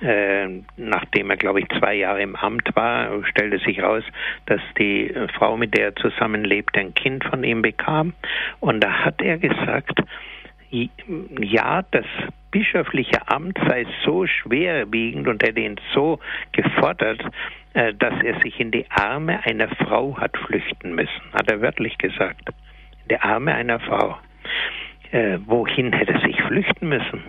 Äh, 0.00 0.62
nachdem 0.78 1.28
er, 1.28 1.36
glaube 1.36 1.60
ich, 1.60 1.68
zwei 1.78 1.94
Jahre 1.94 2.22
im 2.22 2.34
Amt 2.34 2.74
war, 2.74 3.22
stellte 3.26 3.58
sich 3.58 3.76
heraus, 3.76 4.02
dass 4.46 4.60
die 4.78 5.12
Frau, 5.34 5.58
mit 5.58 5.76
der 5.76 5.86
er 5.86 5.96
zusammenlebt, 5.96 6.76
ein 6.78 6.94
Kind 6.94 7.22
von 7.24 7.44
ihm 7.44 7.60
bekam. 7.60 8.14
Und 8.60 8.82
da 8.82 9.04
hat 9.04 9.20
er 9.20 9.36
gesagt, 9.36 10.00
ja, 10.70 11.82
das 11.90 12.06
bischöfliche 12.50 13.28
Amt 13.28 13.58
sei 13.68 13.86
so 14.04 14.26
schwerwiegend 14.26 15.28
und 15.28 15.42
hätte 15.42 15.60
ihn 15.60 15.76
so 15.94 16.18
gefordert, 16.52 17.22
äh, 17.74 17.94
dass 17.94 18.14
er 18.22 18.40
sich 18.40 18.58
in 18.58 18.70
die 18.70 18.86
Arme 18.90 19.44
einer 19.44 19.68
Frau 19.68 20.16
hat 20.16 20.36
flüchten 20.36 20.94
müssen, 20.94 21.32
hat 21.32 21.50
er 21.50 21.60
wörtlich 21.60 21.98
gesagt. 21.98 22.48
In 23.02 23.08
die 23.10 23.20
Arme 23.20 23.54
einer 23.54 23.80
Frau. 23.80 24.18
Äh, 25.12 25.38
wohin 25.46 25.92
hätte 25.92 26.14
er 26.14 26.20
sich 26.20 26.40
flüchten 26.42 26.88
müssen? 26.88 27.22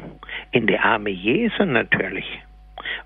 In 0.51 0.67
die 0.67 0.77
Arme 0.77 1.09
Jesu 1.09 1.65
natürlich. 1.65 2.41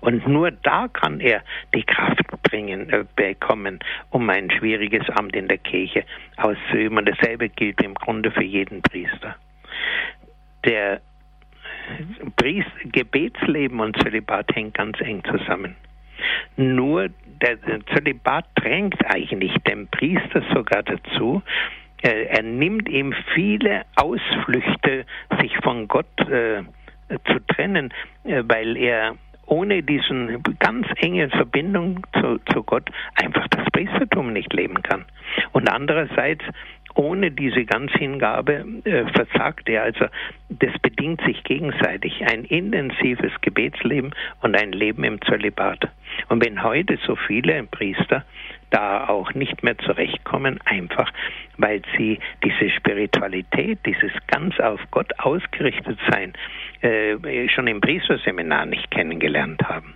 Und 0.00 0.26
nur 0.28 0.50
da 0.50 0.88
kann 0.88 1.20
er 1.20 1.42
die 1.74 1.82
Kraft 1.82 2.22
bringen, 2.42 2.90
äh, 2.90 3.04
bekommen, 3.14 3.78
um 4.10 4.28
ein 4.28 4.50
schwieriges 4.50 5.08
Amt 5.10 5.34
in 5.34 5.48
der 5.48 5.58
Kirche 5.58 6.04
auszuüben. 6.36 6.98
Und 6.98 7.08
dasselbe 7.08 7.48
gilt 7.48 7.82
im 7.82 7.94
Grunde 7.94 8.30
für 8.30 8.44
jeden 8.44 8.82
Priester. 8.82 9.36
Der 10.64 11.00
Priest, 12.36 12.70
Gebetsleben 12.84 13.80
und 13.80 13.96
Zölibat 14.02 14.54
hängen 14.54 14.72
ganz 14.72 15.00
eng 15.00 15.22
zusammen. 15.24 15.76
Nur 16.56 17.10
der 17.40 17.58
Zölibat 17.94 18.46
drängt 18.56 19.04
eigentlich 19.06 19.54
dem 19.68 19.86
Priester 19.88 20.42
sogar 20.52 20.82
dazu, 20.82 21.42
er, 22.12 22.42
nimmt 22.42 22.88
ihm 22.88 23.14
viele 23.34 23.82
Ausflüchte, 23.96 25.04
sich 25.40 25.56
von 25.62 25.88
Gott 25.88 26.06
äh, 26.20 26.62
zu 27.26 27.38
trennen, 27.48 27.92
äh, 28.24 28.42
weil 28.46 28.76
er 28.76 29.16
ohne 29.46 29.82
diesen 29.82 30.42
ganz 30.58 30.86
enge 30.96 31.28
Verbindung 31.30 32.04
zu, 32.20 32.38
zu 32.52 32.64
Gott 32.64 32.90
einfach 33.14 33.46
das 33.48 33.64
Priestertum 33.70 34.32
nicht 34.32 34.52
leben 34.52 34.82
kann. 34.82 35.04
Und 35.52 35.68
andererseits 35.68 36.44
ohne 36.96 37.30
diese 37.30 37.64
Ganzhingabe 37.64 38.64
äh, 38.84 39.04
versagt 39.12 39.68
er. 39.68 39.82
Also 39.82 40.06
das 40.48 40.72
bedingt 40.80 41.20
sich 41.22 41.44
gegenseitig. 41.44 42.22
Ein 42.26 42.44
intensives 42.44 43.32
Gebetsleben 43.42 44.14
und 44.40 44.56
ein 44.56 44.72
Leben 44.72 45.04
im 45.04 45.20
Zölibat. 45.22 45.88
Und 46.28 46.44
wenn 46.44 46.62
heute 46.62 46.98
so 47.06 47.14
viele 47.14 47.62
Priester 47.64 48.24
da 48.70 49.08
auch 49.08 49.34
nicht 49.34 49.62
mehr 49.62 49.78
zurechtkommen, 49.78 50.58
einfach 50.64 51.12
weil 51.58 51.82
sie 51.96 52.18
diese 52.44 52.70
Spiritualität, 52.70 53.78
dieses 53.86 54.12
ganz 54.26 54.58
auf 54.60 54.80
Gott 54.90 55.12
ausgerichtet 55.18 55.98
sein, 56.10 56.32
äh, 56.82 57.48
schon 57.48 57.66
im 57.66 57.80
Priesterseminar 57.80 58.66
nicht 58.66 58.90
kennengelernt 58.90 59.62
haben. 59.62 59.94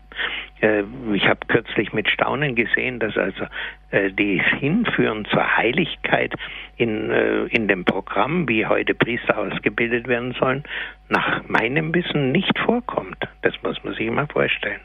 Äh, 0.61 0.83
ich 1.13 1.27
habe 1.27 1.41
kürzlich 1.49 1.93
mit 1.93 2.09
Staunen 2.09 2.55
gesehen, 2.55 2.99
dass 2.99 3.17
also 3.17 3.45
äh, 3.91 4.11
die 4.11 4.43
Hinführen 4.59 5.25
zur 5.27 5.57
Heiligkeit 5.57 6.35
in, 6.77 7.11
äh, 7.11 7.45
in 7.47 7.69
dem 7.69 7.85
Programm, 7.85 8.49
wie 8.49 8.67
heute 8.67 8.95
Priester 8.95 9.39
ausgebildet 9.39 10.09
werden 10.09 10.35
sollen, 10.39 10.65
nach 11.09 11.47
meinem 11.49 11.95
Wissen 11.95 12.33
nicht 12.33 12.59
vorkommt. 12.59 13.17
Das 13.43 13.55
muss 13.63 13.83
man 13.85 13.95
sich 13.95 14.11
mal 14.11 14.27
vorstellen. 14.27 14.81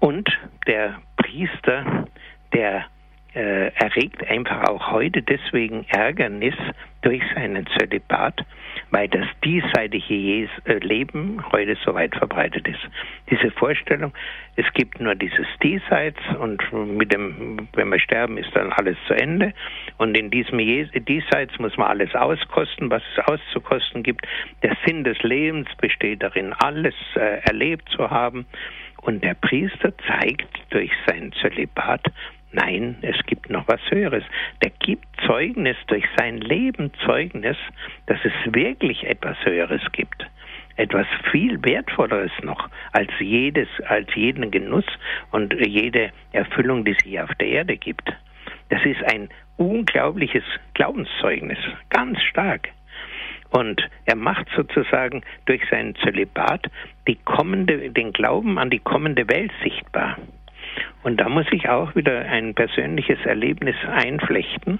Und 0.00 0.30
der 0.66 0.98
Priester, 1.16 2.06
der 2.52 2.86
äh, 3.34 3.68
erregt 3.74 4.26
einfach 4.28 4.68
auch 4.68 4.90
heute 4.90 5.22
deswegen 5.22 5.86
Ärgernis 5.88 6.54
durch 7.02 7.22
seinen 7.34 7.64
Zölibat, 7.78 8.44
weil 8.90 9.08
das 9.08 9.26
diesseitige 9.44 10.48
äh, 10.64 10.78
Leben 10.80 11.40
heute 11.52 11.76
so 11.84 11.94
weit 11.94 12.14
verbreitet 12.16 12.66
ist. 12.66 12.80
Diese 13.30 13.50
Vorstellung, 13.52 14.12
es 14.56 14.66
gibt 14.74 15.00
nur 15.00 15.14
dieses 15.14 15.46
Diesseits 15.62 16.18
und 16.40 16.60
mit 16.72 17.12
dem, 17.12 17.68
wenn 17.74 17.88
wir 17.88 18.00
sterben, 18.00 18.36
ist 18.36 18.54
dann 18.54 18.72
alles 18.72 18.96
zu 19.06 19.14
Ende. 19.14 19.54
Und 19.98 20.18
in 20.18 20.30
diesem 20.30 20.58
Diesseits 20.58 21.56
muss 21.58 21.76
man 21.76 21.88
alles 21.88 22.14
auskosten, 22.14 22.90
was 22.90 23.02
es 23.16 23.24
auszukosten 23.24 24.02
gibt. 24.02 24.26
Der 24.62 24.76
Sinn 24.84 25.04
des 25.04 25.22
Lebens 25.22 25.68
besteht 25.80 26.22
darin, 26.22 26.52
alles 26.54 26.94
äh, 27.14 27.40
erlebt 27.44 27.88
zu 27.90 28.10
haben. 28.10 28.46
Und 29.02 29.24
der 29.24 29.34
Priester 29.34 29.92
zeigt 30.06 30.60
durch 30.70 30.90
sein 31.06 31.32
Zölibat, 31.40 32.02
Nein, 32.52 32.96
es 33.02 33.16
gibt 33.26 33.48
noch 33.48 33.68
was 33.68 33.80
Höheres. 33.90 34.24
Der 34.62 34.70
gibt 34.80 35.06
Zeugnis 35.26 35.76
durch 35.86 36.04
sein 36.16 36.38
Leben 36.38 36.90
Zeugnis, 37.04 37.56
dass 38.06 38.18
es 38.24 38.32
wirklich 38.52 39.04
etwas 39.04 39.36
Höheres 39.44 39.82
gibt. 39.92 40.26
Etwas 40.76 41.06
viel 41.30 41.62
Wertvolleres 41.62 42.32
noch 42.42 42.68
als 42.92 43.10
jedes, 43.20 43.68
als 43.86 44.12
jeden 44.14 44.50
Genuss 44.50 44.86
und 45.30 45.54
jede 45.64 46.10
Erfüllung, 46.32 46.84
die 46.84 46.92
es 46.92 47.04
hier 47.04 47.24
auf 47.24 47.34
der 47.36 47.48
Erde 47.48 47.76
gibt. 47.76 48.12
Das 48.70 48.84
ist 48.84 49.02
ein 49.12 49.28
unglaubliches 49.56 50.44
Glaubenszeugnis, 50.74 51.58
ganz 51.90 52.20
stark. 52.22 52.68
Und 53.50 53.82
er 54.06 54.16
macht 54.16 54.48
sozusagen 54.56 55.22
durch 55.44 55.60
seinen 55.70 55.94
Zölibat 55.96 56.66
die 57.06 57.16
kommende, 57.24 57.90
den 57.90 58.12
Glauben 58.12 58.58
an 58.58 58.70
die 58.70 58.78
kommende 58.78 59.28
Welt 59.28 59.52
sichtbar. 59.62 60.16
Und 61.02 61.20
da 61.20 61.28
muss 61.28 61.46
ich 61.50 61.68
auch 61.68 61.94
wieder 61.94 62.20
ein 62.20 62.54
persönliches 62.54 63.18
Erlebnis 63.24 63.76
einflechten. 63.86 64.78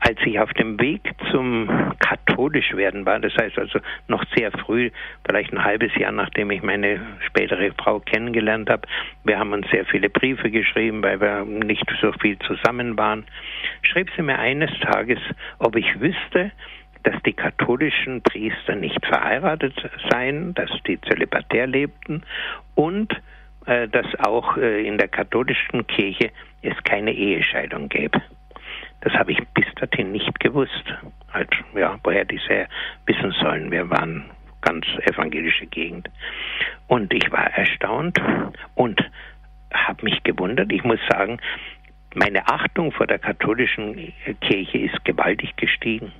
Als 0.00 0.18
ich 0.26 0.38
auf 0.38 0.52
dem 0.54 0.78
Weg 0.80 1.00
zum 1.30 1.94
katholisch 1.98 2.74
werden 2.74 3.06
war, 3.06 3.18
das 3.20 3.34
heißt 3.34 3.58
also 3.58 3.78
noch 4.08 4.22
sehr 4.36 4.50
früh, 4.50 4.90
vielleicht 5.26 5.52
ein 5.52 5.64
halbes 5.64 5.94
Jahr 5.96 6.12
nachdem 6.12 6.50
ich 6.50 6.62
meine 6.62 7.00
spätere 7.26 7.70
Frau 7.78 8.00
kennengelernt 8.00 8.68
habe, 8.68 8.86
wir 9.24 9.38
haben 9.38 9.52
uns 9.52 9.66
sehr 9.70 9.86
viele 9.86 10.10
Briefe 10.10 10.50
geschrieben, 10.50 11.02
weil 11.02 11.20
wir 11.20 11.44
nicht 11.44 11.86
so 12.02 12.12
viel 12.20 12.38
zusammen 12.40 12.98
waren, 12.98 13.24
schrieb 13.82 14.10
sie 14.16 14.22
mir 14.22 14.38
eines 14.38 14.70
Tages, 14.80 15.20
ob 15.58 15.76
ich 15.76 16.00
wüsste, 16.00 16.50
dass 17.04 17.14
die 17.22 17.32
katholischen 17.32 18.22
Priester 18.22 18.74
nicht 18.74 19.04
verheiratet 19.06 19.74
seien, 20.10 20.54
dass 20.54 20.70
die 20.86 21.00
zölibatär 21.02 21.66
lebten 21.66 22.24
und 22.74 23.14
dass 23.88 24.06
auch 24.20 24.56
äh, 24.56 24.86
in 24.86 24.98
der 24.98 25.08
katholischen 25.08 25.86
Kirche 25.86 26.30
es 26.62 26.74
keine 26.84 27.12
Ehescheidung 27.12 27.88
gäbe. 27.88 28.20
Das 29.00 29.12
habe 29.14 29.32
ich 29.32 29.38
bis 29.54 29.66
dorthin 29.76 30.12
nicht 30.12 30.40
gewusst. 30.40 30.84
Halt, 31.32 31.50
ja, 31.74 31.98
woher 32.02 32.24
diese 32.24 32.66
wissen 33.06 33.32
sollen. 33.32 33.70
Wir 33.70 33.88
waren 33.90 34.30
ganz 34.62 34.86
evangelische 35.04 35.66
Gegend. 35.66 36.08
Und 36.86 37.12
ich 37.12 37.30
war 37.30 37.50
erstaunt 37.52 38.20
und 38.74 39.00
habe 39.72 40.04
mich 40.04 40.22
gewundert. 40.22 40.72
Ich 40.72 40.84
muss 40.84 41.00
sagen, 41.10 41.38
meine 42.14 42.46
Achtung 42.46 42.92
vor 42.92 43.06
der 43.06 43.18
katholischen 43.18 44.12
Kirche 44.40 44.78
ist 44.78 45.04
gewaltig 45.04 45.54
gestiegen. 45.56 46.12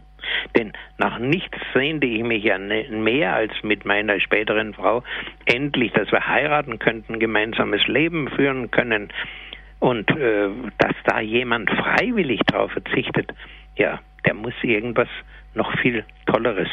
Denn 0.57 0.73
nach 0.99 1.19
nichts 1.19 1.59
sehnte 1.73 2.07
ich 2.07 2.23
mich 2.23 2.45
ja 2.45 2.59
ne, 2.59 2.87
mehr 2.91 3.35
als 3.35 3.53
mit 3.63 3.85
meiner 3.85 4.21
späteren 4.21 4.75
Frau 4.75 5.03
endlich, 5.47 5.93
dass 5.93 6.11
wir 6.13 6.27
heiraten 6.27 6.79
könnten, 6.79 7.19
gemeinsames 7.19 7.87
Leben 7.87 8.29
führen 8.31 8.71
können. 8.71 9.09
Und 9.81 10.11
äh, 10.11 10.49
dass 10.79 10.95
da 11.05 11.21
jemand 11.21 11.71
freiwillig 11.71 12.41
darauf 12.47 12.73
verzichtet, 12.73 13.33
ja, 13.77 14.01
der 14.25 14.35
muss 14.35 14.55
irgendwas 14.63 15.09
noch 15.55 15.77
viel 15.79 16.05
Tolleres 16.27 16.69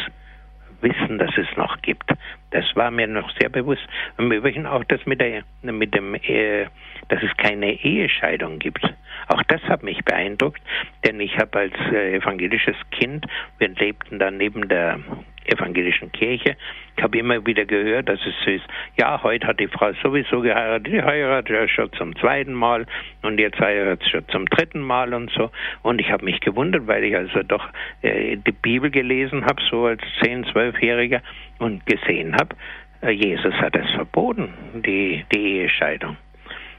wissen, 0.81 1.17
dass 1.17 1.35
es 1.37 1.47
noch 1.57 1.81
gibt. 1.81 2.09
Das 2.51 2.65
war 2.75 2.91
mir 2.91 3.07
noch 3.07 3.31
sehr 3.39 3.49
bewusst. 3.49 3.87
Im 4.17 4.31
Übrigen 4.31 4.65
auch 4.65 4.83
das 4.85 5.05
mit, 5.05 5.21
der, 5.21 5.43
mit 5.61 5.95
dem, 5.95 6.15
äh, 6.15 6.65
dass 7.09 7.21
es 7.23 7.35
keine 7.37 7.73
Ehescheidung 7.83 8.59
gibt. 8.59 8.83
Auch 9.27 9.43
das 9.43 9.61
hat 9.63 9.83
mich 9.83 10.03
beeindruckt, 10.03 10.61
denn 11.05 11.19
ich 11.19 11.37
habe 11.37 11.59
als 11.59 11.73
äh, 11.91 12.15
evangelisches 12.15 12.75
Kind, 12.91 13.25
wir 13.59 13.69
lebten 13.69 14.19
dann 14.19 14.37
neben 14.37 14.67
der 14.67 14.99
evangelischen 15.45 16.11
Kirche, 16.11 16.55
ich 16.95 17.03
habe 17.03 17.17
immer 17.17 17.45
wieder 17.45 17.65
gehört, 17.65 18.09
dass 18.09 18.19
es 18.25 18.33
so 18.43 18.51
ist, 18.51 18.65
ja, 18.97 19.21
heute 19.23 19.47
hat 19.47 19.59
die 19.59 19.67
Frau 19.67 19.91
sowieso 20.03 20.41
geheiratet, 20.41 20.93
die 20.93 21.01
heiratet 21.01 21.55
ja 21.55 21.67
schon 21.67 21.91
zum 21.93 22.15
zweiten 22.17 22.53
Mal 22.53 22.85
und 23.21 23.39
jetzt 23.39 23.59
heiratet 23.59 24.03
sie 24.03 24.11
schon 24.11 24.27
zum 24.29 24.45
dritten 24.45 24.81
Mal 24.81 25.13
und 25.13 25.31
so. 25.31 25.51
Und 25.81 25.99
ich 25.99 26.11
habe 26.11 26.25
mich 26.25 26.39
gewundert, 26.41 26.87
weil 26.87 27.03
ich 27.03 27.15
also 27.15 27.43
doch 27.43 27.67
äh, 28.01 28.37
die 28.37 28.51
Bibel 28.51 28.89
gelesen 28.89 29.45
habe, 29.45 29.61
so 29.69 29.85
als 29.85 30.01
10-, 30.21 30.51
12-Jähriger 30.51 31.21
und 31.59 31.85
gesehen 31.85 32.35
habe, 32.35 32.55
äh, 33.01 33.11
Jesus 33.11 33.53
hat 33.55 33.75
es 33.75 33.89
verboten, 33.91 34.53
die, 34.73 35.25
die 35.33 35.59
Ehescheidung. 35.59 36.17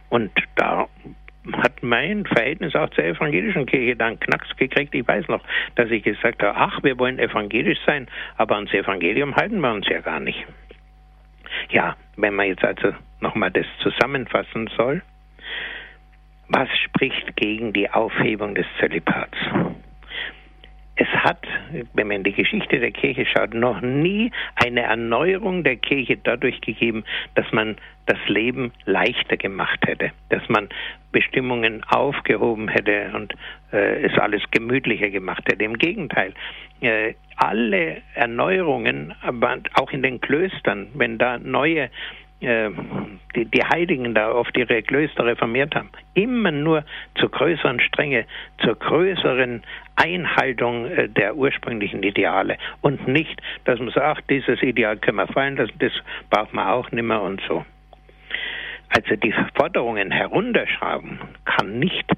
Und 0.08 0.30
da 0.56 0.88
hat 1.53 1.82
mein 1.82 2.24
Verhältnis 2.24 2.74
auch 2.74 2.90
zur 2.90 3.05
evangelischen 3.05 3.66
Kirche 3.66 3.97
dann 3.97 4.18
Knacks 4.20 4.57
gekriegt. 4.57 4.95
Ich 4.95 5.07
weiß 5.07 5.28
noch, 5.28 5.43
dass 5.74 5.90
ich 5.90 6.03
gesagt 6.05 6.43
habe, 6.43 6.57
ach, 6.57 6.82
wir 6.82 6.99
wollen 6.99 7.18
evangelisch 7.18 7.78
sein, 7.84 8.07
aber 8.36 8.57
ans 8.57 8.72
Evangelium 8.72 9.34
halten 9.34 9.61
wir 9.61 9.72
uns 9.72 9.88
ja 9.88 10.01
gar 10.01 10.20
nicht. 10.20 10.47
Ja, 11.70 11.97
wenn 12.16 12.34
man 12.34 12.47
jetzt 12.47 12.64
also 12.64 12.95
nochmal 13.20 13.51
das 13.51 13.66
zusammenfassen 13.82 14.68
soll, 14.76 15.03
was 16.49 16.68
spricht 16.78 17.36
gegen 17.36 17.72
die 17.72 17.90
Aufhebung 17.90 18.55
des 18.55 18.66
Zölibats? 18.78 19.36
Es 20.97 21.09
hat, 21.09 21.47
wenn 21.95 22.09
man 22.09 22.18
in 22.18 22.24
die 22.24 22.32
Geschichte 22.32 22.78
der 22.78 22.90
Kirche 22.93 23.24
schaut, 23.24 23.55
noch 23.55 23.80
nie 23.80 24.30
eine 24.57 24.82
Erneuerung 24.82 25.64
der 25.64 25.76
Kirche 25.76 26.18
dadurch 26.22 26.61
gegeben, 26.61 27.05
dass 27.34 27.51
man 27.51 27.76
das 28.07 28.18
Leben 28.26 28.72
leichter 28.84 29.36
gemacht 29.36 29.78
hätte, 29.86 30.11
dass 30.28 30.47
man 30.49 30.68
Bestimmungen 31.11 31.82
aufgehoben 31.84 32.68
hätte 32.68 33.11
und 33.14 33.34
äh, 33.72 34.03
es 34.03 34.18
alles 34.18 34.43
gemütlicher 34.51 35.09
gemacht 35.09 35.45
hätte. 35.47 35.64
Im 35.64 35.78
Gegenteil, 35.78 36.34
äh, 36.80 37.14
alle 37.36 38.03
Erneuerungen, 38.14 39.14
auch 39.74 39.90
in 39.90 40.03
den 40.03 40.20
Klöstern, 40.20 40.88
wenn 40.95 41.18
da 41.18 41.38
neue 41.38 41.90
äh, 42.43 42.70
die, 43.34 43.45
die 43.47 43.62
Heiligen 43.64 44.14
da 44.14 44.32
oft 44.32 44.57
ihre 44.57 44.82
Klöster 44.82 45.24
reformiert 45.24 45.74
haben, 45.74 45.90
immer 46.14 46.51
nur 46.51 46.84
zur 47.16 47.30
größeren 47.30 47.80
Strenge, 47.80 48.26
zur 48.62 48.76
größeren 48.76 49.62
Einhaltung 49.97 50.86
äh, 50.86 51.09
der 51.09 51.36
ursprünglichen 51.36 52.03
Ideale 52.03 52.59
und 52.80 53.07
nicht, 53.09 53.40
dass 53.64 53.78
man 53.78 53.90
sagt, 53.90 54.28
dieses 54.30 54.62
Ideal 54.62 54.97
können 54.97 55.18
wir 55.18 55.28
fallen 55.28 55.57
lassen, 55.57 55.78
das 55.78 55.93
braucht 56.30 56.53
man 56.53 56.66
auch 56.66 56.90
nicht 56.90 57.05
mehr 57.05 57.22
und 57.22 57.40
so. 57.49 57.64
Also 58.88 59.16
die 59.16 59.34
Forderungen 59.55 60.11
herunterschrauben 60.11 61.18
kann 61.45 61.78
nicht 61.78 62.11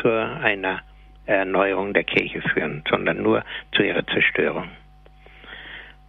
zu 0.00 0.08
einer 0.08 0.82
Erneuerung 1.24 1.94
der 1.94 2.04
Kirche 2.04 2.40
führen, 2.40 2.82
sondern 2.88 3.22
nur 3.22 3.44
zu 3.72 3.82
ihrer 3.82 4.06
Zerstörung. 4.06 4.68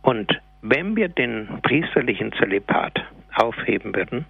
Und 0.02 0.40
wenn 0.62 0.96
wir 0.96 1.10
den 1.10 1.48
priesterlichen 1.62 2.32
Zölibat 2.34 3.00
aufheben 3.40 3.96
würden, 3.96 4.26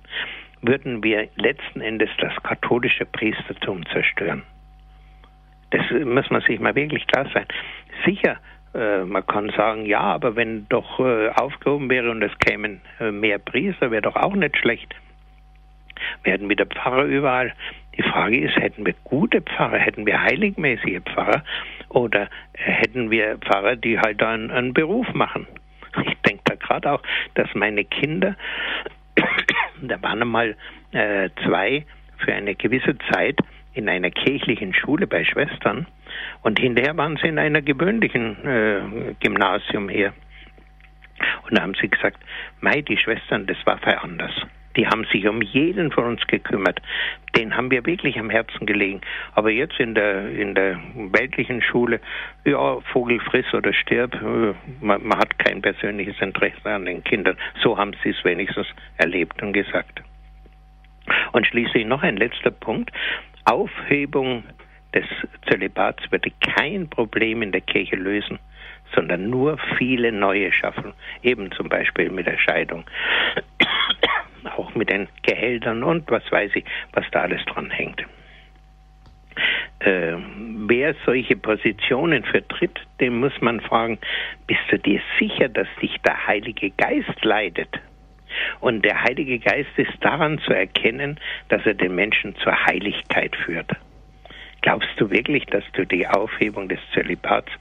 würden 0.62 1.03
wir 1.03 1.30
letzten 1.36 1.82
Endes 1.82 2.10
das 2.20 2.34
katholische 2.43 3.05
Priestertum 3.05 3.86
zerstören. 3.88 4.43
Das 5.72 5.84
muss 5.91 6.30
man 6.30 6.41
sich 6.41 6.60
mal 6.60 6.76
wirklich 6.76 7.05
klar 7.07 7.28
sein. 7.34 7.45
Sicher, 8.05 8.38
äh, 8.74 9.03
man 9.03 9.26
kann 9.26 9.49
sagen, 9.55 9.86
ja, 9.86 10.01
aber 10.01 10.36
wenn 10.36 10.68
doch 10.70 10.99
äh, 10.99 11.30
aufgehoben 11.30 11.89
wäre 11.89 12.10
und 12.10 12.22
es 12.22 12.38
kämen 12.39 12.82
äh, 12.99 13.12
mehr 13.12 13.39
Priester, 13.39 13.91
wäre 13.91 14.01
doch 14.03 14.16
auch 14.16 14.36
nicht 14.36 14.57
schlecht. 14.57 14.93
Werden 16.24 16.49
wieder 16.49 16.66
Pfarrer 16.66 17.03
überall. 17.03 17.53
Die 17.97 18.03
Frage 18.03 18.39
ist, 18.39 18.55
hätten 18.55 18.86
wir 18.86 18.95
gute 19.03 19.41
Pfarrer, 19.41 19.78
hätten 19.78 20.05
wir 20.05 20.22
heiligmäßige 20.22 21.01
Pfarrer 21.01 21.43
oder 21.89 22.30
hätten 22.53 23.12
wir 23.12 23.38
Pfarrer, 23.39 23.76
die 23.76 23.99
halt 23.99 24.24
einen, 24.24 24.51
einen 24.51 24.74
Beruf 24.74 25.12
machen? 25.14 25.47
Ich 26.05 26.16
denke 26.22 26.43
da 26.45 26.55
gerade 26.55 26.91
auch, 26.91 27.01
dass 27.34 27.53
meine 27.55 27.84
Kinder, 27.84 28.36
da 29.84 30.02
waren 30.02 30.22
einmal 30.22 30.56
äh, 30.92 31.30
zwei 31.46 31.86
für 32.18 32.34
eine 32.34 32.56
gewisse 32.56 32.98
Zeit 33.12 33.38
in 33.74 33.88
einer 33.88 34.12
kirchlichen 34.12 34.74
Schule 34.74 35.08
bei 35.08 35.24
Schwestern 35.24 35.88
und 36.42 36.60
hinterher 36.60 36.98
waren 36.98 37.18
sie 37.18 37.28
in 37.28 37.40
einer 37.40 37.62
gewöhnlichen 37.62 38.46
äh, 38.46 39.16
Gymnasium 39.20 39.90
hier. 39.90 40.14
Und 41.44 41.58
da 41.58 41.64
haben 41.64 41.76
sie 41.80 41.90
gesagt, 41.90 42.18
Mei, 42.62 42.82
die 42.82 42.98
Schwestern, 42.98 43.46
das 43.46 43.58
war 43.66 43.78
für 43.78 44.02
anders. 44.02 44.34
Die 44.76 44.88
haben 44.88 45.06
sich 45.06 45.28
um 45.28 45.42
jeden 45.42 45.92
von 45.92 46.06
uns 46.06 46.26
gekümmert. 46.28 46.80
Den 47.36 47.56
haben 47.56 47.72
wir 47.72 47.86
wirklich 47.86 48.20
am 48.20 48.30
Herzen 48.30 48.66
gelegen. 48.66 49.02
Aber 49.34 49.50
jetzt 49.50 49.80
in 49.80 49.96
der, 49.96 50.30
in 50.30 50.56
der 50.56 50.80
weltlichen 50.96 51.62
Schule, 51.62 52.00
ja, 52.46 52.80
Vogel 52.92 53.20
friss 53.20 53.52
oder 53.54 53.74
stirb, 53.74 54.14
äh, 54.16 54.54
man, 54.82 55.04
man 55.04 55.18
hat 55.18 55.38
kein 55.40 55.62
persönliches 55.62 56.20
Interesse 56.22 56.70
an 56.70 56.86
den 56.86 57.04
Kindern. 57.04 57.38
So 57.62 57.78
haben 57.78 57.92
sie 58.04 58.10
es 58.10 58.24
wenigstens 58.24 58.68
erlebt 58.98 59.42
und 59.42 59.54
gesagt. 59.54 60.02
Und 61.32 61.48
schließlich 61.48 61.86
noch 61.86 62.04
ein 62.04 62.18
letzter 62.18 62.52
Punkt. 62.52 62.92
Aufhebung 63.46 64.44
des 64.94 65.06
Zölibats 65.48 66.12
würde 66.12 66.32
kein 66.56 66.90
Problem 66.90 67.42
in 67.42 67.52
der 67.52 67.62
Kirche 67.62 67.96
lösen, 67.96 68.40
sondern 68.96 69.30
nur 69.30 69.58
viele 69.78 70.12
neue 70.12 70.52
schaffen, 70.52 70.94
eben 71.22 71.52
zum 71.52 71.70
Beispiel 71.70 72.10
mit 72.10 72.28
der 72.28 72.38
Scheidung, 72.38 72.86
auch 74.46 74.74
mit 74.76 74.90
den 74.90 75.08
Gehältern 75.24 75.84
und 75.84 76.10
was 76.10 76.24
weiß 76.32 76.52
ich, 76.56 76.66
was 76.94 77.06
da 77.12 77.22
alles 77.22 77.44
dran 77.46 77.70
hängt. 77.70 78.04
Äh, 79.80 80.18
wer 80.68 80.94
solche 81.06 81.38
Positionen 81.38 82.24
vertritt, 82.24 82.80
dem 83.00 83.20
muss 83.20 83.40
man 83.42 83.62
fragen, 83.62 83.98
bist 84.48 84.62
du 84.70 84.78
dir 84.78 85.02
sicher, 85.18 85.48
dass 85.48 85.68
dich 85.82 85.96
der 86.02 86.28
Heilige 86.28 86.72
Geist 86.72 87.24
leidet? 87.24 87.80
Und 88.60 88.84
der 88.84 89.02
Heilige 89.04 89.40
Geist 89.40 89.70
ist 89.78 89.94
daran 90.02 90.40
zu 90.40 90.54
erkennen, 90.54 91.20
dass 91.48 91.66
er 91.66 91.74
den 91.74 91.96
Menschen 91.96 92.36
zur 92.38 92.54
Heiligkeit 92.66 93.36
führt. 93.36 93.72
Glaubst 94.62 94.90
du 94.98 95.10
wirklich, 95.10 95.46
dass 95.46 95.64
du 95.74 95.86
die 95.86 96.08
Aufhebung 96.08 96.68
des 96.68 96.80
Zölibats, 96.94 97.52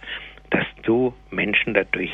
dass 0.51 0.67
du 0.83 1.15
Menschen 1.31 1.75
dadurch 1.75 2.11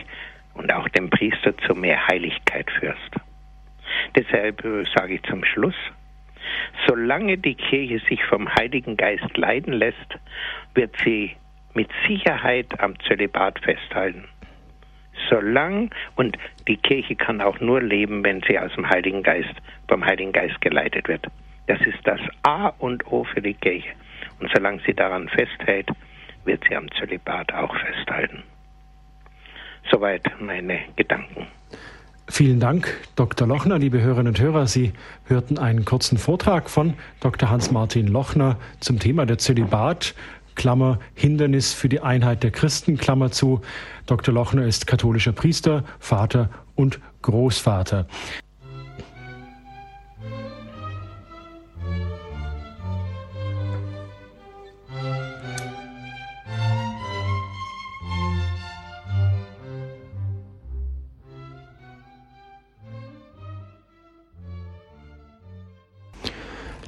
und 0.53 0.73
auch 0.73 0.89
den 0.91 1.09
Priester 1.11 1.57
zu 1.59 1.75
mehr 1.75 2.07
Heiligkeit 2.07 2.71
führst? 2.79 3.24
Deshalb 4.17 4.65
äh, 4.65 4.85
sage 4.95 5.15
ich 5.15 5.23
zum 5.23 5.45
Schluss, 5.45 5.75
solange 6.87 7.39
die 7.39 7.55
Kirche 7.55 8.01
sich 8.09 8.25
vom 8.25 8.49
Heiligen 8.55 8.97
Geist 8.97 9.37
leiden 9.37 9.73
lässt, 9.73 10.19
wird 10.75 10.95
sie 11.05 11.37
mit 11.75 11.91
Sicherheit 12.07 12.81
am 12.81 12.99
Zölibat 13.01 13.59
festhalten. 13.61 14.25
Solange, 15.29 15.91
und 16.17 16.37
die 16.67 16.77
Kirche 16.77 17.17
kann 17.17 17.41
auch 17.41 17.61
nur 17.61 17.81
leben, 17.81 18.25
wenn 18.25 18.43
sie 18.43 18.59
aus 18.59 18.73
dem 18.75 18.89
Heiligen 18.89 19.23
Geist, 19.23 19.55
vom 19.89 20.05
Heiligen 20.05 20.33
Geist 20.33 20.61
geleitet 20.61 21.09
wird. 21.09 21.27
Das 21.67 21.81
ist 21.81 21.99
das 22.05 22.21
A 22.43 22.69
und 22.79 23.07
O 23.11 23.25
für 23.25 23.41
die 23.41 23.55
Kirche. 23.55 23.91
Und 24.41 24.51
solange 24.55 24.81
sie 24.85 24.95
daran 24.95 25.29
festhält, 25.29 25.89
wird 26.45 26.63
sie 26.69 26.77
am 26.77 26.91
Zölibat 26.93 27.53
auch 27.55 27.75
festhalten. 27.77 28.43
Soweit 29.91 30.23
meine 30.41 30.81
Gedanken. 30.97 31.47
Vielen 32.27 32.59
Dank, 32.59 32.89
Dr. 33.17 33.47
Lochner. 33.47 33.79
Liebe 33.79 34.01
Hörerinnen 34.01 34.29
und 34.29 34.41
Hörer, 34.41 34.67
Sie 34.67 34.93
hörten 35.27 35.59
einen 35.59 35.85
kurzen 35.85 36.17
Vortrag 36.17 36.71
von 36.71 36.95
Dr. 37.21 37.51
Hans-Martin 37.51 38.07
Lochner 38.07 38.57
zum 38.81 38.99
Thema 38.99 39.27
der 39.27 39.37
Zölibat. 39.37 40.15
Klammer 40.55 41.01
Hindernis 41.15 41.75
für 41.75 41.89
die 41.89 42.01
Einheit 42.01 42.43
der 42.43 42.51
Christen, 42.51 42.97
Klammer 42.97 43.31
zu. 43.31 43.61
Dr. 44.07 44.33
Lochner 44.33 44.67
ist 44.67 44.87
katholischer 44.87 45.33
Priester, 45.33 45.85
Vater 45.99 46.49
und 46.75 46.99
Großvater. 47.23 48.07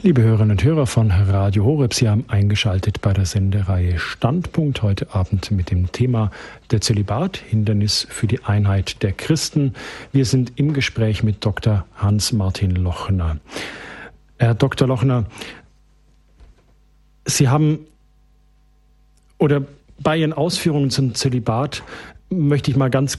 Liebe 0.07 0.23
Hörerinnen 0.23 0.53
und 0.53 0.63
Hörer 0.63 0.87
von 0.87 1.11
Radio 1.11 1.65
Horeb, 1.65 1.93
Sie 1.93 2.09
haben 2.09 2.27
eingeschaltet 2.29 3.01
bei 3.01 3.13
der 3.13 3.27
Sendereihe 3.27 3.99
Standpunkt 3.99 4.83
heute 4.83 5.13
Abend 5.13 5.51
mit 5.51 5.73
dem 5.73 5.91
Thema 5.91 6.31
der 6.71 6.81
Zölibat, 6.81 7.39
Hindernis 7.39 8.07
für 8.09 8.29
die 8.29 8.45
Einheit 8.45 9.03
der 9.03 9.11
Christen. 9.11 9.75
Wir 10.13 10.25
sind 10.25 10.53
im 10.61 10.75
Gespräch 10.75 11.25
mit 11.25 11.45
Dr. 11.45 11.87
Hans-Martin 11.97 12.77
Lochner. 12.77 13.39
Herr 14.39 14.55
Dr. 14.55 14.87
Lochner, 14.87 15.25
Sie 17.25 17.49
haben 17.49 17.81
oder 19.39 19.63
bei 19.99 20.19
Ihren 20.19 20.35
Ausführungen 20.35 20.91
zum 20.91 21.17
Zölibat 21.17 21.83
möchte 22.31 22.71
ich 22.71 22.77
mal 22.77 22.91
ganz 22.91 23.19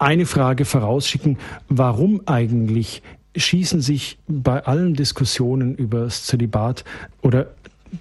eine 0.00 0.26
Frage 0.26 0.64
vorausschicken. 0.64 1.38
Warum 1.68 2.22
eigentlich 2.26 3.00
schießen 3.36 3.80
sich 3.80 4.18
bei 4.26 4.64
allen 4.64 4.94
Diskussionen 4.94 5.74
über 5.74 6.04
das 6.04 6.24
Zölibat 6.24 6.84
oder 7.22 7.48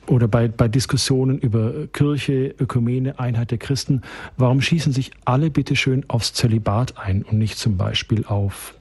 oder 0.05 0.27
bei, 0.27 0.47
bei 0.47 0.67
Diskussionen 0.67 1.39
über 1.39 1.87
Kirche, 1.87 2.53
Ökumene, 2.59 3.19
Einheit 3.19 3.49
der 3.49 3.57
Christen, 3.57 4.01
warum 4.37 4.61
schießen 4.61 4.93
sich 4.93 5.11
alle 5.25 5.49
bitteschön 5.49 6.05
aufs 6.07 6.33
Zölibat 6.33 6.97
ein 6.97 7.23
und 7.23 7.39
nicht 7.39 7.57
zum 7.57 7.77
Beispiel 7.77 8.23
auf 8.25 8.75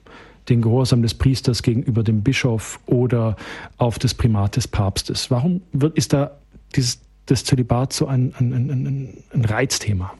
den 0.49 0.63
Gehorsam 0.63 1.03
des 1.03 1.15
Priesters 1.15 1.63
gegenüber 1.63 2.03
dem 2.03 2.23
Bischof 2.23 2.81
oder 2.87 3.37
auf 3.77 3.99
das 3.99 4.15
Primat 4.15 4.57
des 4.57 4.69
Papstes? 4.69 5.31
Warum 5.31 5.63
wird, 5.73 5.97
ist 5.97 6.13
da 6.13 6.33
dieses, 6.75 7.01
das 7.27 7.45
Zölibat 7.45 7.93
so 7.93 8.07
ein, 8.07 8.35
ein, 8.39 8.53
ein, 8.53 9.25
ein 9.33 9.45
Reizthema? 9.45 10.13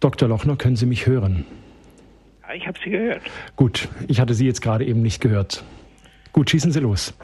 Dr. 0.00 0.28
Lochner, 0.28 0.56
können 0.56 0.76
Sie 0.76 0.86
mich 0.86 1.06
hören? 1.06 1.44
Ich 2.54 2.66
habe 2.66 2.78
Sie 2.82 2.90
gehört. 2.90 3.22
Gut, 3.56 3.88
ich 4.08 4.20
hatte 4.20 4.34
Sie 4.34 4.46
jetzt 4.46 4.60
gerade 4.60 4.84
eben 4.84 5.02
nicht 5.02 5.20
gehört. 5.20 5.64
Gut, 6.32 6.50
schießen 6.50 6.72
Sie 6.72 6.80
los. 6.80 7.16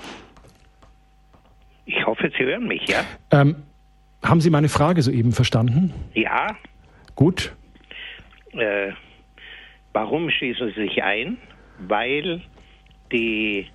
Ich 1.84 2.04
hoffe, 2.04 2.30
Sie 2.36 2.44
hören 2.44 2.66
mich, 2.66 2.86
ja? 2.88 3.04
Ähm, 3.30 3.56
haben 4.22 4.40
Sie 4.40 4.50
meine 4.50 4.68
Frage 4.68 5.02
soeben 5.02 5.32
verstanden? 5.32 5.94
Ja. 6.14 6.56
Gut. 7.14 7.54
Äh, 8.52 8.92
warum 9.92 10.30
schießen 10.30 10.72
Sie 10.74 10.82
sich 10.82 11.02
ein? 11.02 11.38
Weil 11.78 12.42
die, 13.12 13.68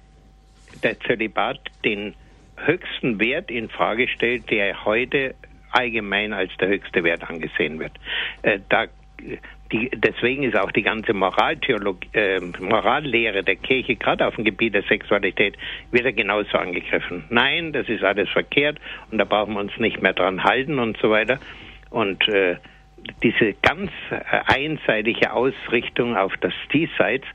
der 0.83 0.99
Zölibat 0.99 1.59
den 1.85 2.15
höchsten 2.57 3.19
Wert 3.19 3.49
in 3.49 3.69
Frage 3.69 4.07
stellt, 4.07 4.49
der 4.51 4.85
heute 4.85 5.35
allgemein 5.71 6.33
als 6.33 6.51
der 6.59 6.67
höchste 6.67 7.03
Wert 7.03 7.29
angesehen 7.29 7.79
wird. 7.79 7.93
Äh, 8.41 8.59
da 8.69 8.87
die, 9.71 9.89
deswegen 9.95 10.43
ist 10.43 10.55
auch 10.55 10.71
die 10.71 10.81
ganze 10.81 11.13
Moraltheologie, 11.13 12.09
äh, 12.13 12.39
Morallehre 12.59 13.43
der 13.43 13.55
Kirche, 13.55 13.95
gerade 13.95 14.27
auf 14.27 14.35
dem 14.35 14.43
Gebiet 14.43 14.73
der 14.73 14.83
Sexualität, 14.83 15.57
wieder 15.91 16.11
genauso 16.11 16.57
angegriffen. 16.57 17.23
Nein, 17.29 17.73
das 17.73 17.87
ist 17.89 18.03
alles 18.03 18.29
verkehrt 18.29 18.79
und 19.11 19.17
da 19.17 19.25
brauchen 19.25 19.53
wir 19.53 19.59
uns 19.59 19.77
nicht 19.77 20.01
mehr 20.01 20.13
dran 20.13 20.43
halten 20.43 20.79
und 20.79 20.97
so 20.97 21.09
weiter. 21.09 21.39
Und 21.89 22.27
äh, 22.27 22.57
diese 23.23 23.53
ganz 23.61 23.91
äh, 24.09 24.19
einseitige 24.45 25.33
Ausrichtung 25.33 26.15
auf 26.15 26.35
das 26.37 26.53
Diesseits, 26.73 27.25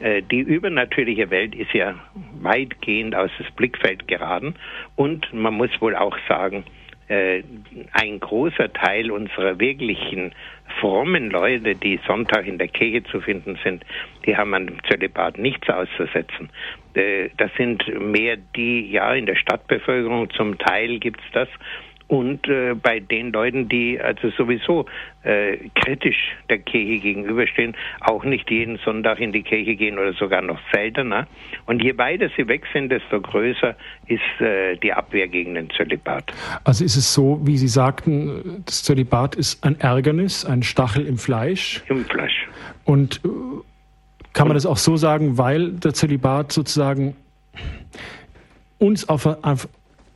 äh, 0.00 0.22
die 0.22 0.40
übernatürliche 0.40 1.30
Welt 1.30 1.54
ist 1.54 1.72
ja 1.72 1.94
weitgehend 2.40 3.14
aus 3.14 3.30
das 3.38 3.50
Blickfeld 3.52 4.08
geraten 4.08 4.54
und 4.96 5.32
man 5.32 5.54
muss 5.54 5.70
wohl 5.80 5.94
auch 5.94 6.16
sagen, 6.28 6.64
ein 7.10 8.20
großer 8.20 8.72
Teil 8.72 9.10
unserer 9.10 9.58
wirklichen 9.58 10.32
frommen 10.78 11.30
Leute, 11.30 11.74
die 11.74 11.98
Sonntag 12.06 12.46
in 12.46 12.58
der 12.58 12.68
Kirche 12.68 13.02
zu 13.04 13.20
finden 13.20 13.58
sind, 13.64 13.84
die 14.24 14.36
haben 14.36 14.54
an 14.54 14.66
dem 14.66 14.82
Zölibat 14.84 15.38
nichts 15.38 15.68
auszusetzen. 15.68 16.50
Äh, 16.94 17.30
das 17.36 17.50
sind 17.56 17.84
mehr 18.00 18.36
die, 18.36 18.90
ja, 18.90 19.12
in 19.14 19.26
der 19.26 19.36
Stadtbevölkerung 19.36 20.30
zum 20.30 20.58
Teil 20.58 20.98
gibt's 20.98 21.24
das 21.32 21.48
und 22.10 22.48
äh, 22.48 22.74
bei 22.74 22.98
den 22.98 23.30
Leuten, 23.30 23.68
die 23.68 24.00
also 24.00 24.30
sowieso 24.30 24.84
äh, 25.22 25.58
kritisch 25.76 26.34
der 26.48 26.58
Kirche 26.58 27.00
gegenüberstehen, 27.00 27.76
auch 28.00 28.24
nicht 28.24 28.50
jeden 28.50 28.78
Sonntag 28.84 29.20
in 29.20 29.30
die 29.30 29.44
Kirche 29.44 29.76
gehen 29.76 29.96
oder 29.96 30.12
sogar 30.14 30.42
noch 30.42 30.58
seltener. 30.72 31.28
Und 31.66 31.80
je 31.80 31.96
weiter 31.98 32.28
sie 32.36 32.48
weg 32.48 32.64
sind, 32.72 32.90
desto 32.90 33.20
größer 33.20 33.76
ist 34.08 34.40
äh, 34.40 34.76
die 34.78 34.92
Abwehr 34.92 35.28
gegen 35.28 35.54
den 35.54 35.70
Zölibat. 35.70 36.32
Also 36.64 36.84
ist 36.84 36.96
es 36.96 37.14
so, 37.14 37.40
wie 37.44 37.56
Sie 37.56 37.68
sagten, 37.68 38.64
das 38.66 38.82
Zölibat 38.82 39.36
ist 39.36 39.64
ein 39.64 39.78
Ärgernis, 39.78 40.44
ein 40.44 40.64
Stachel 40.64 41.06
im 41.06 41.16
Fleisch. 41.16 41.84
Im 41.88 42.04
Fleisch. 42.06 42.48
Und 42.84 43.20
äh, 43.24 43.28
kann 44.32 44.48
man 44.48 44.56
das 44.56 44.66
auch 44.66 44.78
so 44.78 44.96
sagen, 44.96 45.38
weil 45.38 45.74
der 45.74 45.94
Zölibat 45.94 46.50
sozusagen 46.50 47.14
uns 48.78 49.08
auf, 49.08 49.26
auf, 49.26 49.68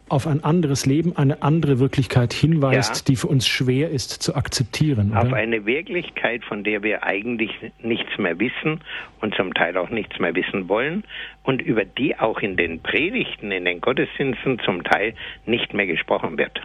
auf 0.08 0.26
ein 0.26 0.44
anderes 0.44 0.84
Leben, 0.84 1.16
eine 1.16 1.42
andere 1.42 1.78
Wirklichkeit 1.78 2.32
hinweist, 2.32 2.96
ja. 2.96 3.04
die 3.08 3.16
für 3.16 3.28
uns 3.28 3.48
schwer 3.48 3.90
ist 3.90 4.10
zu 4.10 4.34
akzeptieren. 4.34 5.12
Oder? 5.12 5.22
Auf 5.22 5.32
eine 5.32 5.64
Wirklichkeit, 5.64 6.44
von 6.44 6.62
der 6.62 6.82
wir 6.82 7.04
eigentlich 7.04 7.50
nichts 7.82 8.18
mehr 8.18 8.38
wissen 8.38 8.80
und 9.20 9.34
zum 9.34 9.54
Teil 9.54 9.76
auch 9.78 9.88
nichts 9.88 10.18
mehr 10.18 10.34
wissen 10.34 10.68
wollen 10.68 11.04
und 11.42 11.62
über 11.62 11.84
die 11.84 12.18
auch 12.18 12.40
in 12.40 12.56
den 12.56 12.80
Predigten, 12.80 13.50
in 13.50 13.64
den 13.64 13.80
Gottesdiensten 13.80 14.58
zum 14.58 14.84
Teil 14.84 15.14
nicht 15.46 15.72
mehr 15.72 15.86
gesprochen 15.86 16.36
wird. 16.36 16.60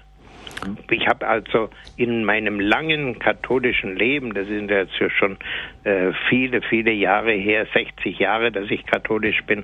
Ich 0.92 1.08
habe 1.08 1.26
also 1.26 1.70
in 1.96 2.26
meinem 2.26 2.60
langen 2.60 3.20
katholischen 3.20 3.96
Leben, 3.96 4.34
das 4.34 4.48
sind 4.48 4.70
jetzt 4.70 4.94
schon 5.18 5.38
äh, 5.86 6.12
viele, 6.28 6.62
viele 6.62 6.92
Jahre 6.92 7.32
her, 7.32 7.66
60 7.74 8.20
Jahre, 8.20 8.52
dass 8.52 8.70
ich 8.70 8.86
katholisch 8.86 9.42
bin, 9.44 9.64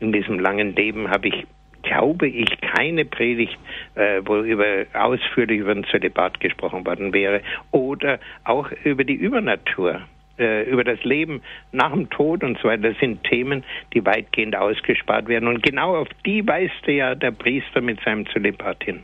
in 0.00 0.12
diesem 0.12 0.38
langen 0.38 0.74
Leben 0.76 1.08
habe 1.08 1.28
ich 1.28 1.46
glaube 1.84 2.28
ich, 2.28 2.60
keine 2.60 3.04
Predigt, 3.04 3.58
äh, 3.94 4.20
wo 4.24 4.38
über, 4.38 4.84
ausführlich 4.94 5.60
über 5.60 5.74
den 5.74 5.84
Zölibat 5.84 6.40
gesprochen 6.40 6.84
worden 6.84 7.12
wäre 7.12 7.40
oder 7.70 8.18
auch 8.44 8.70
über 8.84 9.04
die 9.04 9.14
Übernatur 9.14 10.00
äh, 10.38 10.68
über 10.68 10.84
das 10.84 11.02
Leben 11.04 11.42
nach 11.72 11.92
dem 11.92 12.10
Tod 12.10 12.42
und 12.42 12.58
so 12.58 12.68
weiter. 12.68 12.90
Das 12.90 12.98
sind 12.98 13.22
Themen, 13.24 13.64
die 13.92 14.04
weitgehend 14.04 14.56
ausgespart 14.56 15.28
werden. 15.28 15.48
Und 15.48 15.62
genau 15.62 15.96
auf 15.96 16.08
die 16.26 16.46
weist 16.46 16.86
ja 16.86 17.14
der 17.14 17.30
Priester 17.30 17.80
mit 17.80 18.00
seinem 18.04 18.26
Zölibat 18.26 18.82
hin. 18.82 19.00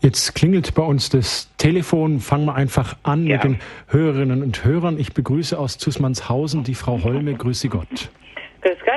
Jetzt 0.00 0.34
klingelt 0.34 0.74
bei 0.74 0.82
uns 0.82 1.08
das 1.08 1.54
Telefon. 1.56 2.18
Fangen 2.18 2.46
wir 2.46 2.54
einfach 2.54 2.96
an 3.04 3.26
ja. 3.26 3.36
mit 3.36 3.44
den 3.44 3.58
Hörerinnen 3.88 4.42
und 4.42 4.64
Hörern. 4.64 4.98
Ich 4.98 5.14
begrüße 5.14 5.58
aus 5.58 5.78
Zusmannshausen 5.78 6.64
die 6.64 6.74
Frau 6.74 7.02
Holme. 7.04 7.34
Grüße 7.34 7.68
Gott. 7.68 8.10
Grüß 8.62 8.78
Gott. 8.84 8.93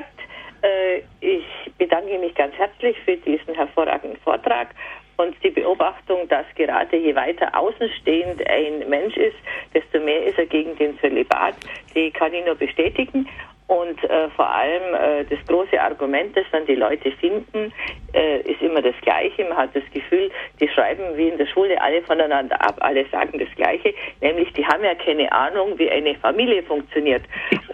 Ich 1.80 1.88
bedanke 1.88 2.18
mich 2.18 2.34
ganz 2.34 2.56
herzlich 2.56 2.98
für 3.06 3.18
diesen 3.18 3.54
hervorragenden 3.54 4.20
Vortrag 4.22 4.70
und 5.18 5.36
die 5.44 5.52
Beobachtung, 5.52 6.28
dass 6.28 6.46
gerade 6.56 6.98
je 6.98 7.14
weiter 7.16 7.56
außenstehend 7.56 8.42
ein 8.50 8.90
Mensch 8.90 9.16
ist, 9.16 9.36
desto 9.76 10.00
mehr 10.00 10.26
ist 10.26 10.40
er 10.40 10.48
gegen 10.48 10.76
den 10.78 10.98
Zölibat, 11.00 11.54
die 11.94 12.10
kann 12.10 12.34
ich 12.34 12.44
nur 12.44 12.56
bestätigen. 12.56 13.30
Und 13.68 14.02
äh, 14.06 14.30
vor 14.30 14.50
allem 14.50 14.94
äh, 14.94 15.26
das 15.26 15.46
große 15.46 15.80
Argument, 15.82 16.36
das 16.38 16.46
dann 16.54 16.66
die 16.66 16.76
Leute 16.76 17.12
finden, 17.12 17.74
äh, 18.14 18.40
ist 18.42 18.62
immer 18.62 18.82
das 18.82 18.96
Gleiche. 19.02 19.44
Man 19.44 19.58
hat 19.58 19.76
das 19.76 19.84
Gefühl, 19.94 20.32
die 20.62 20.70
schreiben 20.70 21.04
wie 21.18 21.28
in 21.28 21.38
der 21.38 21.48
Schule 21.48 21.80
alle 21.82 22.02
voneinander 22.04 22.60
ab, 22.62 22.78
alle 22.80 23.06
sagen 23.10 23.38
das 23.38 23.50
Gleiche, 23.56 23.94
nämlich 24.22 24.54
die 24.54 24.66
haben 24.66 24.84
ja 24.86 24.96
keine 24.96 25.30
Ahnung, 25.34 25.78
wie 25.78 25.92
eine 25.92 26.16
Familie 26.16 26.64
funktioniert. 26.64 27.24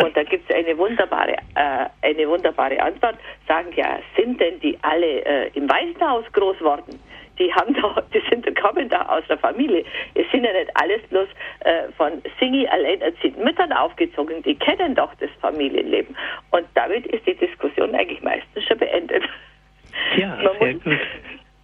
Und 0.04 0.18
da 0.18 0.24
gibt 0.24 0.50
es 0.50 0.56
eine 0.56 0.76
wunderbare, 0.80 1.36
äh, 1.56 1.86
eine 2.02 2.28
wunderbare 2.28 2.82
Antwort, 2.82 3.16
sagen 3.48 3.70
ja, 3.76 4.00
sind 4.18 4.42
denn 4.42 4.60
die 4.62 4.76
alle 4.82 5.24
äh, 5.26 5.50
im 5.54 5.70
Waisenhaus 5.70 6.26
groß 6.34 6.60
worden? 6.62 7.00
Die 7.40 7.54
haben 7.54 7.74
da, 7.74 8.02
die 8.14 8.22
sind, 8.30 8.46
kommen 8.60 8.90
da 8.90 9.04
aus 9.04 9.24
der 9.28 9.38
Familie. 9.38 9.84
Es 10.14 10.30
sind 10.32 10.44
ja 10.44 10.54
nicht 10.54 10.70
alles 10.76 11.02
bloß 11.10 11.28
äh, 11.62 11.92
von 11.98 12.22
Singi 12.40 12.68
alleinerziehenden 12.68 13.44
Müttern 13.44 13.72
aufgezogen, 13.72 14.42
die 14.44 14.56
kennen 14.56 14.96
doch 14.96 15.14
das 15.16 15.30
Familienleben. 15.42 16.16
Und 16.52 16.66
damit 16.76 17.08
ist 17.08 17.26
die 17.26 17.36
Diskussion 17.36 17.94
eigentlich 17.96 18.22
meistens 18.22 18.64
schon 18.66 18.78
beendet. 18.78 19.24
Ja, 20.18 20.38
Man 20.38 20.58
sehr 20.60 20.74
gut. 20.76 21.00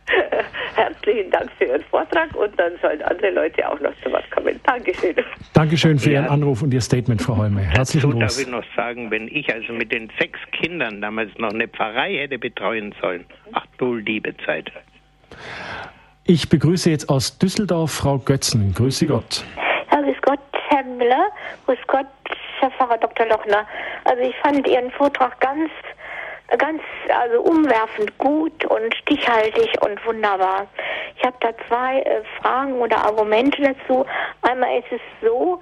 Herzlichen 0.75 1.29
Dank 1.29 1.51
für 1.57 1.65
Ihren 1.65 1.83
Vortrag 1.83 2.35
und 2.35 2.57
dann 2.59 2.73
sollen 2.81 3.01
andere 3.03 3.31
Leute 3.31 3.69
auch 3.69 3.79
noch 3.79 3.93
zu 4.03 4.11
Wort 4.11 4.29
kommen. 4.31 4.59
Dankeschön. 4.63 5.15
Dankeschön 5.53 5.99
für 5.99 6.11
ja. 6.11 6.21
Ihren 6.21 6.29
Anruf 6.31 6.61
und 6.61 6.73
Ihr 6.73 6.81
Statement, 6.81 7.21
Frau 7.21 7.37
Holme. 7.37 7.61
Herzlichen 7.61 8.09
Dank. 8.09 8.21
Dazu 8.21 8.39
darf 8.39 8.47
ich 8.47 8.51
noch 8.51 8.75
sagen, 8.75 9.11
wenn 9.11 9.27
ich 9.27 9.53
also 9.53 9.73
mit 9.73 9.91
den 9.91 10.11
sechs 10.19 10.39
Kindern 10.51 11.01
damals 11.01 11.37
noch 11.37 11.53
eine 11.53 11.67
Pfarrei 11.67 12.15
hätte 12.17 12.39
betreuen 12.39 12.93
sollen, 13.01 13.25
ach 13.53 13.65
du 13.77 13.95
liebe 13.95 14.35
Zeit. 14.45 14.71
Ich 16.25 16.49
begrüße 16.49 16.91
jetzt 16.91 17.09
aus 17.09 17.39
Düsseldorf 17.39 17.91
Frau 17.91 18.19
Götzen. 18.19 18.73
Grüße 18.73 19.07
Gott. 19.07 19.43
Ja, 19.91 20.01
grüß 20.01 20.21
Gott, 20.21 20.39
Herr 20.67 20.83
Müller. 20.83 21.29
Grüß 21.65 21.79
Gott, 21.87 22.05
Herr 22.59 22.71
Pfarrer 22.71 22.97
Dr. 22.97 23.25
Lochner. 23.25 23.65
Also 24.03 24.21
ich 24.21 24.35
fand 24.37 24.67
Ihren 24.67 24.91
Vortrag 24.91 25.39
ganz, 25.39 25.71
ganz, 26.57 26.81
also 27.09 27.41
umwerfend 27.41 28.15
gut 28.17 28.63
und 28.65 28.93
stichhaltig 28.95 29.69
und 29.81 30.05
wunderbar. 30.05 30.67
Ich 31.17 31.23
habe 31.23 31.35
da 31.41 31.49
zwei 31.67 32.01
äh, 32.01 32.21
Fragen 32.39 32.73
oder 32.73 32.97
Argumente 33.03 33.61
dazu. 33.61 34.05
Einmal 34.41 34.79
ist 34.79 34.91
es 34.91 35.01
so, 35.21 35.59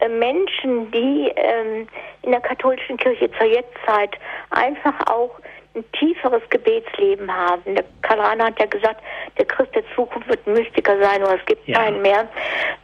äh, 0.00 0.08
Menschen, 0.08 0.90
die 0.90 1.32
ähm, 1.36 1.88
in 2.22 2.30
der 2.30 2.40
katholischen 2.40 2.96
Kirche 2.96 3.30
zur 3.38 3.46
Jetztzeit 3.46 4.16
einfach 4.50 4.94
auch 5.06 5.30
ein 5.78 5.92
tieferes 5.92 6.42
Gebetsleben 6.50 7.34
haben. 7.34 7.74
Der 7.74 7.84
Karl 8.02 8.20
Rahner 8.20 8.46
hat 8.46 8.58
ja 8.58 8.66
gesagt, 8.66 9.02
der 9.38 9.46
Christ 9.46 9.74
der 9.74 9.84
Zukunft 9.94 10.28
wird 10.28 10.46
ein 10.46 10.54
Mystiker 10.54 10.98
sein 11.00 11.22
oder 11.22 11.36
es 11.36 11.46
gibt 11.46 11.66
ja. 11.66 11.78
keinen 11.78 12.02
mehr. 12.02 12.28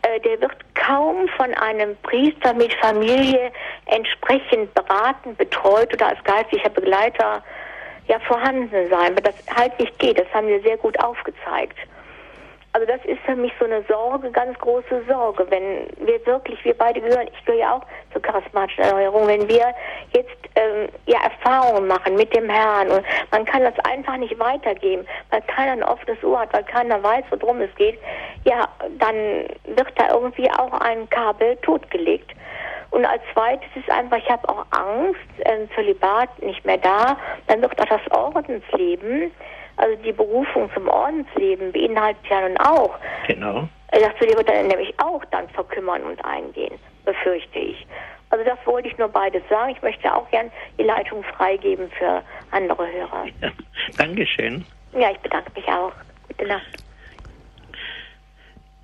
Äh, 0.02 0.20
der 0.20 0.40
wird 0.40 0.52
kaum 0.74 1.28
von 1.36 1.52
einem 1.54 1.96
Priester 2.02 2.54
mit 2.54 2.72
Familie 2.74 3.50
entsprechend 3.86 4.72
beraten, 4.74 5.36
betreut 5.36 5.92
oder 5.92 6.08
als 6.08 6.22
geistlicher 6.24 6.70
Begleiter 6.70 7.42
ja 8.06 8.18
vorhanden 8.20 8.88
sein, 8.90 9.16
weil 9.16 9.22
das 9.22 9.34
halt 9.54 9.78
nicht 9.80 9.98
geht. 9.98 10.18
Das 10.18 10.26
haben 10.32 10.48
wir 10.48 10.60
sehr 10.62 10.76
gut 10.76 10.98
aufgezeigt. 11.00 11.78
Also 12.74 12.88
das 12.88 13.04
ist 13.04 13.20
für 13.24 13.36
mich 13.36 13.52
so 13.60 13.66
eine 13.66 13.84
Sorge, 13.84 14.32
ganz 14.32 14.58
große 14.58 15.04
Sorge, 15.08 15.46
wenn 15.48 15.86
wir 16.04 16.26
wirklich, 16.26 16.62
wir 16.64 16.76
beide 16.76 17.00
gehören, 17.00 17.28
ich 17.32 17.44
gehöre 17.44 17.60
ja 17.60 17.76
auch 17.76 17.82
zur 18.12 18.20
charismatischen 18.20 18.82
Erneuerung, 18.82 19.28
wenn 19.28 19.48
wir 19.48 19.72
jetzt 20.12 20.36
ähm, 20.56 20.88
ja 21.06 21.20
Erfahrungen 21.22 21.86
machen 21.86 22.16
mit 22.16 22.34
dem 22.34 22.50
Herrn 22.50 22.90
und 22.90 23.04
man 23.30 23.44
kann 23.44 23.62
das 23.62 23.74
einfach 23.84 24.16
nicht 24.16 24.36
weitergeben, 24.40 25.06
weil 25.30 25.40
keiner 25.42 25.70
ein 25.70 25.82
offenes 25.84 26.20
Ohr 26.24 26.40
hat, 26.40 26.52
weil 26.52 26.64
keiner 26.64 27.00
weiß, 27.00 27.22
worum 27.30 27.60
es 27.60 27.72
geht, 27.76 28.00
ja, 28.44 28.66
dann 28.98 29.14
wird 29.76 29.92
da 29.94 30.12
irgendwie 30.12 30.50
auch 30.50 30.72
ein 30.80 31.08
Kabel 31.10 31.56
totgelegt. 31.58 32.32
Und 32.90 33.04
als 33.04 33.22
zweites 33.32 33.68
ist 33.76 33.88
einfach, 33.88 34.18
ich 34.18 34.28
habe 34.28 34.48
auch 34.48 34.66
Angst, 34.70 35.20
äh, 35.44 35.68
Zölibat 35.76 36.42
nicht 36.42 36.64
mehr 36.64 36.78
da, 36.78 37.16
dann 37.46 37.62
wird 37.62 37.80
auch 37.80 37.86
das 37.86 38.10
Ordensleben 38.10 39.30
also 39.76 39.96
die 40.02 40.12
Berufung 40.12 40.70
zum 40.74 40.88
Ordensleben 40.88 41.72
beinhaltet 41.72 42.24
ja 42.28 42.48
nun 42.48 42.56
auch. 42.58 42.94
Genau. 43.26 43.68
Das 43.90 44.20
wird 44.20 44.48
dann 44.48 44.66
nämlich 44.66 44.92
auch 44.98 45.24
dann 45.26 45.48
verkümmern 45.50 46.02
und 46.02 46.24
eingehen, 46.24 46.78
befürchte 47.04 47.58
ich. 47.58 47.86
Also 48.30 48.44
das 48.44 48.58
wollte 48.66 48.88
ich 48.88 48.98
nur 48.98 49.08
beides 49.08 49.42
sagen. 49.48 49.72
Ich 49.76 49.82
möchte 49.82 50.12
auch 50.12 50.28
gern 50.30 50.50
die 50.78 50.82
Leitung 50.82 51.22
freigeben 51.22 51.88
für 51.98 52.22
andere 52.50 52.86
Hörer. 52.90 53.26
Ja, 53.40 53.50
Dankeschön. 53.98 54.64
Ja, 54.92 55.10
ich 55.10 55.18
bedanke 55.18 55.50
mich 55.54 55.66
auch. 55.68 55.92
Gute 56.28 56.46
Nacht. 56.46 56.84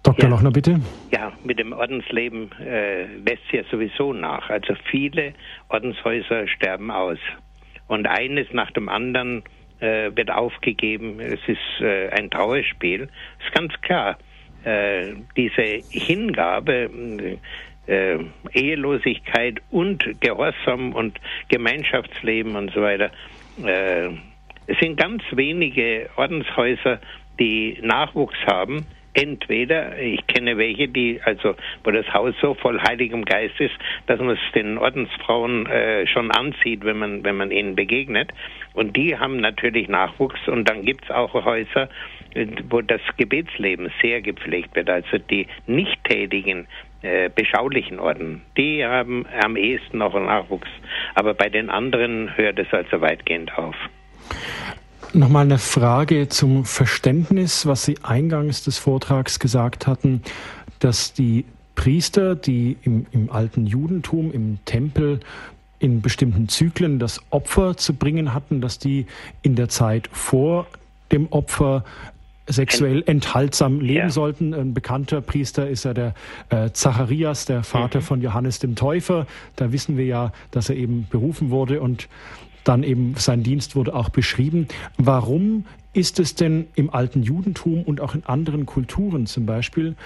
Dr. 0.03 0.25
Ja. 0.25 0.31
Lochner, 0.31 0.51
bitte. 0.51 0.81
Ja, 1.11 1.33
mit 1.45 1.59
dem 1.59 1.73
Ordensleben 1.73 2.51
äh, 2.61 3.05
lässt 3.17 3.51
ja 3.53 3.63
sowieso 3.71 4.13
nach. 4.13 4.49
Also 4.49 4.75
viele 4.91 5.35
Ordenshäuser 5.69 6.47
sterben 6.49 6.91
aus. 6.91 7.19
Und 7.89 8.07
eines 8.07 8.47
nach 8.53 8.71
dem 8.71 8.89
anderen 8.89 9.43
äh, 9.81 10.15
wird 10.15 10.31
aufgegeben. 10.31 11.21
Es 11.21 11.41
ist 11.47 11.81
äh, 11.81 12.09
ein 12.11 12.31
Trauerspiel. 12.31 13.09
Es 13.39 13.47
ist 13.47 13.55
ganz 13.55 13.73
klar. 13.83 14.19
Äh, 14.65 15.15
diese 15.37 15.83
Hingabe, 15.91 16.91
äh, 17.87 18.19
Ehelosigkeit 18.53 19.61
und 19.71 20.21
Gehorsam 20.21 20.93
und 20.93 21.19
Gemeinschaftsleben 21.49 22.57
und 22.57 22.73
so 22.73 22.83
weiter. 22.83 23.11
Äh, 23.65 24.11
es 24.67 24.79
sind 24.81 24.97
ganz 24.99 25.23
wenige 25.33 26.09
Ordenshäuser, 26.17 27.01
die 27.39 27.79
Nachwuchs 27.83 28.39
haben 28.47 28.87
entweder, 29.15 29.99
ich 29.99 30.27
kenne 30.27 30.57
welche, 30.57 30.89
die, 30.89 31.21
also, 31.25 31.55
wo 31.85 31.91
das 31.91 32.13
Haus 32.13 32.35
so 32.41 32.55
voll 32.55 32.81
Heiligem 32.81 33.25
Geist 33.25 33.61
ist, 33.61 33.75
dass 34.07 34.19
man 34.21 34.31
es 34.31 34.53
den 34.55 34.79
Ordensfrauen 34.79 35.67
äh, 35.67 36.07
schon 36.07 36.31
anzieht, 36.31 36.85
wenn 36.85 36.99
man, 36.99 37.25
wenn 37.25 37.37
man 37.37 37.51
ihnen 37.51 37.75
begegnet. 37.75 38.33
Und 38.73 38.97
die 38.97 39.19
haben 39.19 39.39
natürlich 39.39 39.89
Nachwuchs 39.89 40.47
und 40.47 40.69
dann 40.69 40.85
gibt 40.85 41.05
es 41.05 41.11
auch 41.11 41.35
Häuser, 41.35 41.89
äh, 42.35 42.47
wo 42.69 42.81
das 42.81 43.01
Gebetsleben 43.17 43.91
sehr 44.01 44.21
gepflegt 44.21 44.75
wird. 44.77 44.89
Also 44.89 45.19
die 45.19 45.47
nicht 45.67 46.03
tätigen, 46.05 46.67
äh, 47.03 47.31
beschaulichen 47.35 47.99
Orden, 47.99 48.43
die 48.57 48.85
haben 48.85 49.27
am 49.43 49.57
ehesten 49.57 49.99
noch 49.99 50.15
Nachwuchs. 50.15 50.69
Aber 51.15 51.35
bei 51.35 51.49
den 51.49 51.71
anderen 51.71 52.37
hört 52.37 52.59
es 52.59 52.73
also 52.73 53.01
weitgehend 53.01 53.57
auf. 53.57 53.75
Nochmal 55.13 55.45
eine 55.45 55.59
Frage 55.59 56.29
zum 56.29 56.65
Verständnis, 56.65 57.67
was 57.67 57.85
Sie 57.85 57.97
eingangs 58.03 58.63
des 58.63 58.79
Vortrags 58.79 59.41
gesagt 59.41 59.89
hatten, 59.89 60.23
dass 60.79 61.13
die 61.13 61.45
Priester, 61.75 62.37
die 62.37 62.77
im, 62.83 63.07
im 63.11 63.31
alten 63.31 63.67
Judentum, 63.67 64.31
im 64.33 64.59
Tempel 64.67 65.19
in 65.81 66.01
bestimmten 66.01 66.49
Zyklen 66.49 67.01
das 67.01 67.21
Opfer 67.31 67.77
zu 67.77 67.95
bringen 67.95 68.35
hatten, 68.35 68.61
dass 68.61 68.79
die 68.79 69.07
in 69.43 69.57
der 69.57 69.69
Zeit 69.69 70.09
vor 70.13 70.67
dem 71.11 71.27
Opfer 71.33 71.85
sexuell 72.47 73.03
enthaltsam 73.07 73.81
leben 73.81 73.99
ja. 73.99 74.11
sollten. 74.11 74.55
Ein 74.55 74.75
bekannter 74.75 75.21
Priester 75.23 75.69
ist 75.69 75.85
ja 75.85 75.95
der 75.95 76.15
äh, 76.51 76.71
Zacharias, 76.71 77.47
der 77.47 77.65
Vater 77.65 78.01
mhm. 78.01 78.05
von 78.05 78.23
Johannes 78.23 78.61
dem 78.61 78.77
Täufer. 78.77 79.27
Da 79.57 79.73
wissen 79.73 79.97
wir 79.97 80.05
ja, 80.05 80.33
dass 80.51 80.69
er 80.69 80.77
eben 80.77 81.07
berufen 81.11 81.51
wurde 81.51 81.81
und 81.81 82.09
dann 82.65 82.83
eben 82.83 83.15
sein 83.17 83.43
Dienst 83.43 83.77
wurde 83.77 83.95
auch 83.95 84.09
beschrieben. 84.09 84.69
Warum 84.97 85.67
ist 85.93 86.21
es 86.21 86.35
denn 86.35 86.69
im 86.75 86.91
alten 86.91 87.23
Judentum 87.23 87.83
und 87.83 88.01
auch 88.01 88.15
in 88.15 88.25
anderen 88.25 88.67
Kulturen 88.67 89.27
zum 89.27 89.47
Beispiel 89.47 89.97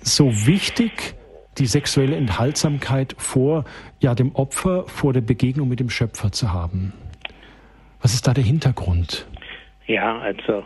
so 0.00 0.46
wichtig, 0.46 1.14
die 1.58 1.66
sexuelle 1.66 2.16
Enthaltsamkeit 2.16 3.14
vor 3.18 3.64
ja, 4.00 4.14
dem 4.14 4.34
Opfer, 4.34 4.84
vor 4.86 5.12
der 5.12 5.20
Begegnung 5.20 5.68
mit 5.68 5.80
dem 5.80 5.90
Schöpfer 5.90 6.32
zu 6.32 6.52
haben? 6.52 6.92
Was 8.00 8.14
ist 8.14 8.26
da 8.26 8.34
der 8.34 8.44
Hintergrund? 8.44 9.26
Ja, 9.86 10.18
also 10.18 10.64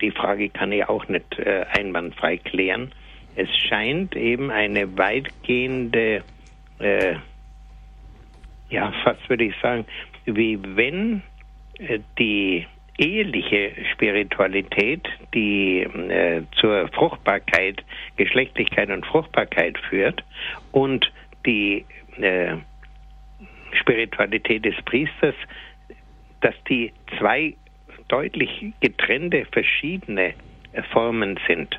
die 0.00 0.10
Frage 0.10 0.48
kann 0.48 0.72
ich 0.72 0.88
auch 0.88 1.06
nicht 1.08 1.38
äh, 1.38 1.64
einwandfrei 1.70 2.38
klären. 2.38 2.92
Es 3.36 3.48
scheint 3.56 4.16
eben 4.16 4.50
eine 4.50 4.96
weitgehende, 4.96 6.22
äh, 6.78 7.14
ja, 8.72 8.92
fast 9.04 9.28
würde 9.28 9.44
ich 9.44 9.54
sagen, 9.60 9.84
wie 10.24 10.58
wenn 10.62 11.22
äh, 11.78 11.98
die 12.18 12.66
eheliche 12.98 13.72
Spiritualität, 13.92 15.06
die 15.34 15.80
äh, 15.80 16.42
zur 16.60 16.88
Fruchtbarkeit, 16.88 17.84
Geschlechtlichkeit 18.16 18.90
und 18.90 19.04
Fruchtbarkeit 19.06 19.78
führt 19.88 20.24
und 20.72 21.10
die 21.46 21.84
äh, 22.20 22.56
Spiritualität 23.72 24.64
des 24.64 24.76
Priesters, 24.84 25.34
dass 26.40 26.54
die 26.68 26.92
zwei 27.18 27.54
deutlich 28.08 28.72
getrennte, 28.80 29.46
verschiedene 29.52 30.34
äh, 30.72 30.82
Formen 30.92 31.38
sind. 31.46 31.78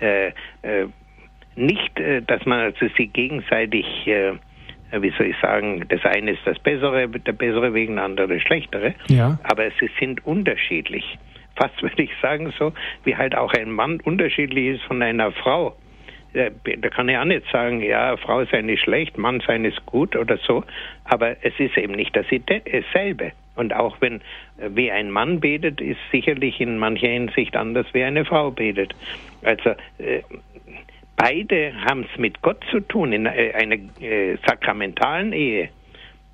Äh, 0.00 0.32
nicht, 1.54 1.92
dass 2.26 2.46
man 2.46 2.60
also 2.60 2.86
sie 2.96 3.08
gegenseitig, 3.08 3.86
wie 5.00 5.10
soll 5.16 5.26
ich 5.26 5.36
sagen, 5.40 5.84
das 5.88 6.04
eine 6.04 6.32
ist 6.32 6.40
das 6.44 6.58
Bessere, 6.58 7.08
der 7.08 7.32
bessere 7.32 7.72
wegen 7.74 7.96
der 7.96 8.04
andere 8.04 8.28
das 8.28 8.42
Schlechtere, 8.42 8.94
ja. 9.08 9.38
aber 9.44 9.70
sie 9.80 9.90
sind 9.98 10.24
unterschiedlich. 10.26 11.18
Fast 11.56 11.82
würde 11.82 12.02
ich 12.02 12.10
sagen, 12.20 12.52
so 12.58 12.72
wie 13.04 13.16
halt 13.16 13.36
auch 13.36 13.52
ein 13.54 13.70
Mann 13.70 14.00
unterschiedlich 14.00 14.76
ist 14.76 14.82
von 14.82 15.02
einer 15.02 15.32
Frau. 15.32 15.76
Da 16.34 16.88
kann 16.88 17.10
ich 17.10 17.18
auch 17.18 17.26
nicht 17.26 17.44
sagen, 17.52 17.82
ja, 17.82 18.16
Frau 18.16 18.44
sei 18.46 18.62
nicht 18.62 18.82
schlecht, 18.82 19.18
Mann 19.18 19.42
sei 19.46 19.58
nicht 19.58 19.84
gut 19.84 20.16
oder 20.16 20.38
so, 20.38 20.64
aber 21.04 21.36
es 21.42 21.52
ist 21.58 21.76
eben 21.76 21.92
nicht 21.92 22.16
dasselbe. 22.16 23.32
Und 23.54 23.74
auch 23.74 23.96
wenn 24.00 24.16
äh, 24.58 24.70
wie 24.70 24.90
ein 24.90 25.10
Mann 25.10 25.40
betet, 25.40 25.80
ist 25.80 26.00
sicherlich 26.10 26.60
in 26.60 26.78
mancher 26.78 27.08
Hinsicht 27.08 27.54
anders, 27.54 27.86
wie 27.92 28.02
eine 28.02 28.24
Frau 28.24 28.50
betet. 28.50 28.94
Also 29.42 29.70
äh, 29.98 30.22
beide 31.22 31.72
haben 31.84 32.04
es 32.10 32.18
mit 32.18 32.42
Gott 32.42 32.62
zu 32.70 32.80
tun 32.80 33.12
in 33.12 33.26
äh, 33.26 33.52
einer 33.54 33.76
äh, 34.00 34.36
sakramentalen 34.46 35.32
Ehe. 35.32 35.68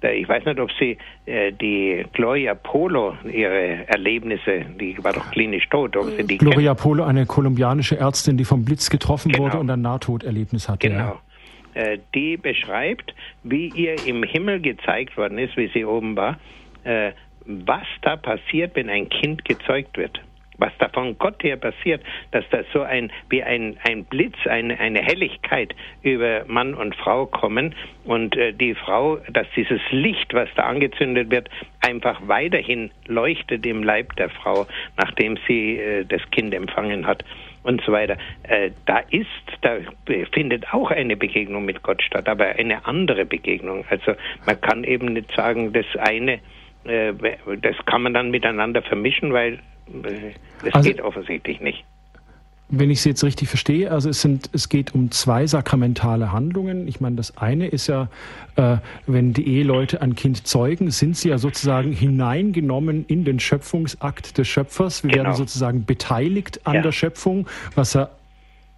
Ich 0.01 0.29
weiß 0.29 0.45
nicht, 0.45 0.61
ob 0.61 0.71
Sie 0.79 0.97
äh, 1.27 1.53
die 1.53 2.05
Gloria 2.13 2.55
Polo, 2.55 3.17
ihre 3.25 3.89
Erlebnisse, 3.89 4.65
die 4.81 4.97
war 5.03 5.13
doch 5.13 5.31
klinisch 5.33 5.69
tot, 5.69 5.97
ob 5.97 6.07
Sie 6.11 6.25
die 6.25 6.39
Gloria 6.39 6.75
kennen? 6.75 6.77
Polo, 6.77 7.05
eine 7.05 7.27
kolumbianische 7.27 7.99
Ärztin, 7.99 8.37
die 8.37 8.45
vom 8.45 8.65
Blitz 8.65 8.91
getroffen 8.91 9.33
genau. 9.33 9.45
wurde 9.45 9.59
und 9.59 9.69
ein 9.69 9.83
Nahtoderlebnis 9.83 10.69
hatte. 10.69 10.89
Genau. 10.89 11.21
Ja. 11.75 11.83
Äh, 11.83 11.99
die 12.15 12.37
beschreibt, 12.37 13.13
wie 13.43 13.69
ihr 13.75 13.97
im 14.07 14.23
Himmel 14.23 14.61
gezeigt 14.61 15.17
worden 15.17 15.39
ist, 15.39 15.57
wie 15.57 15.69
sie 15.75 15.85
oben 15.85 16.17
war, 16.17 16.39
äh, 16.85 17.11
was 17.45 17.87
da 18.03 18.17
passiert, 18.17 18.77
wenn 18.77 18.89
ein 18.89 19.09
Kind 19.09 19.45
gezeugt 19.45 19.99
wird. 19.99 20.21
Was 20.59 20.73
da 20.79 20.89
von 20.89 21.17
Gott 21.19 21.43
her 21.43 21.57
passiert, 21.57 22.03
dass 22.33 22.45
da 22.51 22.63
so 22.73 22.83
ein, 22.83 23.11
wie 23.31 23.43
ein, 23.43 23.77
ein 23.89 24.05
Blitz, 24.05 24.37
eine, 24.47 24.79
eine 24.79 25.01
Helligkeit 25.01 25.75
über 26.03 26.45
Mann 26.47 26.75
und 26.75 26.95
Frau 26.97 27.27
kommen 27.27 27.75
und 28.05 28.37
äh, 28.37 28.53
die 28.53 28.75
Frau, 28.75 29.19
dass 29.33 29.47
dieses 29.57 29.81
Licht, 29.91 30.35
was 30.35 30.49
da 30.57 30.65
angezündet 30.65 31.31
wird, 31.31 31.49
einfach 31.81 32.21
weiterhin 32.27 32.91
leuchtet 33.07 33.65
im 33.67 33.83
Leib 33.83 34.17
der 34.17 34.31
Frau, 34.31 34.67
nachdem 34.97 35.39
sie 35.47 35.79
äh, 35.79 36.05
das 36.05 36.23
Kind 36.31 36.55
empfangen 36.55 37.07
hat 37.07 37.25
und 37.63 37.83
so 37.85 37.93
weiter. 37.93 38.17
Äh, 38.45 38.71
da 38.87 38.99
ist, 39.11 39.27
da 39.61 39.77
findet 40.33 40.73
auch 40.73 40.91
eine 40.91 41.17
Begegnung 41.17 41.65
mit 41.65 41.83
Gott 41.83 42.03
statt, 42.03 42.29
aber 42.29 42.47
eine 42.47 42.85
andere 42.87 43.25
Begegnung. 43.25 43.85
Also 43.91 44.15
man 44.47 44.61
kann 44.61 44.85
eben 44.85 45.13
nicht 45.13 45.31
sagen, 45.35 45.73
das 45.73 45.87
eine 45.99 46.41
äh, 46.89 47.13
das 47.61 47.77
kann 47.87 48.03
man 48.03 48.15
dann 48.15 48.31
miteinander 48.31 48.83
vermischen, 48.83 49.33
weil 49.33 49.55
äh, 49.55 50.33
das 50.65 50.75
also, 50.75 50.89
geht 50.89 51.01
offensichtlich 51.01 51.61
nicht. 51.61 51.85
Wenn 52.71 52.91
ich 52.91 53.01
Sie 53.01 53.09
jetzt 53.09 53.25
richtig 53.25 53.49
verstehe, 53.49 53.91
also 53.91 54.11
es 54.11 54.21
sind, 54.21 54.51
es 54.53 54.69
geht 54.69 54.95
um 54.95 55.11
zwei 55.11 55.47
sakramentale 55.47 56.33
Handlungen. 56.33 56.87
Ich 56.87 57.01
meine, 57.01 57.17
das 57.17 57.39
eine 57.39 57.67
ist 57.67 57.87
ja, 57.87 58.09
äh, 58.57 58.77
wenn 59.07 59.33
die 59.33 59.49
Eheleute 59.49 60.03
ein 60.03 60.15
Kind 60.15 60.47
zeugen, 60.47 60.91
sind 60.91 61.17
sie 61.17 61.31
ja 61.31 61.39
sozusagen 61.39 61.93
hineingenommen 61.93 63.07
in 63.07 63.25
den 63.25 63.41
Schöpfungsakt 63.41 64.37
des 64.37 64.49
Schöpfers. 64.49 65.03
Wir 65.03 65.13
genau. 65.13 65.25
werden 65.25 65.37
sozusagen 65.37 65.87
beteiligt 65.87 66.67
an 66.67 66.75
ja. 66.75 66.83
der 66.83 66.93
Schöpfung, 66.93 67.47
was 67.75 67.95
ja 67.95 68.11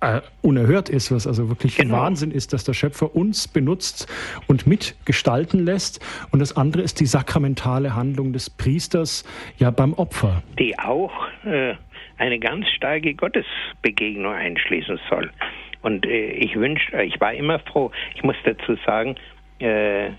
äh, 0.01 0.20
unerhört 0.42 0.88
ist, 0.88 1.12
was 1.12 1.26
also 1.26 1.48
wirklich 1.48 1.76
genau. 1.76 1.98
Wahnsinn 1.98 2.30
ist, 2.30 2.53
dass 2.53 2.64
der 2.64 2.72
Schöpfer 2.72 3.14
uns 3.14 3.48
benutzt 3.48 4.09
und 4.46 4.66
mitgestalten 4.66 5.64
lässt. 5.64 6.01
Und 6.30 6.40
das 6.40 6.57
andere 6.57 6.82
ist 6.82 7.01
die 7.01 7.07
sakramentale 7.07 7.94
Handlung 7.94 8.32
des 8.32 8.51
Priesters 8.51 9.24
ja 9.59 9.70
beim 9.70 9.92
Opfer. 9.94 10.42
Die 10.59 10.78
auch 10.78 11.12
äh, 11.44 11.74
eine 12.16 12.38
ganz 12.38 12.68
starke 12.68 13.14
Gottesbegegnung 13.14 14.32
einschließen 14.32 14.98
soll. 15.09 15.30
Und 15.82 16.07
äh, 16.07 16.32
ich 16.32 16.57
wünsche, 16.57 17.03
ich 17.03 17.20
war 17.20 17.32
immer 17.32 17.59
froh. 17.59 17.90
Ich 18.14 18.22
muss 18.22 18.36
dazu 18.44 18.76
sagen, 18.86 19.16
äh, 19.59 20.11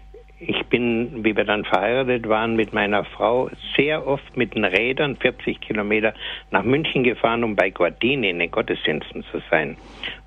ich 0.44 0.66
bin, 0.66 1.24
wie 1.24 1.36
wir 1.36 1.44
dann 1.44 1.64
verheiratet 1.64 2.28
waren, 2.28 2.56
mit 2.56 2.74
meiner 2.74 3.04
Frau 3.04 3.52
sehr 3.76 4.08
oft 4.08 4.36
mit 4.36 4.56
den 4.56 4.66
Rädern 4.66 5.16
40 5.16 5.62
Kilometer 5.62 6.16
nach 6.50 6.64
München 6.64 7.04
gefahren, 7.04 7.44
um 7.44 7.56
bei 7.56 7.70
Guardini 7.70 8.32
in 8.32 8.40
den 8.40 8.50
Gottesdiensten 8.50 9.24
zu 9.32 9.40
sein. 9.52 9.78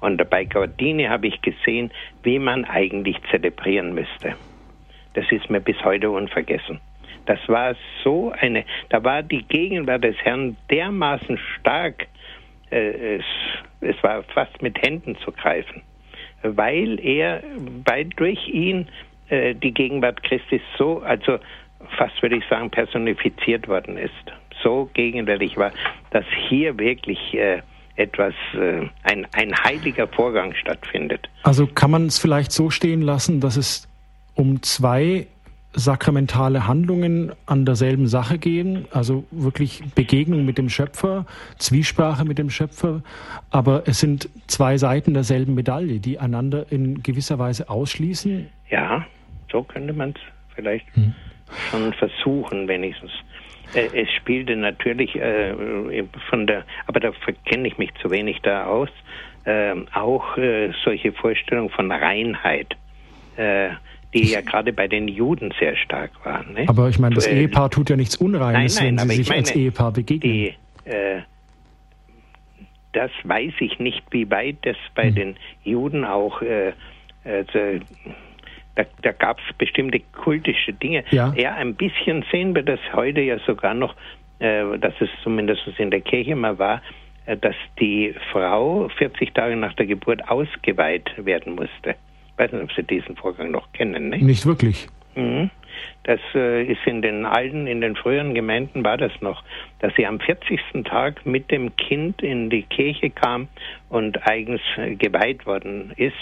Und 0.00 0.30
bei 0.30 0.44
Guardini 0.44 1.04
habe 1.04 1.26
ich 1.26 1.42
gesehen, 1.42 1.90
wie 2.22 2.38
man 2.38 2.64
eigentlich 2.64 3.16
zelebrieren 3.30 3.92
müsste. 3.92 4.36
Das 5.14 5.24
ist 5.32 5.50
mir 5.50 5.60
bis 5.60 5.82
heute 5.84 6.10
unvergessen. 6.10 6.80
Das 7.26 7.40
war 7.48 7.74
so 8.04 8.32
eine, 8.38 8.64
da 8.90 9.02
war 9.02 9.22
die 9.22 9.42
Gegenwart 9.42 10.04
des 10.04 10.16
Herrn 10.18 10.56
dermaßen 10.70 11.38
stark, 11.58 12.06
äh, 12.70 13.16
es, 13.16 13.24
es 13.80 14.02
war 14.04 14.22
fast 14.22 14.62
mit 14.62 14.80
Händen 14.80 15.16
zu 15.24 15.32
greifen, 15.32 15.82
weil 16.42 17.00
er, 17.00 17.42
bei, 17.84 18.04
durch 18.04 18.46
ihn 18.48 18.88
äh, 19.28 19.54
die 19.54 19.72
Gegenwart 19.72 20.22
Christi 20.22 20.60
so, 20.78 21.00
also 21.00 21.38
fast 21.96 22.20
würde 22.22 22.36
ich 22.36 22.44
sagen, 22.48 22.70
personifiziert 22.70 23.68
worden 23.68 23.96
ist, 23.96 24.12
so 24.62 24.88
gegenwärtig 24.94 25.56
war, 25.56 25.72
dass 26.10 26.24
hier 26.48 26.78
wirklich 26.78 27.34
äh, 27.34 27.60
etwas, 27.96 28.34
äh, 28.54 28.88
ein, 29.02 29.26
ein 29.32 29.54
heiliger 29.62 30.08
Vorgang 30.08 30.54
stattfindet. 30.54 31.28
Also 31.42 31.66
kann 31.66 31.90
man 31.90 32.06
es 32.06 32.18
vielleicht 32.18 32.52
so 32.52 32.70
stehen 32.70 33.02
lassen, 33.02 33.40
dass 33.40 33.56
es 33.56 33.88
um 34.34 34.62
zwei 34.62 35.26
sakramentale 35.76 36.68
Handlungen 36.68 37.32
an 37.46 37.64
derselben 37.64 38.06
Sache 38.06 38.38
gehen, 38.38 38.86
also 38.92 39.24
wirklich 39.32 39.82
Begegnung 39.94 40.44
mit 40.44 40.56
dem 40.56 40.68
Schöpfer, 40.68 41.26
Zwiesprache 41.58 42.24
mit 42.24 42.38
dem 42.38 42.48
Schöpfer, 42.48 43.02
aber 43.50 43.82
es 43.86 43.98
sind 43.98 44.28
zwei 44.46 44.78
Seiten 44.78 45.14
derselben 45.14 45.54
Medaille, 45.54 45.98
die 45.98 46.18
einander 46.20 46.66
in 46.70 47.02
gewisser 47.02 47.40
Weise 47.40 47.68
ausschließen. 47.68 48.48
Ja, 48.70 49.04
so 49.54 49.62
könnte 49.62 49.92
man 49.92 50.10
es 50.10 50.20
vielleicht 50.56 50.86
hm. 50.94 51.14
schon 51.70 51.92
versuchen, 51.94 52.66
wenigstens. 52.66 53.12
Äh, 53.72 54.02
es 54.02 54.10
spielte 54.10 54.56
natürlich 54.56 55.14
äh, 55.14 55.54
von 56.28 56.46
der, 56.46 56.64
aber 56.86 57.00
da 57.00 57.12
kenne 57.46 57.68
ich 57.68 57.78
mich 57.78 57.90
zu 58.02 58.10
wenig 58.10 58.40
da 58.42 58.66
aus, 58.66 58.88
äh, 59.44 59.74
auch 59.94 60.36
äh, 60.36 60.72
solche 60.84 61.12
Vorstellungen 61.12 61.70
von 61.70 61.90
Reinheit. 61.90 62.76
Äh, 63.36 63.70
die 64.12 64.30
ja 64.30 64.42
gerade 64.42 64.72
bei 64.72 64.86
den 64.86 65.08
Juden 65.08 65.52
sehr 65.58 65.74
stark 65.74 66.12
waren. 66.24 66.52
Ne? 66.52 66.66
Aber 66.68 66.88
ich 66.88 67.00
meine, 67.00 67.16
das 67.16 67.26
äh, 67.26 67.36
Ehepaar 67.36 67.68
tut 67.68 67.90
ja 67.90 67.96
nichts 67.96 68.14
Unreines, 68.14 68.78
nein, 68.78 68.94
nein, 68.94 69.08
wenn 69.08 69.10
sie 69.10 69.16
sich 69.16 69.28
meine, 69.28 69.40
als 69.40 69.50
Ehepaar 69.56 69.90
begegnen. 69.90 70.32
Die, 70.32 70.54
äh, 70.88 71.22
das 72.92 73.10
weiß 73.24 73.54
ich 73.58 73.80
nicht, 73.80 74.04
wie 74.12 74.30
weit 74.30 74.58
das 74.62 74.76
bei 74.94 75.08
hm. 75.08 75.14
den 75.16 75.36
Juden 75.64 76.04
auch, 76.04 76.42
äh, 76.42 76.74
also, 77.24 77.84
da, 78.74 78.84
da 79.02 79.12
gab 79.12 79.38
es 79.38 79.56
bestimmte 79.56 80.00
kultische 80.12 80.72
Dinge. 80.72 81.04
Ja. 81.10 81.32
ja, 81.36 81.54
ein 81.54 81.74
bisschen 81.74 82.24
sehen 82.30 82.54
wir 82.54 82.62
das 82.62 82.80
heute 82.92 83.20
ja 83.20 83.38
sogar 83.40 83.74
noch, 83.74 83.94
äh, 84.38 84.78
dass 84.78 84.94
es 85.00 85.08
zumindest 85.22 85.62
in 85.78 85.90
der 85.90 86.00
Kirche 86.00 86.34
mal 86.34 86.58
war, 86.58 86.82
äh, 87.26 87.36
dass 87.36 87.54
die 87.80 88.14
Frau 88.32 88.88
40 88.96 89.34
Tage 89.34 89.56
nach 89.56 89.74
der 89.74 89.86
Geburt 89.86 90.28
ausgeweiht 90.28 91.10
werden 91.16 91.54
musste. 91.54 91.96
Ich 92.32 92.38
weiß 92.38 92.52
nicht, 92.52 92.62
ob 92.62 92.72
Sie 92.72 92.82
diesen 92.82 93.16
Vorgang 93.16 93.50
noch 93.50 93.72
kennen. 93.72 94.08
Ne? 94.08 94.18
Nicht 94.18 94.44
wirklich. 94.44 94.88
Mhm. 95.14 95.50
Das 96.04 96.20
äh, 96.34 96.64
ist 96.64 96.86
in 96.86 97.02
den 97.02 97.24
alten, 97.24 97.66
in 97.66 97.80
den 97.80 97.96
früheren 97.96 98.34
Gemeinden 98.34 98.84
war 98.84 98.96
das 98.96 99.12
noch, 99.20 99.42
dass 99.80 99.94
sie 99.96 100.06
am 100.06 100.20
40. 100.20 100.60
Tag 100.84 101.24
mit 101.24 101.50
dem 101.50 101.74
Kind 101.76 102.22
in 102.22 102.50
die 102.50 102.62
Kirche 102.62 103.10
kam 103.10 103.48
und 103.88 104.26
eigens 104.26 104.60
äh, 104.76 104.94
geweiht 104.94 105.46
worden 105.46 105.92
ist. 105.96 106.14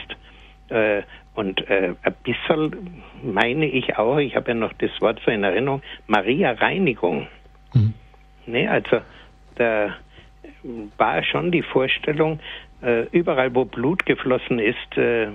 Äh, 0.73 1.03
und 1.35 1.69
äh, 1.69 1.95
ein 2.03 2.15
bisschen 2.25 3.03
meine 3.23 3.67
ich 3.67 3.97
auch, 3.97 4.19
ich 4.19 4.37
habe 4.37 4.51
ja 4.51 4.55
noch 4.55 4.73
das 4.75 4.91
Wort 5.01 5.21
so 5.25 5.31
in 5.31 5.45
Erinnerung, 5.45 5.83
Maria 6.07 6.53
Reinigung. 6.53 7.27
Mhm. 7.75 7.95
Ne, 8.47 8.69
also 8.69 9.01
da 9.57 9.97
war 10.99 11.23
schon 11.25 11.51
die 11.51 11.63
Vorstellung, 11.63 12.39
äh, 12.83 13.07
überall, 13.13 13.55
wo 13.55 13.65
Blut 13.65 14.05
geflossen 14.07 14.59
ist, 14.59 14.97
äh, 14.97 15.29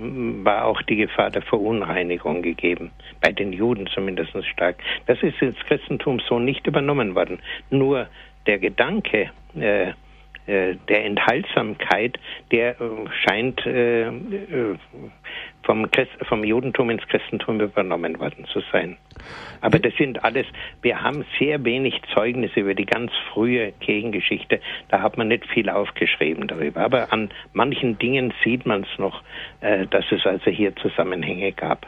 war 0.43 0.65
auch 0.65 0.81
die 0.83 0.97
Gefahr 0.97 1.29
der 1.29 1.41
Verunreinigung 1.41 2.41
gegeben. 2.41 2.91
Bei 3.21 3.31
den 3.31 3.53
Juden 3.53 3.87
zumindest 3.87 4.31
stark. 4.53 4.77
Das 5.05 5.21
ist 5.23 5.41
ins 5.41 5.57
Christentum 5.67 6.19
so 6.19 6.39
nicht 6.39 6.67
übernommen 6.67 7.15
worden. 7.15 7.39
Nur 7.69 8.07
der 8.45 8.59
Gedanke, 8.59 9.31
äh, 9.55 9.93
der 10.47 11.05
Enthaltsamkeit, 11.05 12.17
der 12.51 12.79
äh, 12.79 12.85
scheint 13.23 13.65
äh, 13.65 14.11
vom, 15.63 15.91
Christ, 15.91 16.11
vom 16.27 16.43
Judentum 16.43 16.89
ins 16.89 17.05
Christentum 17.07 17.59
übernommen 17.59 18.19
worden 18.19 18.45
zu 18.51 18.61
sein. 18.71 18.97
Aber 19.61 19.79
das 19.79 19.93
sind 19.97 20.23
alles, 20.23 20.45
wir 20.81 21.01
haben 21.01 21.25
sehr 21.39 21.63
wenig 21.65 21.99
Zeugnisse 22.13 22.61
über 22.61 22.75
die 22.75 22.85
ganz 22.85 23.11
frühe 23.33 23.73
Kirchengeschichte. 23.81 24.61
Da 24.89 25.01
hat 25.01 25.17
man 25.17 25.27
nicht 25.27 25.45
viel 25.47 25.69
aufgeschrieben 25.69 26.47
darüber. 26.47 26.81
Aber 26.81 27.11
an 27.11 27.29
manchen 27.53 27.97
Dingen 27.97 28.33
sieht 28.43 28.65
man 28.65 28.83
es 28.83 28.99
noch, 28.99 29.23
dass 29.59 30.05
es 30.11 30.25
also 30.25 30.51
hier 30.51 30.75
Zusammenhänge 30.75 31.51
gab. 31.51 31.87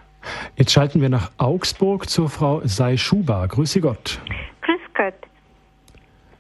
Jetzt 0.58 0.74
schalten 0.74 1.02
wir 1.02 1.10
nach 1.10 1.32
Augsburg 1.38 2.10
zur 2.10 2.30
Frau 2.30 2.62
Seischuba. 2.64 3.46
Grüße 3.46 3.82
Gott. 3.82 4.20
Grüß 4.62 4.82
Gott. 4.94 5.29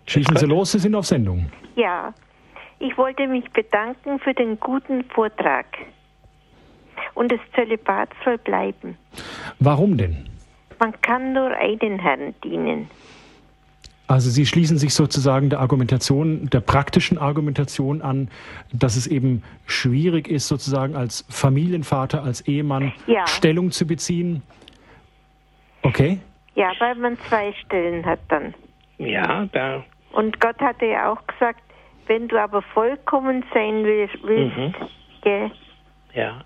Schießen 0.09 0.37
Sie 0.37 0.45
los, 0.47 0.71
Sie 0.71 0.79
sind 0.79 0.95
auf 0.95 1.05
Sendung. 1.05 1.51
Ja, 1.75 2.15
ich 2.79 2.97
wollte 2.97 3.27
mich 3.27 3.47
bedanken 3.51 4.17
für 4.19 4.33
den 4.33 4.59
guten 4.59 5.03
Vortrag. 5.03 5.67
Und 7.13 7.31
das 7.31 7.39
Zölibat 7.53 8.09
soll 8.25 8.39
bleiben. 8.39 8.97
Warum 9.59 9.97
denn? 9.97 10.27
Man 10.79 10.99
kann 11.01 11.33
nur 11.33 11.51
einen 11.51 11.99
Herrn 11.99 12.33
dienen. 12.43 12.89
Also 14.07 14.31
Sie 14.31 14.47
schließen 14.47 14.79
sich 14.79 14.95
sozusagen 14.95 15.51
der 15.51 15.59
Argumentation, 15.59 16.49
der 16.49 16.61
praktischen 16.61 17.19
Argumentation 17.19 18.01
an, 18.01 18.29
dass 18.73 18.95
es 18.95 19.05
eben 19.05 19.43
schwierig 19.67 20.27
ist, 20.27 20.47
sozusagen 20.47 20.95
als 20.95 21.23
Familienvater, 21.29 22.23
als 22.23 22.41
Ehemann 22.41 22.93
ja. 23.05 23.27
Stellung 23.27 23.69
zu 23.69 23.85
beziehen. 23.85 24.41
Okay? 25.83 26.17
Ja, 26.55 26.71
weil 26.79 26.95
man 26.95 27.15
zwei 27.27 27.53
Stellen 27.63 28.03
hat 28.03 28.19
dann. 28.29 28.55
Ja, 28.97 29.45
da. 29.51 29.83
Und 30.11 30.39
Gott 30.39 30.59
hatte 30.59 30.85
ja 30.85 31.11
auch 31.11 31.25
gesagt, 31.27 31.61
wenn 32.07 32.27
du 32.27 32.37
aber 32.37 32.61
vollkommen 32.61 33.43
sein 33.53 33.83
willst, 33.83 34.23
mhm. 34.23 34.73
gell? 35.21 35.51
Ja. 36.13 36.41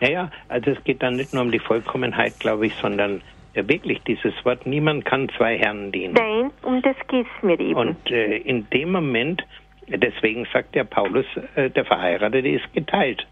Naja, 0.00 0.30
also 0.48 0.72
es 0.72 0.84
geht 0.84 1.02
dann 1.02 1.16
nicht 1.16 1.32
nur 1.32 1.42
um 1.42 1.50
die 1.50 1.58
Vollkommenheit, 1.58 2.38
glaube 2.38 2.66
ich, 2.66 2.74
sondern 2.74 3.22
ja, 3.54 3.66
wirklich 3.68 4.02
dieses 4.02 4.32
Wort, 4.44 4.66
niemand 4.66 5.04
kann 5.04 5.28
zwei 5.30 5.56
Herren 5.56 5.92
dienen. 5.92 6.14
Nein, 6.14 6.50
um 6.62 6.82
das 6.82 6.96
geht 7.08 7.26
es 7.26 7.42
mir 7.42 7.58
eben. 7.58 7.74
Und 7.74 8.10
äh, 8.10 8.38
in 8.38 8.68
dem 8.70 8.92
Moment, 8.92 9.42
deswegen 9.86 10.46
sagt 10.52 10.74
der 10.74 10.84
Paulus, 10.84 11.26
äh, 11.54 11.70
der 11.70 11.84
Verheiratete 11.84 12.48
ist 12.48 12.72
geteilt. 12.74 13.26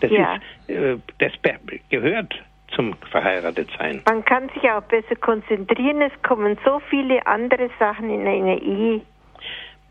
Das, 0.00 0.10
ja. 0.10 0.38
ist, 0.66 0.76
äh, 0.76 0.96
das 1.18 1.32
gehört 1.88 2.34
zum 2.74 2.94
Verheiratetsein. 3.10 4.02
Man 4.06 4.24
kann 4.24 4.48
sich 4.50 4.70
auch 4.70 4.82
besser 4.82 5.16
konzentrieren. 5.16 6.02
Es 6.02 6.12
kommen 6.22 6.58
so 6.64 6.80
viele 6.90 7.26
andere 7.26 7.70
Sachen 7.78 8.10
in 8.10 8.26
eine 8.26 8.60
Ehe 8.60 9.02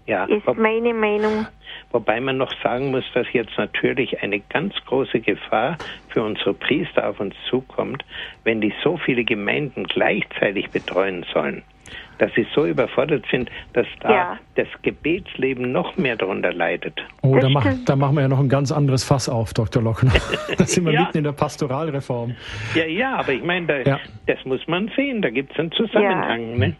ja, 0.07 0.23
ist 0.23 0.47
meine 0.55 0.93
Meinung. 0.93 1.45
Wobei 1.91 2.19
man 2.19 2.38
noch 2.38 2.53
sagen 2.63 2.91
muss, 2.91 3.03
dass 3.13 3.28
jetzt 3.34 3.57
natürlich 3.57 4.23
eine 4.23 4.39
ganz 4.39 4.73
große 4.86 5.19
Gefahr 5.19 5.78
für 6.09 6.23
unsere 6.23 6.53
Priester 6.53 7.07
auf 7.09 7.19
uns 7.19 7.36
zukommt, 7.49 8.03
wenn 8.43 8.61
die 8.61 8.73
so 8.84 8.97
viele 8.97 9.23
Gemeinden 9.23 9.84
gleichzeitig 9.84 10.69
betreuen 10.71 11.25
sollen, 11.34 11.63
dass 12.18 12.32
sie 12.36 12.45
so 12.53 12.65
überfordert 12.65 13.26
sind, 13.32 13.49
dass 13.74 13.88
da 14.01 14.11
ja. 14.11 14.38
das 14.55 14.68
Gebetsleben 14.82 15.72
noch 15.72 15.97
mehr 15.97 16.15
darunter 16.15 16.53
leidet. 16.53 16.99
Oh, 17.22 17.38
da, 17.38 17.49
mach, 17.49 17.65
da, 17.86 17.95
machen 17.95 18.15
wir 18.15 18.22
ja 18.22 18.28
noch 18.28 18.39
ein 18.39 18.49
ganz 18.49 18.72
anderes 18.72 19.03
Fass 19.03 19.30
auf, 19.30 19.53
Dr. 19.53 19.82
Lochner. 19.82 20.13
da 20.57 20.65
sind 20.65 20.86
wir 20.86 20.93
ja. 20.93 21.01
mitten 21.03 21.20
in 21.20 21.24
der 21.24 21.32
Pastoralreform. 21.32 22.36
Ja, 22.76 22.86
ja, 22.86 23.15
aber 23.18 23.34
ich 23.34 23.43
meine, 23.43 23.68
da, 23.68 23.78
ja. 23.80 23.99
das 24.26 24.43
muss 24.45 24.68
man 24.68 24.91
sehen, 24.95 25.22
da 25.22 25.30
gibt 25.30 25.51
es 25.53 25.59
einen 25.59 25.72
Zusammenhang. 25.72 26.57
Ne? 26.57 26.76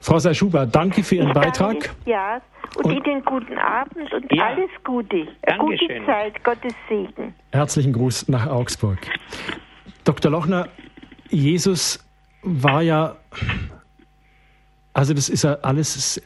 Frau 0.00 0.18
Seischuber, 0.18 0.66
danke 0.66 1.02
für 1.02 1.16
Ihren 1.16 1.28
ich 1.28 1.34
Beitrag. 1.34 1.72
Danke, 1.80 1.90
ja, 2.06 2.40
und, 2.76 2.84
und 2.84 3.06
Ihnen 3.06 3.24
guten 3.24 3.58
Abend 3.58 4.12
und 4.12 4.32
ja. 4.32 4.46
alles 4.46 4.70
Gute. 4.84 5.26
Dankeschön. 5.42 5.88
Gute 5.88 6.06
Zeit, 6.06 6.44
Gottes 6.44 6.74
Segen. 6.88 7.34
Herzlichen 7.52 7.92
Gruß 7.92 8.28
nach 8.28 8.46
Augsburg. 8.46 8.98
Dr. 10.04 10.30
Lochner, 10.30 10.68
Jesus 11.28 12.04
war 12.42 12.82
ja, 12.82 13.16
also 14.92 15.14
das 15.14 15.28
ist 15.28 15.44
ja 15.44 15.58
alles, 15.62 16.20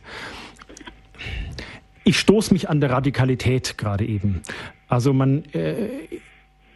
ich 2.04 2.18
stoße 2.18 2.52
mich 2.52 2.68
an 2.68 2.80
der 2.80 2.90
Radikalität 2.90 3.78
gerade 3.78 4.06
eben. 4.06 4.42
Also 4.88 5.12
man, 5.12 5.44
äh, 5.52 5.88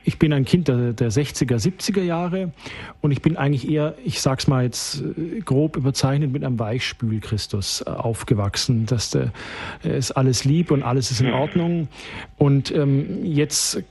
ich 0.05 0.19
bin 0.19 0.33
ein 0.33 0.45
Kind 0.45 0.69
der, 0.69 0.93
der 0.95 1.11
60er, 1.11 1.57
70er 1.57 2.03
Jahre 2.03 2.51
und 3.03 3.11
ich 3.11 3.21
bin 3.21 3.37
eigentlich 3.37 3.71
eher, 3.71 3.95
ich 4.05 4.21
sag's 4.21 4.47
mal 4.47 4.65
jetzt 4.65 5.03
äh, 5.03 5.41
grob 5.41 5.77
überzeichnet, 5.77 6.33
mit 6.33 6.45
einem 6.45 6.59
Weichspül 6.59 7.21
Christus 7.21 7.83
äh, 7.87 7.91
aufgewachsen. 7.91 8.87
Dass 8.87 9.11
der 9.11 9.33
ist 9.83 10.13
alles 10.13 10.45
lieb 10.45 10.71
und 10.71 10.83
alles 10.83 11.11
ist 11.11 11.21
in 11.21 11.33
Ordnung. 11.33 11.89
Und 12.39 12.71
ähm, 12.71 13.25
jetzt 13.25 13.83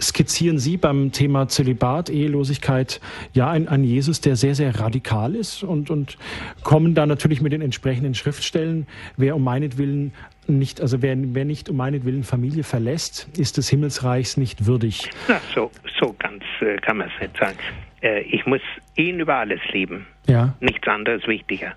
skizzieren 0.00 0.58
Sie 0.58 0.76
beim 0.76 1.12
Thema 1.12 1.48
Zölibat, 1.48 2.10
Ehelosigkeit, 2.10 3.00
ja, 3.32 3.50
ein, 3.50 3.68
ein 3.68 3.84
Jesus, 3.84 4.20
der 4.20 4.36
sehr, 4.36 4.54
sehr 4.54 4.78
radikal 4.78 5.34
ist 5.34 5.62
und, 5.62 5.90
und 5.90 6.18
kommen 6.62 6.94
da 6.94 7.06
natürlich 7.06 7.40
mit 7.40 7.52
den 7.52 7.62
entsprechenden 7.62 8.14
Schriftstellen, 8.14 8.86
wer 9.16 9.36
um 9.36 9.44
meinetwillen 9.44 10.12
nicht, 10.46 10.80
also 10.80 11.00
wer, 11.02 11.16
wer 11.16 11.44
nicht 11.44 11.68
um 11.68 11.76
meinetwillen 11.76 12.24
Familie 12.24 12.64
verlässt, 12.64 13.28
ist 13.38 13.56
des 13.56 13.68
Himmelsreichs 13.68 14.36
nicht 14.36 14.66
würdig. 14.66 15.08
Na, 15.28 15.40
so, 15.54 15.70
so 15.98 16.14
ganz 16.18 16.42
äh, 16.60 16.76
kann 16.78 16.98
man 16.98 17.08
es 17.14 17.20
nicht 17.20 17.36
sagen. 17.38 17.58
Äh, 18.02 18.22
ich 18.22 18.46
muss 18.46 18.60
ihn 18.96 19.20
über 19.20 19.36
alles 19.36 19.60
lieben. 19.72 20.06
Ja. 20.26 20.54
Nichts 20.60 20.86
anderes 20.88 21.26
wichtiger. 21.26 21.74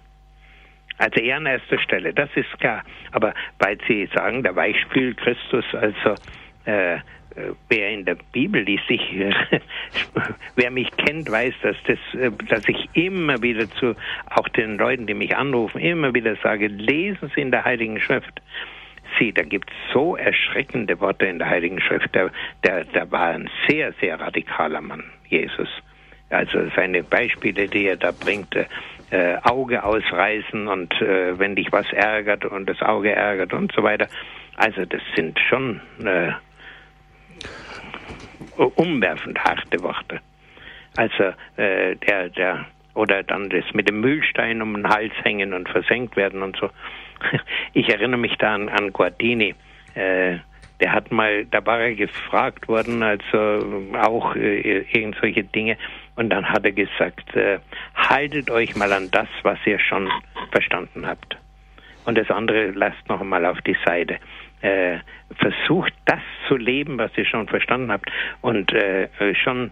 Also 0.98 1.20
er 1.20 1.38
an 1.38 1.46
erster 1.46 1.80
Stelle, 1.80 2.14
das 2.14 2.30
ist 2.36 2.60
klar. 2.60 2.84
Aber 3.12 3.34
weil 3.60 3.78
Sie 3.88 4.08
sagen, 4.14 4.44
der 4.44 4.56
Weichspül 4.56 5.16
Christus, 5.16 5.66
also 5.74 6.16
äh, 6.66 7.00
wer 7.70 7.90
in 7.90 8.06
der 8.06 8.18
Bibel 8.32 8.62
liest, 8.62 8.90
ich, 8.90 9.02
wer 10.56 10.72
mich 10.72 10.90
kennt, 10.98 11.30
weiß, 11.30 11.54
dass, 11.62 11.76
das, 11.88 12.00
äh, 12.20 12.32
dass 12.50 12.68
ich 12.68 12.90
immer 12.94 13.42
wieder 13.42 13.70
zu 13.72 13.96
auch 14.30 14.48
den 14.50 14.78
Leuten, 14.78 15.08
die 15.08 15.14
mich 15.14 15.36
anrufen, 15.36 15.80
immer 15.80 16.14
wieder 16.14 16.36
sage, 16.38 16.68
lesen 16.68 17.32
Sie 17.36 17.42
in 17.42 17.52
der 17.52 17.66
Heiligen 17.66 18.00
Schrift. 18.00 18.42
Sie, 19.20 19.32
da 19.32 19.44
gibt 19.44 19.70
es 19.70 19.94
so 19.94 20.16
erschreckende 20.16 21.00
Worte 21.00 21.26
in 21.26 21.38
der 21.38 21.50
Heiligen 21.50 21.80
Schrift. 21.80 22.14
Der, 22.16 22.32
der, 22.64 22.84
der 22.86 23.12
war 23.12 23.28
ein 23.28 23.50
sehr, 23.68 23.94
sehr 24.02 24.20
radikaler 24.20 24.82
Mann, 24.82 25.04
Jesus. 25.28 25.70
Also 26.30 26.68
seine 26.76 27.04
Beispiele, 27.04 27.68
die 27.68 27.86
er 27.86 27.98
da 27.98 28.12
bringt, 28.12 28.56
äh, 28.56 29.38
Auge 29.44 29.84
ausreißen 29.84 30.68
und 30.68 31.00
äh, 31.00 31.38
wenn 31.38 31.56
dich 31.56 31.72
was 31.72 31.92
ärgert 31.94 32.46
und 32.46 32.68
das 32.68 32.82
Auge 32.82 33.12
ärgert 33.12 33.54
und 33.54 33.72
so 33.74 33.84
weiter. 33.84 34.08
Also 34.56 34.86
das 34.86 35.02
sind 35.16 35.40
schon 35.40 35.80
äh, 36.04 36.32
umwerfend 38.76 39.40
harte 39.44 39.82
Worte. 39.82 40.20
Also 40.96 41.24
äh, 41.58 41.96
der, 41.96 42.30
der 42.30 42.66
oder 42.94 43.24
dann 43.24 43.50
das 43.50 43.66
mit 43.74 43.90
dem 43.90 44.02
Mühlstein 44.02 44.62
um 44.62 44.76
den 44.76 44.88
Hals 44.88 45.14
hängen 45.24 45.54
und 45.54 45.70
versenkt 45.70 46.16
werden 46.16 46.42
und 46.44 46.58
so. 46.58 46.70
Ich 47.74 47.90
erinnere 47.90 48.20
mich 48.20 48.36
da 48.38 48.54
an, 48.54 48.70
an 48.70 48.92
Guardini. 48.92 49.56
Äh, 49.96 50.38
der 50.80 50.92
hat 50.92 51.12
mal, 51.12 51.46
da 51.46 51.66
war 51.66 51.80
er 51.80 51.96
gefragt 51.96 52.68
worden, 52.68 53.02
also 53.02 53.94
auch 54.02 54.36
äh, 54.36 54.80
irgend 54.92 55.16
solche 55.22 55.44
Dinge. 55.44 55.78
Und 56.16 56.30
dann 56.30 56.48
hat 56.50 56.66
er 56.66 56.74
gesagt, 56.74 57.36
äh, 57.36 57.60
haltet 57.96 58.52
euch 58.52 58.76
mal 58.76 58.92
an 58.92 59.10
das, 59.12 59.28
was 59.44 59.58
ihr 59.66 59.80
schon 59.80 60.10
verstanden 60.52 61.08
habt. 61.08 61.38
Und 62.06 62.18
das 62.18 62.30
andere 62.30 62.72
lasst 62.72 63.08
noch 63.08 63.22
einmal 63.22 63.46
auf 63.46 63.62
die 63.62 63.78
Seite 63.86 64.18
äh, 64.64 65.00
versucht, 65.36 65.94
das 66.06 66.22
zu 66.48 66.56
leben, 66.56 66.98
was 66.98 67.12
ihr 67.18 67.26
schon 67.26 67.48
verstanden 67.48 67.92
habt. 67.92 68.10
Und 68.42 68.72
äh, 68.74 69.08
schon, 69.36 69.72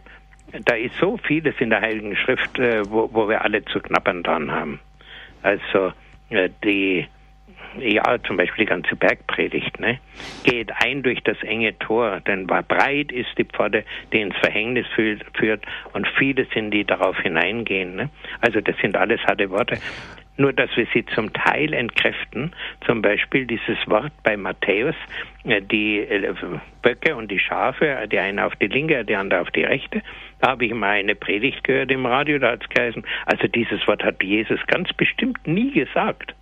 da 0.65 0.75
ist 0.75 0.95
so 0.99 1.17
vieles 1.17 1.55
in 1.59 1.69
der 1.69 1.81
Heiligen 1.81 2.15
Schrift, 2.15 2.59
äh, 2.59 2.83
wo, 2.89 3.09
wo 3.11 3.27
wir 3.27 3.41
alle 3.41 3.63
zu 3.65 3.79
knappern 3.79 4.21
dran 4.21 4.51
haben. 4.51 4.79
Also 5.41 5.93
äh, 6.29 6.49
die 6.63 7.07
ja, 7.79 8.17
zum 8.27 8.35
Beispiel 8.35 8.65
die 8.65 8.69
ganze 8.69 8.97
Bergpredigt, 8.97 9.79
ne? 9.79 9.99
Geht 10.43 10.71
ein 10.83 11.03
durch 11.03 11.23
das 11.23 11.41
enge 11.41 11.77
Tor, 11.79 12.19
denn 12.19 12.45
breit 12.45 13.13
ist 13.13 13.29
die 13.37 13.45
Pforte, 13.45 13.85
die 14.11 14.19
ins 14.19 14.35
Verhängnis 14.37 14.85
führt, 14.93 15.61
und 15.93 16.05
viele 16.17 16.45
sind, 16.53 16.71
die 16.71 16.83
darauf 16.83 17.17
hineingehen. 17.19 17.95
Ne? 17.95 18.09
Also 18.41 18.59
das 18.59 18.75
sind 18.81 18.97
alles 18.97 19.21
harte 19.23 19.49
Worte 19.51 19.77
nur 20.41 20.53
dass 20.53 20.75
wir 20.75 20.87
sie 20.93 21.05
zum 21.05 21.31
Teil 21.31 21.73
entkräften. 21.73 22.51
Zum 22.85 23.01
Beispiel 23.01 23.45
dieses 23.45 23.77
Wort 23.87 24.11
bei 24.23 24.35
Matthäus, 24.35 24.95
äh, 25.45 25.61
die 25.61 25.99
äh, 25.99 26.33
Böcke 26.81 27.15
und 27.15 27.31
die 27.31 27.39
Schafe, 27.39 28.07
die 28.11 28.19
eine 28.19 28.45
auf 28.45 28.55
die 28.55 28.67
linke, 28.67 29.05
die 29.05 29.15
andere 29.15 29.41
auf 29.41 29.51
die 29.51 29.63
rechte. 29.63 30.01
Da 30.39 30.49
habe 30.49 30.65
ich 30.65 30.73
mal 30.73 30.91
eine 30.91 31.15
Predigt 31.15 31.63
gehört 31.63 31.91
im 31.91 32.05
Radio, 32.05 32.39
da 32.39 32.51
hat 32.51 32.63
es 32.63 32.69
geheißen, 32.69 33.03
also 33.27 33.47
dieses 33.47 33.85
Wort 33.87 34.03
hat 34.03 34.21
Jesus 34.23 34.59
ganz 34.67 34.91
bestimmt 34.93 35.47
nie 35.47 35.71
gesagt. 35.71 36.33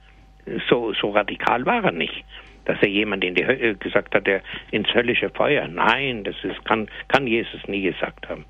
So, 0.68 0.94
so 0.94 1.12
radikal 1.12 1.66
war 1.66 1.84
er 1.84 1.92
nicht 1.92 2.24
dass 2.66 2.78
er 2.84 2.90
jemand 2.90 3.24
in 3.24 3.34
die 3.34 3.48
Hölle 3.48 3.74
gesagt 3.76 4.14
hat, 4.14 4.28
der 4.28 4.42
ins 4.70 4.94
höllische 4.94 5.32
Feuer. 5.32 5.68
Nein, 5.68 6.24
das 6.24 6.36
ist, 6.44 6.64
kann, 6.66 6.88
kann 7.08 7.26
Jesus 7.26 7.68
nie 7.68 7.82
gesagt 7.82 8.30
haben. 8.30 8.46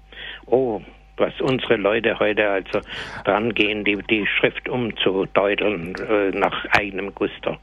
Oh, 0.46 0.82
was 1.20 1.34
unsere 1.42 1.76
Leute 1.76 2.18
heute 2.20 2.48
also 2.50 2.80
dran 3.26 3.54
gehen, 3.54 3.84
die, 3.84 3.98
die 4.10 4.26
Schrift 4.26 4.68
umzudeuteln 4.70 5.96
äh, 5.96 6.38
nach 6.38 6.66
eigenem 6.72 7.14
Gusto. 7.14 7.58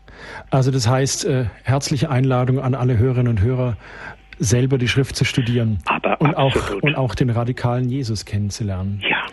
Also 0.50 0.70
das 0.70 0.88
heißt, 0.88 1.24
äh, 1.26 1.46
herzliche 1.64 2.10
Einladung 2.10 2.60
an 2.60 2.74
alle 2.74 2.98
Hörerinnen 2.98 3.28
und 3.28 3.40
Hörer, 3.40 3.76
selber 4.38 4.78
die 4.78 4.88
Schrift 4.88 5.16
zu 5.16 5.24
studieren 5.24 5.78
Aber 5.86 6.20
und 6.20 6.36
auch, 6.36 6.54
und 6.82 6.94
auch 6.96 7.14
den 7.14 7.30
radikalen 7.30 7.88
Jesus 7.88 8.24
kennenzulernen. 8.24 9.02
Ja, 9.08 9.24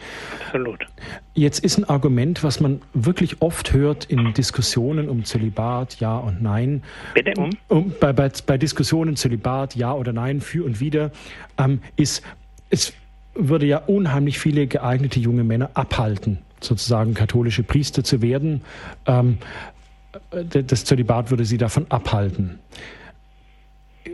absolut. 0.46 0.86
Jetzt 1.34 1.60
ist 1.60 1.78
ein 1.78 1.84
Argument, 1.86 2.44
was 2.44 2.60
man 2.60 2.82
wirklich 2.94 3.42
oft 3.42 3.74
hört 3.74 4.06
in 4.06 4.34
Diskussionen 4.34 5.10
um 5.10 5.26
Zölibat, 5.26 6.00
ja 6.00 6.18
und 6.18 6.42
nein. 6.42 6.84
Bitte 7.14 7.34
um? 7.38 7.50
um 7.68 7.94
bei, 8.00 8.14
bei, 8.14 8.32
bei 8.46 8.58
Diskussionen 8.58 9.16
Zölibat, 9.16 9.76
ja 9.76 9.94
oder 9.94 10.14
nein, 10.14 10.42
für 10.42 10.64
und 10.64 10.80
wieder, 10.80 11.12
ähm, 11.58 11.82
ist, 11.96 12.24
es 12.70 12.94
würde 13.36 13.66
ja 13.66 13.78
unheimlich 13.78 14.40
viele 14.40 14.68
geeignete 14.68 15.20
junge 15.20 15.44
Männer 15.44 15.72
abhalten, 15.74 16.40
sozusagen 16.60 17.14
katholische 17.14 17.64
Priester 17.64 18.04
zu 18.04 18.22
werden. 18.22 18.62
Ähm, 19.06 19.38
das 20.50 20.86
Zölibat 20.86 21.32
würde 21.32 21.46
sie 21.46 21.58
davon 21.58 21.88
abhalten. 21.90 22.60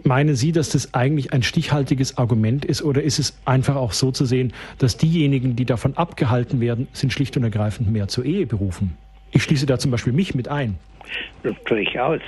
Meinen 0.03 0.35
Sie, 0.35 0.51
dass 0.51 0.69
das 0.69 0.93
eigentlich 0.93 1.33
ein 1.33 1.41
stichhaltiges 1.41 2.17
Argument 2.17 2.63
ist 2.63 2.83
oder 2.83 3.01
ist 3.01 3.19
es 3.19 3.37
einfach 3.45 3.75
auch 3.75 3.91
so 3.91 4.11
zu 4.11 4.25
sehen, 4.25 4.53
dass 4.77 4.97
diejenigen, 4.97 5.55
die 5.55 5.65
davon 5.65 5.97
abgehalten 5.97 6.61
werden, 6.61 6.87
sind 6.93 7.11
schlicht 7.11 7.35
und 7.37 7.43
ergreifend 7.43 7.91
mehr 7.91 8.07
zur 8.07 8.23
Ehe 8.23 8.45
berufen? 8.45 8.95
Ich 9.31 9.43
schließe 9.43 9.65
da 9.65 9.79
zum 9.79 9.91
Beispiel 9.91 10.13
mich 10.13 10.35
mit 10.35 10.47
ein. 10.47 10.77
Durchaus. 11.65 12.21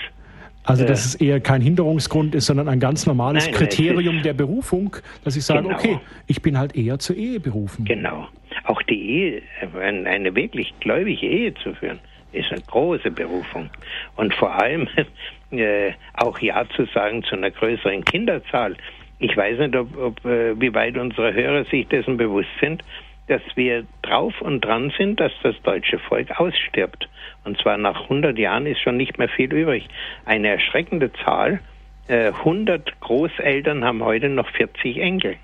Also, 0.64 0.86
dass 0.86 1.05
es 1.05 1.16
eher 1.16 1.39
kein 1.39 1.62
Hinderungsgrund 1.62 2.36
ist, 2.36 2.45
sondern 2.45 2.70
ein 2.70 2.80
ganz 2.80 3.07
normales 3.07 3.45
nein, 3.45 3.55
Kriterium 3.55 4.16
nein, 4.16 4.24
der 4.24 4.34
Berufung, 4.34 4.95
dass 5.24 5.36
ich 5.36 5.43
sage, 5.43 5.64
genau. 5.64 5.76
okay, 5.76 5.99
ich 6.28 6.41
bin 6.41 6.57
halt 6.57 6.76
eher 6.76 6.99
zur 6.99 7.16
Ehe 7.16 7.39
berufen. 7.39 7.86
Genau. 7.86 8.28
Auch 8.66 8.82
die 8.84 9.01
Ehe, 9.01 9.41
eine 9.74 10.36
wirklich 10.36 10.74
gläubige 10.80 11.28
Ehe 11.28 11.53
zu 11.55 11.74
führen, 11.74 11.99
ist 12.32 12.51
eine 12.51 12.62
große 12.62 13.09
Berufung. 13.09 13.70
Und 14.16 14.34
vor 14.36 14.53
allem 14.53 14.88
äh, 15.51 15.93
auch 16.14 16.38
Ja 16.39 16.66
zu 16.76 16.86
sagen 16.93 17.24
zu 17.24 17.36
einer 17.36 17.51
größeren 17.51 18.05
Kinderzahl. 18.05 18.76
Ich 19.20 19.36
weiß 19.36 19.59
nicht, 19.59 19.76
ob, 19.76 19.97
ob, 19.97 20.26
äh, 20.26 20.59
wie 20.59 20.74
weit 20.74 20.97
unsere 20.97 21.34
Hörer 21.34 21.66
sich 21.66 21.88
dessen 21.88 22.18
bewusst 22.18 22.49
sind, 22.59 22.84
dass 23.32 23.42
wir 23.56 23.86
drauf 24.02 24.42
und 24.42 24.60
dran 24.60 24.92
sind, 24.98 25.20
dass 25.22 25.32
das 25.42 25.56
deutsche 25.64 26.00
Volk 26.00 26.40
ausstirbt. 26.40 27.08
Und 27.46 27.58
zwar 27.60 27.78
nach 27.78 28.04
100 28.04 28.38
Jahren 28.38 28.66
ist 28.66 28.82
schon 28.82 28.98
nicht 28.98 29.18
mehr 29.18 29.30
viel 29.30 29.54
übrig. 29.54 29.88
Eine 30.26 30.50
erschreckende 30.50 31.12
Zahl. 31.14 31.62
100 32.10 32.88
äh, 32.88 32.92
Großeltern 33.00 33.86
haben 33.86 34.04
heute 34.04 34.28
noch 34.28 34.50
40 34.50 34.98
Enkel. 34.98 35.38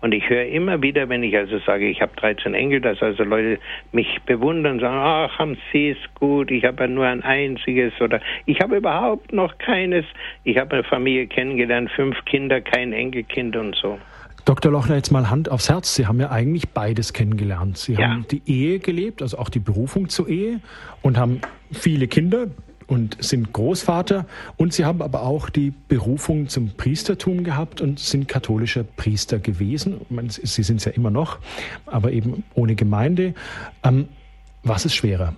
Und 0.00 0.14
ich 0.14 0.30
höre 0.30 0.46
immer 0.46 0.80
wieder, 0.80 1.10
wenn 1.10 1.22
ich 1.22 1.36
also 1.36 1.58
sage, 1.58 1.86
ich 1.86 2.00
habe 2.00 2.12
13 2.16 2.54
Enkel, 2.54 2.80
dass 2.80 3.02
also 3.02 3.22
Leute 3.22 3.58
mich 3.92 4.18
bewundern, 4.24 4.80
sagen, 4.80 4.96
ach, 4.98 5.38
haben 5.38 5.58
Sie 5.72 5.90
es 5.90 5.98
gut, 6.14 6.50
ich 6.50 6.64
habe 6.64 6.84
ja 6.84 6.88
nur 6.88 7.04
ein 7.04 7.22
einziges 7.22 7.92
oder 8.00 8.20
ich 8.46 8.60
habe 8.62 8.76
überhaupt 8.76 9.34
noch 9.34 9.58
keines. 9.58 10.06
Ich 10.44 10.56
habe 10.56 10.76
eine 10.76 10.84
Familie 10.84 11.26
kennengelernt, 11.26 11.90
fünf 11.90 12.24
Kinder, 12.24 12.62
kein 12.62 12.94
Enkelkind 12.94 13.56
und 13.56 13.76
so. 13.76 13.98
Dr. 14.44 14.72
Lochner, 14.72 14.96
jetzt 14.96 15.10
mal 15.10 15.30
Hand 15.30 15.50
aufs 15.50 15.68
Herz. 15.68 15.94
Sie 15.94 16.06
haben 16.06 16.20
ja 16.20 16.30
eigentlich 16.30 16.70
beides 16.70 17.12
kennengelernt. 17.12 17.78
Sie 17.78 17.94
ja. 17.94 18.08
haben 18.08 18.26
die 18.30 18.42
Ehe 18.46 18.78
gelebt, 18.78 19.22
also 19.22 19.38
auch 19.38 19.48
die 19.48 19.58
Berufung 19.58 20.08
zur 20.08 20.28
Ehe 20.28 20.60
und 21.02 21.18
haben 21.18 21.40
viele 21.72 22.08
Kinder 22.08 22.48
und 22.86 23.22
sind 23.22 23.52
Großvater. 23.52 24.26
Und 24.56 24.72
Sie 24.72 24.84
haben 24.84 25.00
aber 25.00 25.22
auch 25.22 25.48
die 25.48 25.72
Berufung 25.88 26.48
zum 26.48 26.70
Priestertum 26.76 27.44
gehabt 27.44 27.80
und 27.80 28.00
sind 28.00 28.26
katholischer 28.26 28.82
Priester 28.82 29.38
gewesen. 29.38 30.00
Sie 30.28 30.62
sind 30.62 30.76
es 30.76 30.84
ja 30.86 30.92
immer 30.92 31.10
noch, 31.10 31.38
aber 31.86 32.10
eben 32.10 32.42
ohne 32.54 32.74
Gemeinde. 32.74 33.34
Ähm, 33.84 34.08
was 34.64 34.84
ist 34.84 34.94
schwerer? 34.94 35.34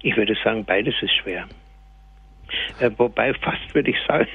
Ich 0.00 0.16
würde 0.16 0.34
sagen, 0.42 0.64
beides 0.64 0.94
ist 1.02 1.14
schwer. 1.14 1.46
Äh, 2.80 2.90
wobei 2.96 3.34
fast 3.34 3.74
würde 3.74 3.90
ich 3.90 3.96
sagen, 4.06 4.28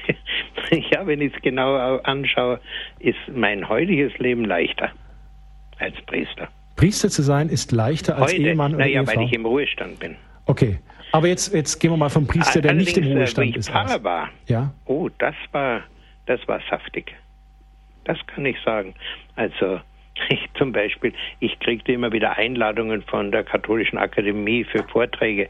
ja, 0.90 1.06
wenn 1.06 1.20
ich 1.20 1.34
es 1.34 1.42
genau 1.42 1.98
anschaue, 1.98 2.60
ist 2.98 3.18
mein 3.32 3.68
heutiges 3.68 4.16
Leben 4.18 4.44
leichter 4.44 4.90
als 5.78 5.94
Priester. 6.06 6.48
Priester 6.76 7.10
zu 7.10 7.22
sein 7.22 7.48
ist 7.48 7.72
leichter 7.72 8.16
als 8.16 8.32
Heute, 8.32 8.42
Ehemann 8.42 8.74
oder 8.74 8.84
naja, 8.84 9.00
Ehefrau? 9.02 9.20
weil 9.20 9.26
ich 9.26 9.32
im 9.32 9.44
Ruhestand 9.46 10.00
bin. 10.00 10.16
Okay. 10.46 10.78
Aber 11.12 11.26
jetzt, 11.26 11.52
jetzt 11.52 11.78
gehen 11.80 11.90
wir 11.90 11.96
mal 11.96 12.08
vom 12.08 12.26
Priester, 12.26 12.60
der 12.60 12.72
nicht 12.72 12.96
im 12.96 13.04
äh, 13.04 13.12
Ruhestand 13.12 13.50
ich 13.50 13.56
ist. 13.56 13.70
Pfarrer 13.70 14.02
war. 14.04 14.30
Ja. 14.46 14.72
Oh, 14.86 15.08
das 15.18 15.34
war, 15.52 15.82
das 16.26 16.40
war 16.46 16.60
saftig. 16.70 17.14
Das 18.04 18.18
kann 18.28 18.46
ich 18.46 18.56
sagen. 18.64 18.94
Also 19.36 19.80
ich 20.28 20.48
zum 20.54 20.72
Beispiel, 20.72 21.12
ich 21.40 21.58
kriegte 21.60 21.92
immer 21.92 22.12
wieder 22.12 22.36
Einladungen 22.36 23.02
von 23.02 23.32
der 23.32 23.44
Katholischen 23.44 23.98
Akademie 23.98 24.64
für 24.64 24.82
Vorträge 24.84 25.48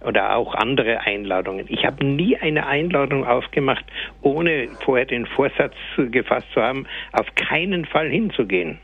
oder 0.00 0.36
auch 0.36 0.54
andere 0.54 1.00
Einladungen. 1.00 1.66
Ich 1.68 1.84
habe 1.84 2.04
nie 2.04 2.36
eine 2.36 2.66
Einladung 2.66 3.26
aufgemacht, 3.26 3.84
ohne 4.22 4.68
vorher 4.84 5.06
den 5.06 5.26
Vorsatz 5.26 5.74
gefasst 5.96 6.46
zu 6.52 6.62
haben, 6.62 6.86
auf 7.12 7.26
keinen 7.34 7.84
Fall 7.84 8.08
hinzugehen. 8.08 8.78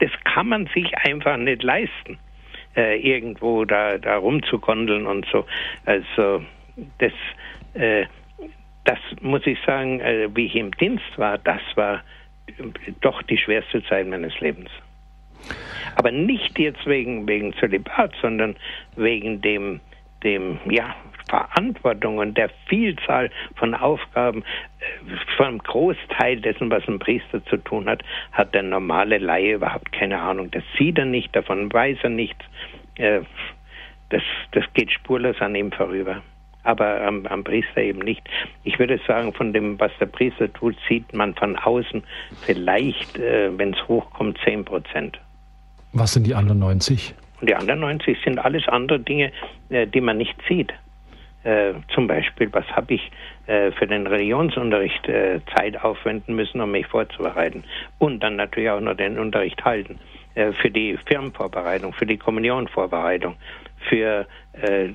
Das 0.00 0.10
kann 0.24 0.48
man 0.48 0.66
sich 0.74 0.96
einfach 0.98 1.36
nicht 1.36 1.62
leisten, 1.62 2.18
äh, 2.76 2.98
irgendwo 3.00 3.64
da, 3.64 3.98
da 3.98 4.16
rumzugondeln 4.16 5.06
und 5.06 5.26
so. 5.30 5.44
Also 5.84 6.42
das, 6.98 7.12
äh, 7.74 8.06
das 8.84 8.98
muss 9.20 9.46
ich 9.46 9.58
sagen, 9.64 10.00
äh, 10.00 10.28
wie 10.34 10.46
ich 10.46 10.56
im 10.56 10.72
Dienst 10.72 11.16
war, 11.16 11.38
das 11.38 11.60
war 11.76 12.02
doch 13.00 13.22
die 13.22 13.38
schwerste 13.38 13.84
Zeit 13.84 14.08
meines 14.08 14.38
Lebens. 14.40 14.70
Aber 15.96 16.10
nicht 16.10 16.58
jetzt 16.58 16.86
wegen, 16.86 17.26
wegen 17.28 17.54
Zölibat, 17.54 18.12
sondern 18.20 18.56
wegen 18.96 19.40
dem 19.40 19.80
dem 20.22 20.58
ja, 20.68 20.94
Verantwortung 21.28 22.18
und 22.18 22.36
der 22.36 22.50
Vielzahl 22.66 23.30
von 23.56 23.74
Aufgaben, 23.74 24.42
äh, 24.42 25.16
vom 25.36 25.58
Großteil 25.58 26.40
dessen, 26.40 26.70
was 26.70 26.86
ein 26.86 26.98
Priester 26.98 27.44
zu 27.46 27.56
tun 27.56 27.88
hat, 27.88 28.02
hat 28.32 28.54
der 28.54 28.62
normale 28.62 29.18
Laie 29.18 29.54
überhaupt 29.54 29.92
keine 29.92 30.20
Ahnung. 30.20 30.50
Das 30.50 30.62
sieht 30.76 30.98
er 30.98 31.06
nicht, 31.06 31.34
davon 31.34 31.72
weiß 31.72 31.98
er 32.02 32.10
nichts. 32.10 32.44
Äh, 32.96 33.20
das, 34.10 34.22
das 34.52 34.64
geht 34.74 34.92
spurlos 34.92 35.40
an 35.40 35.54
ihm 35.54 35.72
vorüber. 35.72 36.22
Aber 36.64 37.00
am, 37.00 37.26
am 37.26 37.42
Priester 37.42 37.80
eben 37.80 38.00
nicht. 38.00 38.22
Ich 38.62 38.78
würde 38.78 39.00
sagen, 39.06 39.32
von 39.32 39.52
dem, 39.52 39.80
was 39.80 39.90
der 39.98 40.06
Priester 40.06 40.52
tut, 40.52 40.76
sieht 40.88 41.12
man 41.12 41.34
von 41.34 41.56
außen 41.56 42.04
vielleicht, 42.42 43.16
äh, 43.16 43.50
wenn 43.56 43.72
es 43.72 43.88
hochkommt, 43.88 44.38
10 44.44 44.64
Prozent. 44.64 45.18
Was 45.92 46.12
sind 46.12 46.26
die 46.26 46.34
anderen 46.34 46.60
90? 46.60 47.14
Und 47.42 47.50
die 47.50 47.56
anderen 47.56 47.80
90 47.80 48.18
sind 48.24 48.38
alles 48.38 48.68
andere 48.68 49.00
Dinge, 49.00 49.32
äh, 49.68 49.88
die 49.88 50.00
man 50.00 50.16
nicht 50.16 50.36
sieht. 50.48 50.72
Äh, 51.42 51.72
zum 51.92 52.06
Beispiel, 52.06 52.48
was 52.52 52.64
habe 52.68 52.94
ich 52.94 53.10
äh, 53.48 53.72
für 53.72 53.88
den 53.88 54.06
Religionsunterricht 54.06 55.08
äh, 55.08 55.40
Zeit 55.56 55.82
aufwenden 55.82 56.36
müssen, 56.36 56.60
um 56.60 56.70
mich 56.70 56.86
vorzubereiten. 56.86 57.64
Und 57.98 58.20
dann 58.20 58.36
natürlich 58.36 58.70
auch 58.70 58.80
noch 58.80 58.94
den 58.94 59.18
Unterricht 59.18 59.64
halten. 59.64 59.98
Äh, 60.36 60.52
für 60.52 60.70
die 60.70 60.96
Firmenvorbereitung, 61.04 61.92
für 61.94 62.06
die 62.06 62.16
Kommunionvorbereitung, 62.16 63.34
für 63.88 64.24
äh, 64.52 64.90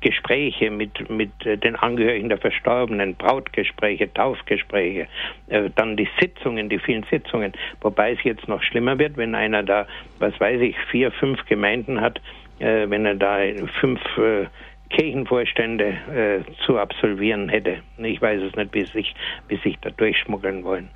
Gespräche 0.00 0.70
mit, 0.70 1.08
mit 1.10 1.30
äh, 1.44 1.56
den 1.56 1.76
Angehörigen 1.76 2.28
der 2.28 2.38
Verstorbenen, 2.38 3.14
Brautgespräche, 3.14 4.12
Taufgespräche, 4.12 5.06
äh, 5.48 5.70
dann 5.74 5.96
die 5.96 6.08
Sitzungen, 6.20 6.68
die 6.68 6.78
vielen 6.78 7.04
Sitzungen, 7.10 7.52
wobei 7.80 8.12
es 8.12 8.22
jetzt 8.22 8.48
noch 8.48 8.62
schlimmer 8.62 8.98
wird, 8.98 9.16
wenn 9.16 9.34
einer 9.34 9.62
da, 9.62 9.86
was 10.18 10.38
weiß 10.38 10.60
ich, 10.60 10.76
vier, 10.90 11.10
fünf 11.12 11.44
Gemeinden 11.46 12.00
hat, 12.00 12.20
äh, 12.58 12.88
wenn 12.88 13.06
er 13.06 13.14
da 13.14 13.38
fünf 13.80 14.00
äh, 14.18 14.46
Kirchenvorstände 14.90 16.44
äh, 16.46 16.64
zu 16.64 16.78
absolvieren 16.78 17.48
hätte. 17.48 17.78
Ich 17.98 18.20
weiß 18.20 18.42
es 18.42 18.54
nicht, 18.54 18.70
bis 18.70 18.92
sich, 18.92 19.14
bis 19.48 19.60
sich 19.62 19.78
da 19.80 19.90
durchschmuggeln 19.90 20.62
wollen. 20.62 20.88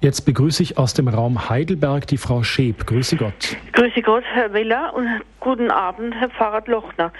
Jetzt 0.00 0.26
begrüße 0.26 0.62
ich 0.62 0.76
aus 0.76 0.92
dem 0.92 1.08
Raum 1.08 1.48
Heidelberg 1.48 2.06
die 2.06 2.18
Frau 2.18 2.42
Scheb. 2.42 2.86
Grüße 2.86 3.16
Gott. 3.16 3.56
Grüße 3.72 4.02
Gott, 4.02 4.24
Herr 4.32 4.52
Willer 4.52 4.92
und 4.94 5.08
guten 5.40 5.70
Abend, 5.70 6.14
Herr 6.14 6.28
Pfarrer 6.28 6.62
Lochner. 6.66 7.12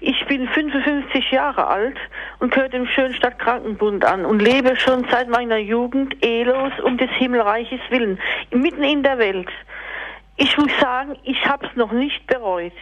Ich 0.00 0.26
bin 0.26 0.48
55 0.48 1.30
Jahre 1.30 1.68
alt 1.68 1.96
und 2.40 2.52
gehöre 2.52 2.68
dem 2.68 2.86
Schönstadt 2.86 3.38
Krankenbund 3.38 4.04
an 4.04 4.24
und 4.24 4.42
lebe 4.42 4.74
schon 4.76 5.06
seit 5.10 5.28
meiner 5.28 5.58
Jugend 5.58 6.22
ehelos 6.24 6.72
um 6.84 6.98
des 6.98 7.10
Himmelreiches 7.12 7.80
willen, 7.90 8.18
mitten 8.50 8.82
in 8.82 9.02
der 9.04 9.18
Welt. 9.18 9.48
Ich 10.38 10.54
muss 10.58 10.70
sagen, 10.80 11.16
ich 11.22 11.46
habe 11.46 11.66
es 11.66 11.74
noch 11.76 11.92
nicht 11.92 12.26
bereut. 12.26 12.72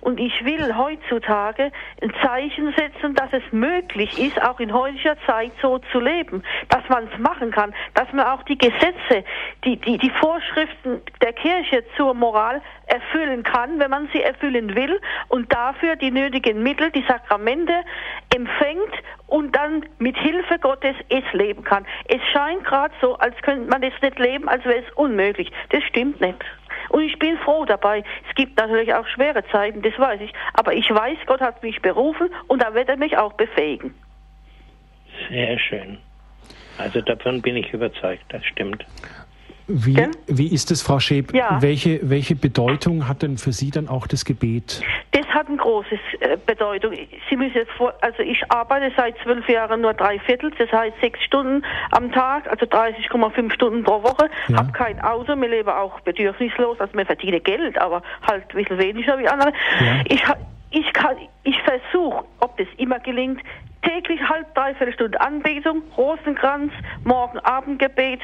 Und 0.00 0.18
ich 0.18 0.32
will 0.46 0.74
heutzutage 0.74 1.70
ein 2.00 2.12
Zeichen 2.22 2.72
setzen, 2.74 3.14
dass 3.14 3.30
es 3.32 3.42
möglich 3.52 4.18
ist, 4.18 4.40
auch 4.40 4.58
in 4.60 4.72
heutiger 4.72 5.16
Zeit 5.26 5.52
so 5.60 5.78
zu 5.92 6.00
leben, 6.00 6.42
dass 6.70 6.88
man 6.88 7.08
es 7.12 7.18
machen 7.18 7.50
kann, 7.50 7.74
dass 7.92 8.10
man 8.14 8.26
auch 8.26 8.42
die 8.44 8.56
Gesetze, 8.56 9.24
die, 9.62 9.76
die, 9.76 9.98
die 9.98 10.10
Vorschriften 10.20 11.02
der 11.20 11.34
Kirche 11.34 11.84
zur 11.98 12.14
Moral 12.14 12.62
erfüllen 12.86 13.42
kann, 13.42 13.78
wenn 13.78 13.90
man 13.90 14.08
sie 14.14 14.22
erfüllen 14.22 14.74
will 14.74 14.98
und 15.28 15.52
dafür 15.52 15.96
die 15.96 16.10
nötigen 16.10 16.62
Mittel, 16.62 16.90
die 16.92 17.04
Sakramente 17.06 17.74
empfängt 18.34 18.92
und 19.26 19.54
dann 19.54 19.84
mit 19.98 20.16
Hilfe 20.16 20.58
Gottes 20.58 20.96
es 21.10 21.24
leben 21.32 21.62
kann. 21.62 21.86
Es 22.06 22.20
scheint 22.32 22.64
gerade 22.64 22.94
so, 23.02 23.16
als 23.16 23.36
könnte 23.42 23.68
man 23.70 23.82
es 23.82 23.94
nicht 24.00 24.18
leben, 24.18 24.48
als 24.48 24.64
wäre 24.64 24.80
es 24.80 24.92
unmöglich. 24.94 25.52
Das 25.70 25.82
stimmt 25.84 26.20
nicht. 26.20 26.42
Und 26.88 27.02
ich 27.02 27.18
bin 27.18 27.36
froh 27.38 27.64
dabei. 27.64 28.04
Es 28.28 28.34
gibt 28.34 28.56
natürlich 28.58 28.94
auch 28.94 29.06
schwere 29.06 29.44
Zeiten, 29.48 29.82
das 29.82 29.98
weiß 29.98 30.20
ich. 30.20 30.32
Aber 30.54 30.74
ich 30.74 30.88
weiß, 30.88 31.18
Gott 31.26 31.40
hat 31.40 31.62
mich 31.62 31.80
berufen 31.82 32.28
und 32.48 32.62
da 32.62 32.74
wird 32.74 32.88
er 32.88 32.96
mich 32.96 33.16
auch 33.16 33.32
befähigen. 33.34 33.94
Sehr 35.28 35.58
schön. 35.58 35.98
Also 36.78 37.00
davon 37.00 37.42
bin 37.42 37.56
ich 37.56 37.72
überzeugt, 37.72 38.24
das 38.30 38.44
stimmt. 38.46 38.84
Wie, 39.74 39.96
wie 40.26 40.52
ist 40.52 40.70
es, 40.70 40.82
Frau 40.82 41.00
Schäb? 41.00 41.34
Ja. 41.34 41.60
Welche, 41.62 42.00
welche 42.02 42.36
Bedeutung 42.36 43.08
hat 43.08 43.22
denn 43.22 43.38
für 43.38 43.52
Sie 43.52 43.70
dann 43.70 43.88
auch 43.88 44.06
das 44.06 44.24
Gebet? 44.24 44.82
Das 45.12 45.26
hat 45.28 45.48
eine 45.48 45.56
große 45.56 45.98
äh, 46.20 46.36
Bedeutung. 46.44 46.92
Sie 47.30 47.36
müssen 47.36 47.54
jetzt 47.54 47.72
vor, 47.72 47.94
also 48.02 48.22
ich 48.22 48.42
arbeite 48.50 48.92
seit 48.96 49.16
zwölf 49.22 49.48
Jahren 49.48 49.80
nur 49.80 49.94
drei 49.94 50.18
Viertel, 50.20 50.50
das 50.58 50.70
heißt 50.70 50.94
sechs 51.00 51.22
Stunden 51.24 51.64
am 51.90 52.12
Tag, 52.12 52.50
also 52.50 52.66
30,5 52.66 53.52
Stunden 53.54 53.82
pro 53.82 54.02
Woche. 54.02 54.28
Ja. 54.48 54.58
Hab 54.58 54.74
kein 54.74 55.00
Auto, 55.00 55.34
mir 55.36 55.48
lebe 55.48 55.74
auch 55.74 56.00
bedürfnislos, 56.00 56.78
also 56.78 56.94
mir 56.94 57.06
verdiene 57.06 57.40
Geld, 57.40 57.78
aber 57.78 58.02
halt 58.30 58.44
ein 58.50 58.56
bisschen 58.56 58.78
weniger 58.78 59.18
wie 59.18 59.28
andere. 59.28 59.52
Ja. 59.80 60.02
Ich, 60.06 60.22
ich 60.70 60.92
kann, 60.92 61.16
ich 61.44 61.56
versuche, 61.62 62.24
ob 62.40 62.56
das 62.58 62.66
immer 62.76 62.98
gelingt, 62.98 63.40
täglich 63.82 64.20
halb, 64.28 64.54
dreiviertel 64.54 64.94
Stunde 64.94 65.20
Anbetung, 65.20 65.82
Rosenkranz, 65.96 66.72
Morgen-Abendgebet. 67.04 68.20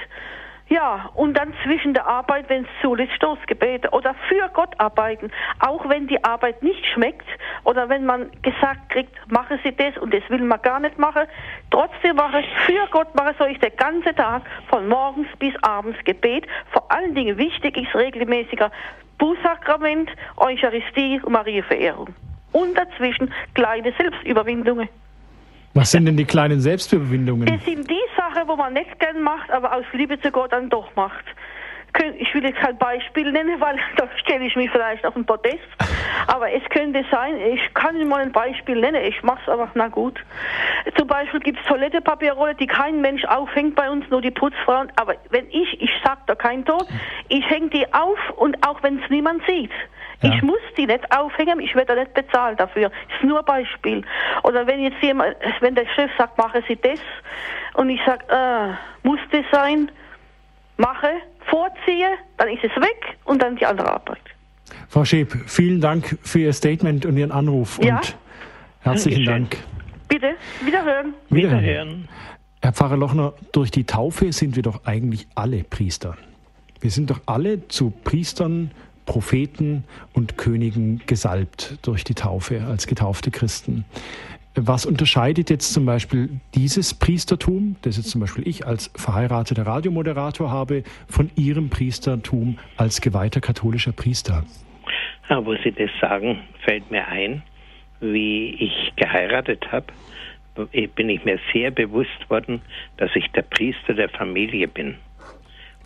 Ja, 0.68 1.10
und 1.14 1.32
dann 1.34 1.54
zwischen 1.64 1.94
der 1.94 2.06
Arbeit, 2.06 2.50
wenn 2.50 2.64
es 2.64 2.68
zulässt, 2.82 3.14
Stoßgebete 3.14 3.88
oder 3.90 4.14
für 4.28 4.50
Gott 4.52 4.78
arbeiten. 4.78 5.30
Auch 5.60 5.88
wenn 5.88 6.06
die 6.08 6.22
Arbeit 6.22 6.62
nicht 6.62 6.84
schmeckt 6.86 7.26
oder 7.64 7.88
wenn 7.88 8.04
man 8.04 8.30
gesagt 8.42 8.90
kriegt, 8.90 9.14
mache 9.32 9.58
Sie 9.64 9.74
das 9.74 9.96
und 9.96 10.12
das 10.12 10.22
will 10.28 10.42
man 10.42 10.60
gar 10.60 10.78
nicht 10.78 10.98
machen. 10.98 11.22
Trotzdem 11.70 12.16
mache 12.16 12.40
ich 12.40 12.48
für 12.66 12.86
Gott, 12.90 13.14
mache 13.14 13.34
soll 13.38 13.48
ich 13.48 13.58
den 13.60 13.74
ganzen 13.76 14.14
Tag 14.14 14.42
von 14.68 14.88
morgens 14.88 15.28
bis 15.38 15.54
abends 15.62 15.98
Gebet. 16.04 16.46
Vor 16.70 16.92
allen 16.92 17.14
Dingen 17.14 17.38
wichtig 17.38 17.78
ist 17.78 17.94
regelmäßiger 17.94 18.70
Bußsakrament, 19.16 20.10
Eucharistie 20.36 21.18
und 21.22 21.32
Marienverehrung. 21.32 22.14
Und 22.52 22.76
dazwischen 22.76 23.32
kleine 23.54 23.92
Selbstüberwindungen. 23.98 24.88
Was 25.78 25.92
sind 25.92 26.06
denn 26.06 26.16
die 26.16 26.24
kleinen 26.24 26.60
Selbstüberwindungen? 26.60 27.46
Das 27.46 27.64
sind 27.64 27.88
die 27.88 28.02
Sachen, 28.16 28.48
wo 28.48 28.56
man 28.56 28.72
nicht 28.72 28.98
gern 28.98 29.22
macht, 29.22 29.48
aber 29.48 29.72
aus 29.72 29.84
Liebe 29.92 30.20
zu 30.20 30.32
Gott 30.32 30.52
dann 30.52 30.68
doch 30.68 30.90
macht. 30.96 31.24
Ich 32.18 32.34
will 32.34 32.42
jetzt 32.42 32.58
kein 32.58 32.76
Beispiel 32.78 33.30
nennen, 33.30 33.60
weil 33.60 33.78
da 33.96 34.08
stelle 34.16 34.44
ich 34.44 34.56
mich 34.56 34.72
vielleicht 34.72 35.06
auf 35.06 35.14
den 35.14 35.24
Podest. 35.24 35.62
Aber 36.26 36.52
es 36.52 36.64
könnte 36.70 37.04
sein, 37.12 37.36
ich 37.54 37.60
kann 37.74 37.94
Ihnen 37.94 38.08
mal 38.08 38.22
ein 38.22 38.32
Beispiel 38.32 38.80
nennen, 38.80 39.04
ich 39.04 39.22
mache 39.22 39.38
es 39.42 39.48
aber, 39.48 39.70
na 39.74 39.86
gut. 39.86 40.18
Zum 40.96 41.06
Beispiel 41.06 41.38
gibt 41.38 41.60
es 41.60 41.66
Toilettepapierrolle, 41.66 42.56
die 42.56 42.66
kein 42.66 43.00
Mensch 43.00 43.24
aufhängt 43.26 43.76
bei 43.76 43.88
uns, 43.88 44.04
nur 44.10 44.20
die 44.20 44.32
Putzfrauen. 44.32 44.90
Aber 44.96 45.14
wenn 45.30 45.48
ich, 45.50 45.80
ich 45.80 45.90
sag 46.02 46.26
da 46.26 46.34
kein 46.34 46.64
Tod, 46.64 46.88
ich 47.28 47.48
hänge 47.48 47.68
die 47.68 47.86
auf 47.94 48.18
und 48.36 48.66
auch 48.66 48.82
wenn 48.82 49.00
es 49.00 49.08
niemand 49.10 49.42
sieht. 49.46 49.70
Ja. 50.20 50.34
Ich 50.34 50.42
muss 50.42 50.58
die 50.76 50.86
nicht 50.86 51.10
aufhängen, 51.16 51.60
ich 51.60 51.74
werde 51.76 51.94
nicht 51.94 52.12
bezahlt 52.14 52.58
dafür. 52.58 52.88
Das 52.88 53.16
ist 53.20 53.24
nur 53.24 53.38
ein 53.38 53.44
Beispiel. 53.44 54.02
Oder 54.42 54.66
wenn 54.66 54.80
jetzt 54.82 55.00
jemand, 55.00 55.36
wenn 55.60 55.74
der 55.76 55.86
Chef 55.94 56.10
sagt, 56.18 56.36
mache 56.38 56.62
Sie 56.66 56.76
das, 56.76 56.98
und 57.74 57.88
ich 57.90 58.00
sage, 58.04 58.24
äh, 58.28 59.06
muss 59.06 59.20
das 59.30 59.44
sein, 59.52 59.90
mache, 60.76 61.10
vorziehe, 61.46 62.08
dann 62.36 62.48
ist 62.48 62.64
es 62.64 62.74
weg 62.82 63.16
und 63.24 63.40
dann 63.42 63.54
die 63.56 63.64
andere 63.66 63.92
Arbeit. 63.92 64.18
Frau 64.88 65.04
Schäb, 65.04 65.32
vielen 65.46 65.80
Dank 65.80 66.18
für 66.22 66.40
Ihr 66.40 66.52
Statement 66.52 67.06
und 67.06 67.16
Ihren 67.16 67.30
Anruf 67.32 67.78
Ja. 67.82 67.96
und 67.96 68.16
herzlichen. 68.80 69.24
Dank. 69.24 69.56
Bitte, 70.08 70.34
wiederhören. 70.64 71.14
Wiederhören. 71.30 71.62
Wiederhören. 71.62 72.08
Herr 72.62 72.72
Pfarrer 72.72 72.96
Lochner, 72.96 73.34
durch 73.52 73.70
die 73.70 73.84
Taufe 73.84 74.32
sind 74.32 74.56
wir 74.56 74.62
doch 74.64 74.84
eigentlich 74.84 75.28
alle 75.36 75.62
Priester. 75.62 76.16
Wir 76.80 76.90
sind 76.90 77.10
doch 77.10 77.20
alle 77.26 77.68
zu 77.68 77.90
Priestern, 77.90 78.72
Propheten 79.08 79.84
und 80.12 80.36
Königen 80.36 81.00
gesalbt 81.06 81.78
durch 81.80 82.04
die 82.04 82.14
Taufe 82.14 82.64
als 82.68 82.86
getaufte 82.86 83.30
Christen. 83.30 83.86
Was 84.54 84.84
unterscheidet 84.84 85.48
jetzt 85.48 85.72
zum 85.72 85.86
Beispiel 85.86 86.28
dieses 86.54 86.92
Priestertum, 86.92 87.76
das 87.82 87.96
jetzt 87.96 88.10
zum 88.10 88.20
Beispiel 88.20 88.46
ich 88.46 88.66
als 88.66 88.90
verheirateter 88.94 89.66
Radiomoderator 89.66 90.50
habe, 90.50 90.82
von 91.08 91.30
Ihrem 91.36 91.70
Priestertum 91.70 92.58
als 92.76 93.00
geweihter 93.00 93.40
katholischer 93.40 93.92
Priester? 93.92 94.44
Ja, 95.30 95.44
wo 95.44 95.54
Sie 95.64 95.72
das 95.72 95.90
sagen, 96.02 96.40
fällt 96.64 96.90
mir 96.90 97.08
ein, 97.08 97.42
wie 98.00 98.56
ich 98.60 98.92
geheiratet 98.96 99.72
habe, 99.72 99.86
bin 100.96 101.08
ich 101.08 101.24
mir 101.24 101.38
sehr 101.54 101.70
bewusst 101.70 102.28
worden, 102.28 102.60
dass 102.98 103.10
ich 103.14 103.26
der 103.28 103.42
Priester 103.42 103.94
der 103.94 104.10
Familie 104.10 104.68
bin. 104.68 104.96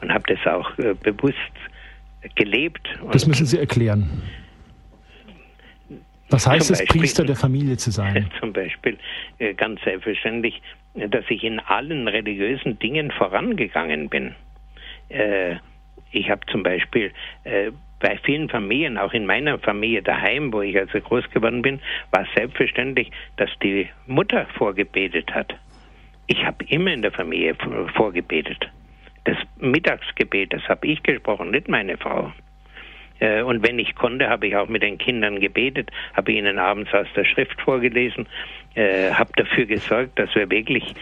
Und 0.01 0.13
habe 0.13 0.35
das 0.35 0.53
auch 0.53 0.77
äh, 0.79 0.95
bewusst 0.95 1.37
gelebt. 2.35 2.89
Das 3.13 3.27
müssen 3.27 3.47
Sie 3.47 3.59
erklären. 3.59 4.23
Was 6.31 6.47
heißt 6.47 6.71
es, 6.71 6.79
Beispiel- 6.79 7.01
Priester 7.01 7.25
der 7.25 7.37
Familie 7.37 7.77
zu 7.77 7.91
sein? 7.91 8.31
Zum 8.41 8.53
Beispiel 8.53 8.97
äh, 9.39 9.53
ganz 9.55 9.81
selbstverständlich, 9.83 10.63
dass 10.95 11.25
ich 11.29 11.45
in 11.45 11.61
allen 11.61 12.09
religiösen 12.09 12.79
Dingen 12.79 13.11
vorangegangen 13.11 14.09
bin. 14.09 14.35
Äh, 15.11 15.57
ich 16.11 16.31
habe 16.31 16.41
zum 16.51 16.63
Beispiel 16.63 17.11
äh, 17.45 17.71
bei 18.01 18.19
vielen 18.25 18.49
Familien, 18.49 18.99
auch 18.99 19.13
in 19.13 19.25
meiner 19.27 19.59
Familie 19.59 20.03
daheim, 20.03 20.53
wo 20.53 20.61
ich 20.63 20.77
also 20.77 21.01
groß 21.01 21.31
geworden 21.31 21.63
bin, 21.63 21.81
war 22.11 22.23
es 22.23 22.29
selbstverständlich, 22.35 23.11
dass 23.37 23.51
die 23.63 23.89
Mutter 24.07 24.47
vorgebetet 24.57 25.33
hat. 25.35 25.55
Ich 26.27 26.45
habe 26.45 26.65
immer 26.67 26.93
in 26.93 27.03
der 27.03 27.13
Familie 27.13 27.55
vor- 27.55 27.89
vorgebetet. 27.91 28.69
Das 29.25 29.37
Mittagsgebet, 29.59 30.53
das 30.53 30.63
habe 30.69 30.87
ich 30.87 31.03
gesprochen, 31.03 31.51
nicht 31.51 31.69
meine 31.69 31.97
Frau. 31.97 32.33
Äh, 33.21 33.43
Und 33.43 33.67
wenn 33.67 33.79
ich 33.79 33.95
konnte, 33.95 34.29
habe 34.29 34.49
ich 34.49 34.57
auch 34.57 34.69
mit 34.69 34.83
den 34.83 34.99
Kindern 34.99 35.39
gebetet, 35.39 35.91
habe 36.15 36.33
ihnen 36.33 36.59
abends 36.59 36.93
aus 36.93 37.07
der 37.15 37.25
Schrift 37.25 37.61
vorgelesen, 37.61 38.27
äh, 38.75 39.13
habe 39.13 39.31
dafür 39.37 39.67
gesorgt, 39.67 40.19
dass 40.19 40.35
wir 40.35 40.51
wirklich 40.51 40.95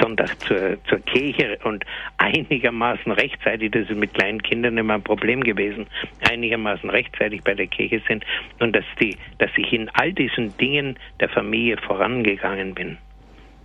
Sonntag 0.00 0.40
zur, 0.40 0.82
zur 0.84 1.00
Kirche 1.00 1.58
und 1.64 1.84
einigermaßen 2.18 3.12
rechtzeitig, 3.12 3.72
das 3.72 3.90
ist 3.90 3.96
mit 3.96 4.14
kleinen 4.14 4.42
Kindern 4.42 4.78
immer 4.78 4.94
ein 4.94 5.02
Problem 5.02 5.42
gewesen, 5.44 5.86
einigermaßen 6.30 6.88
rechtzeitig 6.88 7.42
bei 7.42 7.54
der 7.54 7.66
Kirche 7.66 8.00
sind 8.08 8.24
und 8.58 8.74
dass, 8.74 8.84
die, 9.00 9.16
dass 9.38 9.50
ich 9.56 9.72
in 9.72 9.88
all 9.90 10.12
diesen 10.12 10.56
Dingen 10.56 10.98
der 11.20 11.28
Familie 11.28 11.76
vorangegangen 11.76 12.74
bin. 12.74 12.96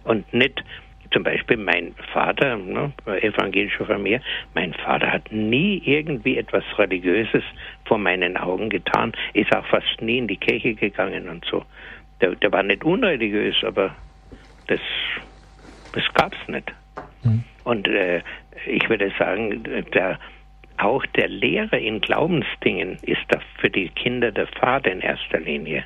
Und 0.04 0.32
nicht 0.34 0.64
zum 1.12 1.24
Beispiel 1.24 1.58
mein 1.58 1.94
Vater, 2.14 2.56
ne, 2.56 2.92
evangelische 3.22 3.86
Familie, 3.86 4.22
mein 4.54 4.74
Vater 4.74 5.12
hat 5.12 5.32
nie 5.32 5.82
irgendwie 5.86 6.38
etwas 6.38 6.64
Religiöses 6.78 7.44
vor 7.86 7.98
meinen 7.98 8.38
Augen 8.38 8.70
getan, 8.70 9.12
ist 9.34 9.54
auch 9.56 9.66
fast 9.66 10.02
nie 10.02 10.20
in 10.20 10.28
die 10.28 10.38
Kirche 10.38 10.74
gegangen 10.74 11.30
und 11.30 11.46
so. 11.46 11.64
Der, 12.22 12.36
der 12.36 12.52
war 12.52 12.64
nicht 12.64 12.84
unreligiös, 12.84 13.64
aber 13.64 13.96
das, 14.68 14.80
das 15.94 16.04
gab's 16.14 16.38
nicht. 16.48 16.72
Und 17.64 17.88
äh, 17.88 18.22
ich 18.66 18.90
würde 18.90 19.12
sagen, 19.20 19.64
der, 19.94 20.20
auch 20.78 21.06
der 21.08 21.28
Lehrer 21.28 21.78
in 21.78 22.02
Glaubensdingen 22.02 22.98
ist 23.04 23.22
da 23.28 23.40
für 23.60 23.70
die 23.70 23.90
Kinder 23.90 24.32
der 24.32 24.48
Vater 24.48 24.92
in 24.92 25.02
erster 25.02 25.40
Linie. 25.40 25.84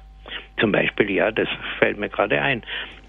Zum 0.59 0.71
Beispiel, 0.71 1.11
ja, 1.11 1.31
das 1.31 1.49
fällt 1.79 1.97
mir 1.97 2.09
gerade 2.09 2.41
ein, 2.41 2.63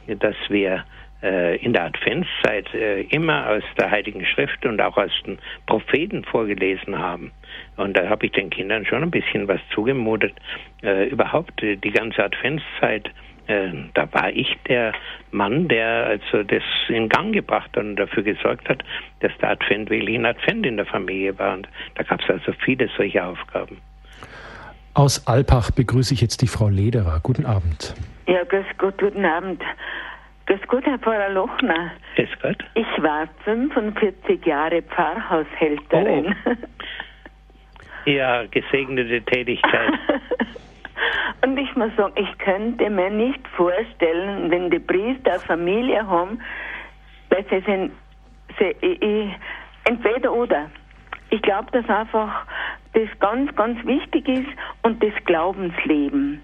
dass 0.06 0.36
wir 0.48 0.84
in 1.22 1.72
der 1.72 1.84
Adventszeit 1.84 2.72
äh, 2.74 3.02
immer 3.02 3.48
aus 3.48 3.62
der 3.78 3.90
Heiligen 3.90 4.24
Schrift 4.26 4.64
und 4.66 4.80
auch 4.80 4.96
aus 4.96 5.10
den 5.24 5.38
Propheten 5.66 6.24
vorgelesen 6.24 6.98
haben. 6.98 7.32
Und 7.76 7.96
da 7.96 8.08
habe 8.08 8.26
ich 8.26 8.32
den 8.32 8.50
Kindern 8.50 8.84
schon 8.84 9.02
ein 9.02 9.10
bisschen 9.10 9.48
was 9.48 9.60
zugemutet. 9.74 10.34
Äh, 10.82 11.08
überhaupt 11.08 11.62
äh, 11.62 11.76
die 11.76 11.90
ganze 11.90 12.22
Adventszeit 12.22 13.10
äh, 13.48 13.70
da 13.94 14.12
war 14.12 14.30
ich 14.30 14.56
der 14.66 14.92
Mann, 15.30 15.68
der 15.68 16.06
also 16.06 16.42
das 16.42 16.62
in 16.88 17.08
Gang 17.08 17.32
gebracht 17.32 17.70
hat 17.76 17.84
und 17.84 17.96
dafür 17.96 18.22
gesorgt 18.24 18.68
hat, 18.68 18.82
dass 19.20 19.30
der 19.40 19.50
Advent 19.50 19.88
wirklich 19.88 20.18
ein 20.18 20.26
Advent 20.26 20.66
in 20.66 20.76
der 20.76 20.86
Familie 20.86 21.38
war. 21.38 21.54
Und 21.54 21.68
da 21.94 22.02
gab 22.02 22.20
es 22.22 22.28
also 22.28 22.52
viele 22.64 22.88
solche 22.96 23.24
Aufgaben. 23.24 23.78
Aus 24.94 25.26
Alpach 25.26 25.70
begrüße 25.70 26.14
ich 26.14 26.20
jetzt 26.20 26.42
die 26.42 26.48
Frau 26.48 26.68
Lederer. 26.68 27.20
Guten 27.22 27.46
Abend. 27.46 27.94
Ja, 28.26 28.42
grüß 28.44 28.64
Gott, 28.78 28.98
guten 28.98 29.24
Abend. 29.24 29.62
Grüß 30.46 30.60
Gott, 30.68 30.84
Herr 30.86 30.98
Pfarrer 30.98 31.30
Lochner. 31.30 31.92
Grüß 32.14 32.28
Gott. 32.40 32.64
Ich 32.74 33.02
war 33.02 33.28
45 33.44 34.46
Jahre 34.46 34.82
Pfarrhaushälterin. 34.82 36.34
Oh. 36.46 36.52
Ja, 38.06 38.46
gesegnete 38.46 39.20
Tätigkeit. 39.22 39.92
Und 41.44 41.58
ich 41.58 41.74
muss 41.74 41.90
sagen, 41.96 42.14
ich 42.16 42.38
könnte 42.38 42.88
mir 42.88 43.10
nicht 43.10 43.46
vorstellen, 43.56 44.48
wenn 44.50 44.70
die 44.70 44.78
Priester 44.78 45.40
Familie 45.40 46.06
haben, 46.06 46.40
weil 47.30 47.44
sie 47.50 47.60
sind, 47.66 47.92
sie, 48.58 48.76
ich, 48.80 49.02
ich, 49.02 49.30
entweder 49.84 50.32
oder. 50.32 50.70
Ich 51.30 51.42
glaube, 51.42 51.70
dass 51.72 51.88
einfach 51.88 52.46
das 52.92 53.08
ganz, 53.18 53.54
ganz 53.56 53.84
wichtig 53.84 54.28
ist 54.28 54.48
und 54.82 55.02
das 55.02 55.12
Glaubensleben. 55.24 56.40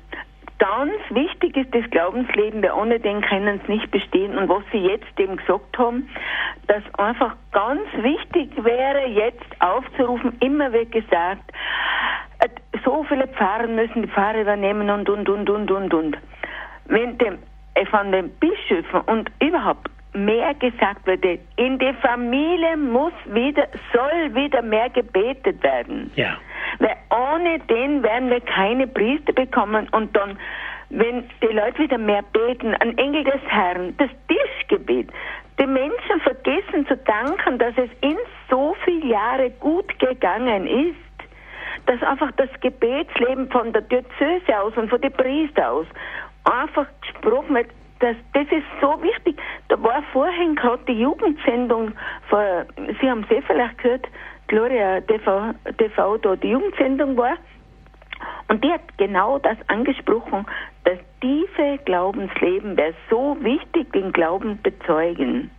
Ganz 0.63 0.93
wichtig 1.11 1.57
ist 1.57 1.75
das 1.75 1.91
Glaubensleben, 1.91 2.63
weil 2.63 2.71
ohne 2.71 3.01
den 3.01 3.21
können 3.21 3.61
es 3.61 3.69
nicht 3.69 3.91
bestehen. 3.91 4.39
Und 4.39 4.49
was 4.49 4.63
Sie 4.71 4.79
jetzt 4.79 5.19
eben 5.19 5.37
gesagt 5.37 5.77
haben, 5.77 6.09
dass 6.69 6.85
einfach 7.01 7.35
ganz 7.51 7.83
wichtig 7.95 8.53
wäre, 8.63 9.09
jetzt 9.09 9.45
aufzurufen, 9.59 10.37
immer 10.39 10.73
wird 10.73 10.93
gesagt, 10.93 11.51
äh, 12.39 12.49
so 12.85 13.03
viele 13.09 13.27
Pfarrer 13.27 13.67
müssen 13.67 14.03
die 14.03 14.09
Pfarrer 14.09 14.43
übernehmen 14.43 14.89
und, 14.89 15.09
und, 15.09 15.29
und, 15.29 15.51
und, 15.51 15.69
und, 15.69 15.95
und. 15.95 16.17
Wenn 16.85 17.19
dem, 17.19 17.39
äh, 17.75 17.85
von 17.87 18.13
den 18.13 18.31
Bischöfen 18.31 19.01
und 19.07 19.33
überhaupt 19.41 19.91
mehr 20.15 20.55
gesagt 20.55 21.07
wurde, 21.07 21.39
in 21.57 21.79
die 21.79 21.93
Familie 22.03 22.77
muss 22.77 23.13
wieder, 23.27 23.67
soll 23.93 24.35
wieder 24.35 24.63
mehr 24.63 24.91
gebetet 24.91 25.63
werden. 25.63 26.11
Ja. 26.17 26.37
Weil 26.79 26.97
ohne 27.11 27.59
den 27.61 28.03
werden 28.03 28.31
wir 28.31 28.41
keine 28.41 28.87
Priester 28.87 29.33
bekommen 29.33 29.89
und 29.93 30.15
dann, 30.17 30.39
wenn 30.91 31.25
die 31.43 31.55
Leute 31.55 31.79
wieder 31.79 31.99
mehr 31.99 32.23
beten, 32.33 32.75
ein 32.75 32.97
Engel 32.99 33.25
des 33.25 33.41
Herrn, 33.49 33.95
das 33.97 34.11
Tischgebet, 34.29 35.09
die 35.59 35.67
Menschen 35.67 36.21
vergessen 36.23 36.87
zu 36.87 36.97
danken, 36.97 37.59
dass 37.59 37.75
es 37.77 37.91
in 38.01 38.17
so 38.51 38.75
viele 38.85 39.07
Jahre 39.07 39.51
gut 39.51 39.99
gegangen 39.99 40.67
ist, 40.67 40.97
dass 41.87 42.03
einfach 42.03 42.31
das 42.33 42.49
Gebetsleben 42.61 43.51
von 43.51 43.73
der 43.73 43.83
Diözese 43.83 44.61
aus 44.61 44.77
und 44.77 44.89
von 44.89 45.01
den 45.01 45.13
Priestern 45.13 45.65
aus 45.65 45.87
einfach 46.45 46.87
gesprochen 47.01 47.55
wird, 47.55 47.69
das, 48.03 48.17
das 48.35 48.47
ist 48.51 48.67
so 48.81 49.01
wichtig. 49.01 49.41
Da 49.69 49.81
war 49.83 50.03
vorhin 50.13 50.57
gerade 50.57 50.83
die 50.89 51.01
Jugendsendung, 51.01 51.93
vor, 52.29 52.67
Sie 53.01 53.09
haben 53.09 53.25
es 53.25 53.31
eh 53.31 53.43
vielleicht 53.43 53.79
gehört, 53.79 54.07
Gloria 54.49 55.01
TV, 55.03 55.55
TV 55.79 56.19
da 56.19 56.37
die 56.37 56.51
Jugendsendung 56.51 57.17
war. 57.17 57.37
Und 58.49 58.63
die 58.63 58.73
hat 58.73 58.83
genau 58.99 59.39
das 59.39 59.57
angesprochen, 59.69 60.45
dass 60.85 60.99
diese 61.23 61.79
Glaubensleben 61.85 62.77
wäre 62.77 62.95
so 63.09 63.37
wichtig, 63.41 63.93
den 63.93 64.13
Glauben 64.13 64.61
bezeugen. 64.63 65.51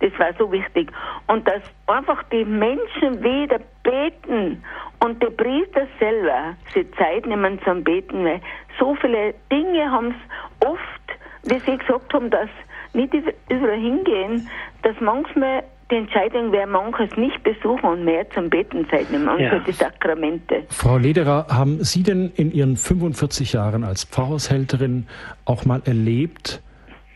Das 0.00 0.16
war 0.18 0.32
so 0.38 0.50
wichtig. 0.52 0.92
Und 1.26 1.46
dass 1.48 1.62
einfach 1.88 2.22
die 2.30 2.44
Menschen 2.44 3.22
wieder 3.22 3.58
beten 3.82 4.62
und 5.04 5.20
die 5.20 5.30
Priester 5.30 5.88
selber 5.98 6.54
sich 6.72 6.86
Zeit 6.94 7.26
nehmen 7.26 7.60
zum 7.64 7.82
Beten, 7.82 8.24
weil 8.24 8.40
so 8.78 8.94
viele 8.94 9.34
Dinge 9.50 9.90
haben 9.90 10.14
es 10.60 10.66
oft, 10.66 11.18
wie 11.44 11.58
Sie 11.60 11.76
gesagt 11.76 12.12
haben, 12.14 12.30
dass 12.30 12.48
nicht 12.94 13.12
überall 13.48 13.78
hingehen, 13.80 14.48
dass 14.82 14.96
manchmal 15.00 15.62
die 15.90 15.96
Entscheidung 15.96 16.52
wäre, 16.52 16.66
manches 16.66 17.16
nicht 17.16 17.42
besuchen 17.42 17.84
und 17.84 18.04
mehr 18.04 18.28
zum 18.30 18.50
Beten 18.50 18.86
Zeit 18.90 19.10
nehmen 19.10 19.28
und 19.28 19.40
Ja. 19.40 19.50
für 19.50 19.60
die 19.60 19.72
Sakramente. 19.72 20.64
Frau 20.68 20.98
Lederer, 20.98 21.46
haben 21.48 21.82
Sie 21.82 22.02
denn 22.02 22.30
in 22.36 22.52
Ihren 22.52 22.76
45 22.76 23.54
Jahren 23.54 23.84
als 23.84 24.04
Pfarrhaushälterin 24.04 25.06
auch 25.46 25.64
mal 25.64 25.80
erlebt, 25.86 26.62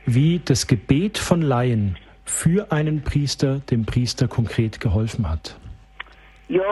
wie 0.06 0.40
das 0.44 0.66
Gebet 0.66 1.18
von 1.18 1.42
Laien 1.42 1.96
für 2.24 2.72
einen 2.72 3.02
Priester 3.02 3.60
dem 3.70 3.84
Priester 3.84 4.26
konkret 4.26 4.80
geholfen 4.80 5.28
hat? 5.28 5.56
Ja, 6.48 6.62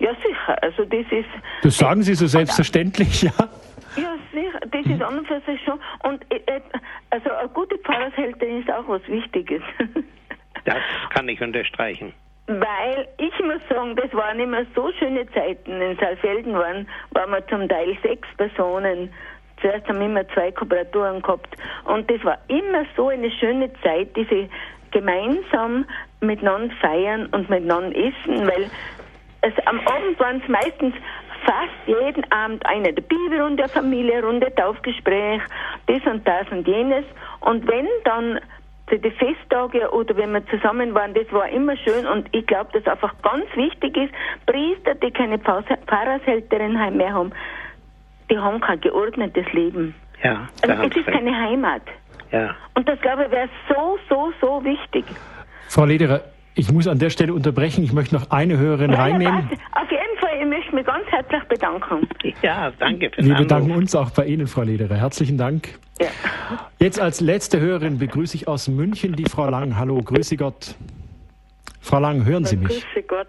ja 0.00 0.10
sicher. 0.16 0.62
Also 0.62 0.84
das 0.84 1.06
ist 1.10 1.28
Das 1.62 1.78
sagen 1.78 2.02
Sie 2.02 2.14
so 2.14 2.26
selbstverständlich, 2.26 3.22
ja? 3.22 3.32
Ja 3.96 4.16
sicher, 4.32 4.60
das 4.60 4.86
ist 4.86 5.02
an 5.02 5.18
und 5.18 5.26
für 5.26 5.40
sich 5.40 5.60
schon. 5.64 5.80
Und 6.02 6.24
äh, 6.32 6.40
äh, 6.46 6.60
also 7.10 7.30
eine 7.30 7.48
gute 7.48 7.78
Pfarrershälterin 7.78 8.60
ist 8.60 8.70
auch 8.70 8.88
was 8.88 9.06
Wichtiges. 9.08 9.62
Das 10.64 10.76
kann 11.14 11.26
ich 11.26 11.40
unterstreichen. 11.40 12.12
Weil 12.46 13.08
ich 13.18 13.32
muss 13.44 13.66
sagen, 13.68 13.96
das 13.96 14.12
waren 14.12 14.40
immer 14.40 14.64
so 14.74 14.92
schöne 14.98 15.26
Zeiten. 15.32 15.80
In 15.80 15.96
Saalfelden 15.96 16.52
waren, 16.52 16.86
waren 17.12 17.30
wir 17.30 17.46
zum 17.46 17.68
Teil 17.68 17.96
sechs 18.02 18.28
Personen. 18.36 19.10
Zuerst 19.60 19.88
haben 19.88 20.00
wir 20.00 20.06
immer 20.06 20.28
zwei 20.28 20.50
Kooperatoren 20.52 21.22
gehabt. 21.22 21.56
Und 21.84 22.10
das 22.10 22.22
war 22.24 22.38
immer 22.48 22.84
so 22.96 23.08
eine 23.08 23.30
schöne 23.30 23.70
Zeit, 23.82 24.14
diese 24.16 24.48
gemeinsam 24.90 25.86
miteinander 26.20 26.74
feiern 26.80 27.26
und 27.26 27.48
miteinander 27.48 27.96
essen, 27.96 28.46
weil 28.46 28.70
es, 29.42 29.52
am 29.66 29.80
Abend 29.80 30.18
waren 30.18 30.42
es 30.42 30.48
meistens 30.48 30.94
fast 31.44 31.72
jeden 31.86 32.30
Abend 32.32 32.64
eine 32.66 32.92
der 32.92 33.02
Bibelrunde, 33.02 33.68
Familienrunde, 33.68 34.54
Taufgespräch, 34.54 35.40
das 35.86 36.02
und 36.06 36.26
das 36.26 36.48
und 36.50 36.66
jenes. 36.66 37.04
Und 37.40 37.66
wenn 37.68 37.86
dann 38.04 38.40
für 38.88 38.98
die 38.98 39.10
Festtage 39.12 39.88
oder 39.92 40.16
wenn 40.16 40.32
wir 40.32 40.44
zusammen 40.48 40.94
waren, 40.94 41.14
das 41.14 41.30
war 41.32 41.48
immer 41.48 41.76
schön 41.76 42.06
und 42.06 42.28
ich 42.32 42.46
glaube, 42.46 42.70
dass 42.72 42.86
einfach 42.86 43.14
ganz 43.22 43.44
wichtig 43.54 43.96
ist, 43.96 44.12
Priester, 44.46 44.94
die 44.96 45.10
keine 45.12 45.38
Pfarrershälterin 45.38 46.72
mehr 46.96 47.12
haben, 47.14 47.30
die 48.30 48.38
haben 48.38 48.60
kein 48.60 48.80
geordnetes 48.80 49.46
Leben. 49.52 49.94
Ja, 50.22 50.48
haben 50.62 50.80
es 50.90 50.96
ist 50.96 51.06
recht. 51.06 51.12
keine 51.12 51.34
Heimat. 51.36 51.82
Ja. 52.32 52.54
Und 52.74 52.88
das 52.88 53.00
glaube 53.00 53.24
ich 53.26 53.30
wäre 53.30 53.48
so, 53.68 53.98
so, 54.08 54.32
so 54.40 54.64
wichtig. 54.64 55.04
Frau 55.68 55.84
Lederer, 55.84 56.20
ich 56.54 56.70
muss 56.72 56.86
an 56.88 56.98
der 56.98 57.10
Stelle 57.10 57.32
unterbrechen. 57.32 57.82
Ich 57.84 57.92
möchte 57.92 58.14
noch 58.16 58.30
eine 58.30 58.58
Hörerin 58.58 58.90
Ja, 58.92 58.98
reinnehmen. 59.02 59.48
passt. 59.48 59.60
Auf 59.84 59.90
jeden 59.90 60.02
Fall, 60.02 60.09
ich 60.40 60.46
möchte 60.46 60.74
mich 60.74 60.86
ganz 60.86 61.06
herzlich 61.08 61.42
bedanken. 61.44 62.08
ja, 62.42 62.72
danke 62.78 63.10
für 63.10 63.16
den 63.16 63.26
Wir 63.26 63.36
Anruf. 63.36 63.48
bedanken 63.48 63.70
uns 63.72 63.94
auch 63.94 64.10
bei 64.10 64.24
Ihnen, 64.24 64.46
Frau 64.46 64.62
Lederer. 64.62 64.96
Herzlichen 64.96 65.36
Dank. 65.36 65.68
Ja. 66.00 66.08
Jetzt 66.78 66.98
als 66.98 67.20
letzte 67.20 67.60
Hörerin 67.60 67.98
begrüße 67.98 68.36
ich 68.36 68.48
aus 68.48 68.68
München 68.68 69.14
die 69.14 69.26
Frau 69.26 69.50
Lang. 69.50 69.76
Hallo, 69.76 70.00
grüße 70.02 70.36
Gott. 70.36 70.74
Frau 71.82 71.98
Lang, 71.98 72.24
hören 72.24 72.44
Sie 72.44 72.56
mich? 72.56 72.68
Grüße 72.68 73.02
Gott. 73.06 73.28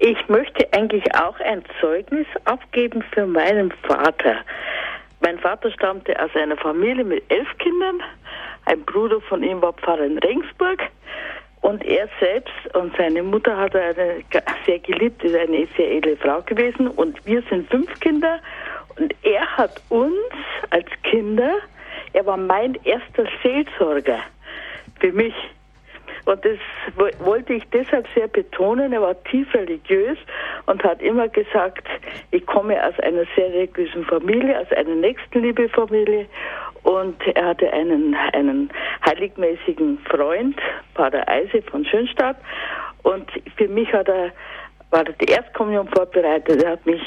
Ich 0.00 0.28
möchte 0.28 0.70
eigentlich 0.72 1.04
auch 1.14 1.38
ein 1.40 1.62
Zeugnis 1.80 2.26
abgeben 2.44 3.02
für 3.12 3.26
meinen 3.26 3.72
Vater. 3.86 4.36
Mein 5.20 5.38
Vater 5.38 5.70
stammte 5.72 6.14
aus 6.22 6.30
einer 6.34 6.56
Familie 6.56 7.04
mit 7.04 7.24
elf 7.32 7.48
Kindern. 7.58 8.00
Ein 8.66 8.82
Bruder 8.82 9.20
von 9.22 9.42
ihm 9.42 9.60
war 9.62 9.72
Pfarrer 9.72 10.04
in 10.04 10.18
Regensburg. 10.18 10.80
Und 11.60 11.84
er 11.84 12.08
selbst 12.20 12.74
und 12.74 12.96
seine 12.96 13.22
Mutter 13.22 13.56
hat 13.56 13.74
eine 13.74 14.22
sehr 14.64 14.78
geliebt, 14.78 15.22
ist 15.24 15.34
eine 15.34 15.66
sehr 15.76 15.90
edle 15.92 16.16
Frau 16.16 16.40
gewesen. 16.42 16.88
Und 16.88 17.24
wir 17.26 17.42
sind 17.50 17.68
fünf 17.68 17.98
Kinder. 18.00 18.38
Und 18.98 19.14
er 19.22 19.44
hat 19.56 19.80
uns 19.88 20.14
als 20.70 20.86
Kinder, 21.02 21.54
er 22.12 22.26
war 22.26 22.36
mein 22.36 22.76
erster 22.84 23.24
Seelsorger 23.42 24.20
für 25.00 25.12
mich. 25.12 25.34
Und 26.24 26.44
das 26.44 26.58
wo- 26.96 27.24
wollte 27.26 27.54
ich 27.54 27.64
deshalb 27.72 28.06
sehr 28.14 28.28
betonen. 28.28 28.92
Er 28.92 29.00
war 29.00 29.22
tief 29.24 29.52
religiös 29.54 30.18
und 30.66 30.82
hat 30.84 31.00
immer 31.00 31.28
gesagt, 31.28 31.86
ich 32.32 32.44
komme 32.44 32.76
aus 32.86 32.98
einer 33.00 33.24
sehr 33.34 33.48
religiösen 33.50 34.04
Familie, 34.04 34.60
aus 34.60 34.70
einer 34.72 34.94
Nächstenliebe-Familie. 34.94 36.26
Und 36.82 37.16
er 37.34 37.46
hatte 37.46 37.72
einen, 37.72 38.14
einen 38.32 38.70
heiligmäßigen 39.06 39.98
Freund, 40.10 40.56
Pater 40.94 41.28
Eise 41.28 41.62
von 41.62 41.84
Schönstadt. 41.84 42.36
Und 43.02 43.30
für 43.56 43.68
mich 43.68 43.92
hat 43.92 44.08
er, 44.08 44.32
war 44.90 45.06
er 45.06 45.12
die 45.12 45.32
Erstkommunion 45.32 45.88
vorbereitet. 45.88 46.62
Er 46.62 46.72
hat 46.72 46.86
mich 46.86 47.02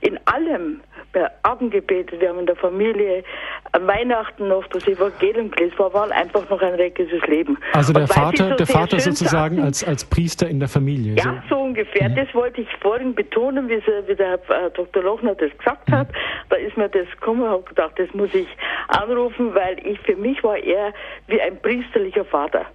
in 0.00 0.18
allem 0.26 0.80
bei 1.16 1.30
Abend 1.42 1.70
gebetet. 1.72 2.20
Wir 2.20 2.28
haben 2.28 2.40
in 2.40 2.46
der 2.46 2.56
Familie 2.56 3.24
an 3.72 3.86
Weihnachten 3.86 4.48
noch 4.48 4.66
das 4.68 4.86
Evangelium 4.86 5.50
gelesen. 5.50 5.78
Wir 5.78 5.92
waren 5.94 6.12
einfach 6.12 6.48
noch 6.50 6.60
ein 6.60 6.74
religiöses 6.74 7.26
Leben. 7.26 7.56
Also 7.72 7.94
der 7.94 8.06
Vater, 8.06 8.50
so 8.50 8.56
der 8.56 8.66
Vater 8.66 9.00
sozusagen 9.00 9.60
als, 9.60 9.82
als 9.82 10.04
Priester 10.04 10.46
in 10.46 10.60
der 10.60 10.68
Familie. 10.68 11.14
ja, 11.14 11.42
so 11.48 11.56
ungefähr. 11.58 12.10
Das 12.10 12.32
wollte 12.34 12.60
ich 12.60 12.68
vorhin 12.82 13.14
betonen, 13.14 13.68
wie, 13.68 13.80
wie 14.06 14.14
der 14.14 14.38
Herr 14.46 14.70
Dr. 14.70 15.02
Lochner 15.02 15.34
das 15.34 15.56
gesagt 15.56 15.90
hat. 15.90 16.08
Da 16.50 16.56
ist 16.56 16.76
mir 16.76 16.88
das 16.90 17.08
gekommen, 17.12 17.48
habe 17.48 17.62
gedacht, 17.62 17.92
das 17.96 18.12
muss 18.12 18.34
ich 18.34 18.48
anrufen, 18.88 19.54
weil 19.54 19.78
ich 19.86 19.98
für 20.00 20.16
mich 20.16 20.42
war 20.44 20.58
er 20.58 20.92
wie 21.28 21.40
ein 21.40 21.58
priesterlicher 21.62 22.26
Vater. 22.26 22.66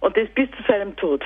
Und 0.00 0.16
das 0.16 0.28
bis 0.36 0.48
zu 0.52 0.62
seinem 0.68 0.94
Tod. 0.94 1.24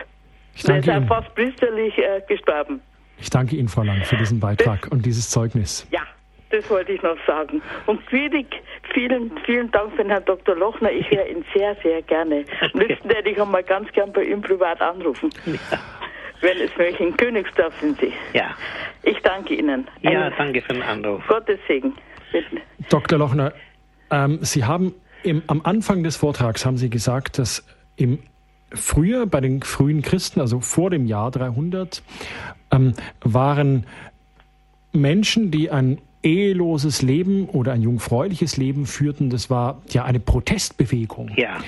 Ich 0.54 0.66
Er 0.66 0.78
ist 0.78 0.88
danke, 0.88 0.90
auch 0.92 0.96
Ihnen, 0.96 1.08
fast 1.08 1.34
priesterlich 1.34 1.98
äh, 1.98 2.22
gestorben. 2.26 2.80
ich 3.18 3.28
danke 3.28 3.56
Ihnen, 3.56 3.68
Frau 3.68 3.82
Lang, 3.82 4.02
für 4.04 4.16
diesen 4.16 4.40
Beitrag 4.40 4.88
und 4.90 5.04
dieses 5.04 5.28
Zeugnis. 5.28 5.86
Ja, 5.90 6.00
Das 6.52 6.68
wollte 6.68 6.92
ich 6.92 7.02
noch 7.02 7.16
sagen. 7.26 7.62
Und 7.86 8.06
Quirik, 8.06 8.62
vielen, 8.92 9.32
vielen 9.46 9.70
Dank 9.70 9.96
für 9.96 10.04
Herrn 10.04 10.24
Dr. 10.26 10.54
Lochner. 10.54 10.92
Ich 10.92 11.10
höre 11.10 11.26
ihn 11.26 11.42
sehr, 11.54 11.74
sehr 11.82 12.02
gerne. 12.02 12.44
Am 12.60 12.78
liebsten 12.78 13.08
hätte 13.08 13.30
ich 13.30 13.40
einmal 13.40 13.62
ganz 13.62 13.90
gern 13.92 14.12
bei 14.12 14.24
ihm 14.24 14.42
privat 14.42 14.80
anrufen. 14.82 15.30
Ja. 15.46 15.78
Wenn 16.42 16.58
es 16.58 16.76
möglich, 16.76 17.00
in 17.00 17.16
Königsdorf 17.16 17.72
sind 17.80 17.98
Sie. 18.00 18.12
Ja. 18.34 18.50
Ich 19.02 19.18
danke 19.22 19.54
Ihnen. 19.54 19.88
Ja, 20.02 20.10
Einen 20.10 20.34
danke 20.36 20.60
für 20.60 20.74
den 20.74 20.82
Anruf. 20.82 21.26
Gottes 21.26 21.58
Segen. 21.66 21.94
Bitte. 22.32 22.60
Dr. 22.90 23.18
Lochner, 23.18 23.54
ähm, 24.10 24.38
Sie 24.42 24.64
haben 24.64 24.94
im, 25.22 25.42
am 25.46 25.62
Anfang 25.64 26.02
des 26.02 26.16
Vortrags 26.16 26.66
haben 26.66 26.76
Sie 26.76 26.90
gesagt, 26.90 27.38
dass 27.38 27.66
im 27.96 28.18
Früher 28.74 29.26
bei 29.26 29.40
den 29.40 29.62
frühen 29.62 30.02
Christen, 30.02 30.40
also 30.40 30.60
vor 30.60 30.90
dem 30.90 31.06
Jahr 31.06 31.30
300, 31.30 32.02
ähm, 32.72 32.94
waren 33.22 33.86
Menschen, 34.92 35.50
die 35.50 35.70
ein 35.70 35.98
eheloses 36.22 37.02
Leben 37.02 37.48
oder 37.48 37.72
ein 37.72 37.82
jungfräuliches 37.82 38.56
Leben 38.56 38.86
führten, 38.86 39.30
das 39.30 39.50
war 39.50 39.82
ja 39.90 40.04
eine 40.04 40.20
Protestbewegung. 40.20 41.30
Ja. 41.36 41.58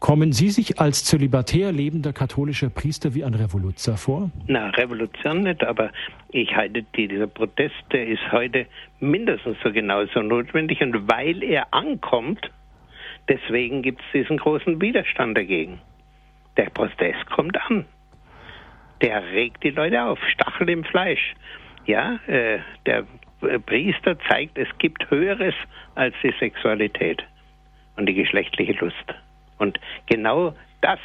Kommen 0.00 0.32
Sie 0.32 0.50
sich 0.50 0.78
als 0.78 1.04
zölibatär 1.04 1.72
lebender 1.72 2.12
katholischer 2.12 2.70
Priester 2.70 3.14
wie 3.14 3.24
ein 3.24 3.34
Revoluzer 3.34 3.96
vor? 3.96 4.30
Na, 4.46 4.70
Revolution 4.70 5.42
nicht, 5.42 5.64
aber 5.64 5.90
ich 6.30 6.54
halte, 6.54 6.84
dieser 6.96 7.26
Protest, 7.26 7.74
der 7.92 8.06
ist 8.06 8.22
heute 8.30 8.66
mindestens 9.00 9.56
so 9.64 9.72
genauso 9.72 10.22
notwendig 10.22 10.80
und 10.82 11.08
weil 11.10 11.42
er 11.42 11.74
ankommt, 11.74 12.48
deswegen 13.28 13.82
gibt 13.82 14.00
es 14.00 14.06
diesen 14.12 14.36
großen 14.36 14.80
Widerstand 14.80 15.36
dagegen. 15.36 15.80
Der 16.56 16.70
Protest 16.70 17.26
kommt 17.30 17.60
an. 17.68 17.84
Der 19.02 19.22
regt 19.32 19.64
die 19.64 19.70
Leute 19.70 20.04
auf, 20.04 20.18
Stachel 20.32 20.70
im 20.70 20.84
Fleisch. 20.84 21.34
Ja, 21.86 22.20
äh, 22.28 22.58
der 22.86 23.04
Priester 23.66 24.18
zeigt, 24.28 24.58
es 24.58 24.68
gibt 24.78 25.10
Höheres 25.10 25.54
als 25.94 26.14
die 26.22 26.34
Sexualität 26.38 27.22
und 27.96 28.06
die 28.06 28.14
geschlechtliche 28.14 28.72
Lust. 28.72 29.14
Und 29.58 29.78
genau 30.06 30.54
das, 30.80 30.98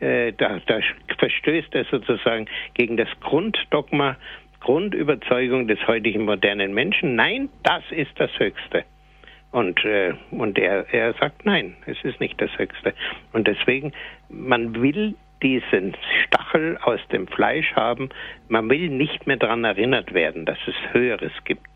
äh, 0.00 0.32
da, 0.32 0.60
da 0.66 0.80
verstößt 1.18 1.74
er 1.74 1.84
sozusagen 1.84 2.46
gegen 2.74 2.96
das 2.96 3.08
Grunddogma, 3.20 4.16
Grundüberzeugung 4.60 5.68
des 5.68 5.84
heutigen 5.86 6.24
modernen 6.24 6.74
Menschen. 6.74 7.14
Nein, 7.14 7.48
das 7.62 7.82
ist 7.90 8.12
das 8.16 8.30
Höchste. 8.38 8.84
Und, 9.50 9.82
äh, 9.84 10.12
und 10.30 10.58
er, 10.58 10.92
er 10.92 11.14
sagt, 11.14 11.46
nein, 11.46 11.76
es 11.86 11.96
ist 12.02 12.20
nicht 12.20 12.40
das 12.40 12.50
Höchste. 12.58 12.92
Und 13.32 13.46
deswegen, 13.46 13.92
man 14.28 14.82
will 14.82 15.14
diesen 15.42 15.96
Stachel 16.26 16.78
aus 16.82 17.00
dem 17.12 17.26
Fleisch 17.26 17.72
haben, 17.74 18.08
man 18.48 18.68
will 18.68 18.88
nicht 18.88 19.26
mehr 19.26 19.36
daran 19.36 19.64
erinnert 19.64 20.12
werden, 20.14 20.44
dass 20.44 20.58
es 20.66 20.74
Höheres 20.92 21.32
gibt. 21.44 21.66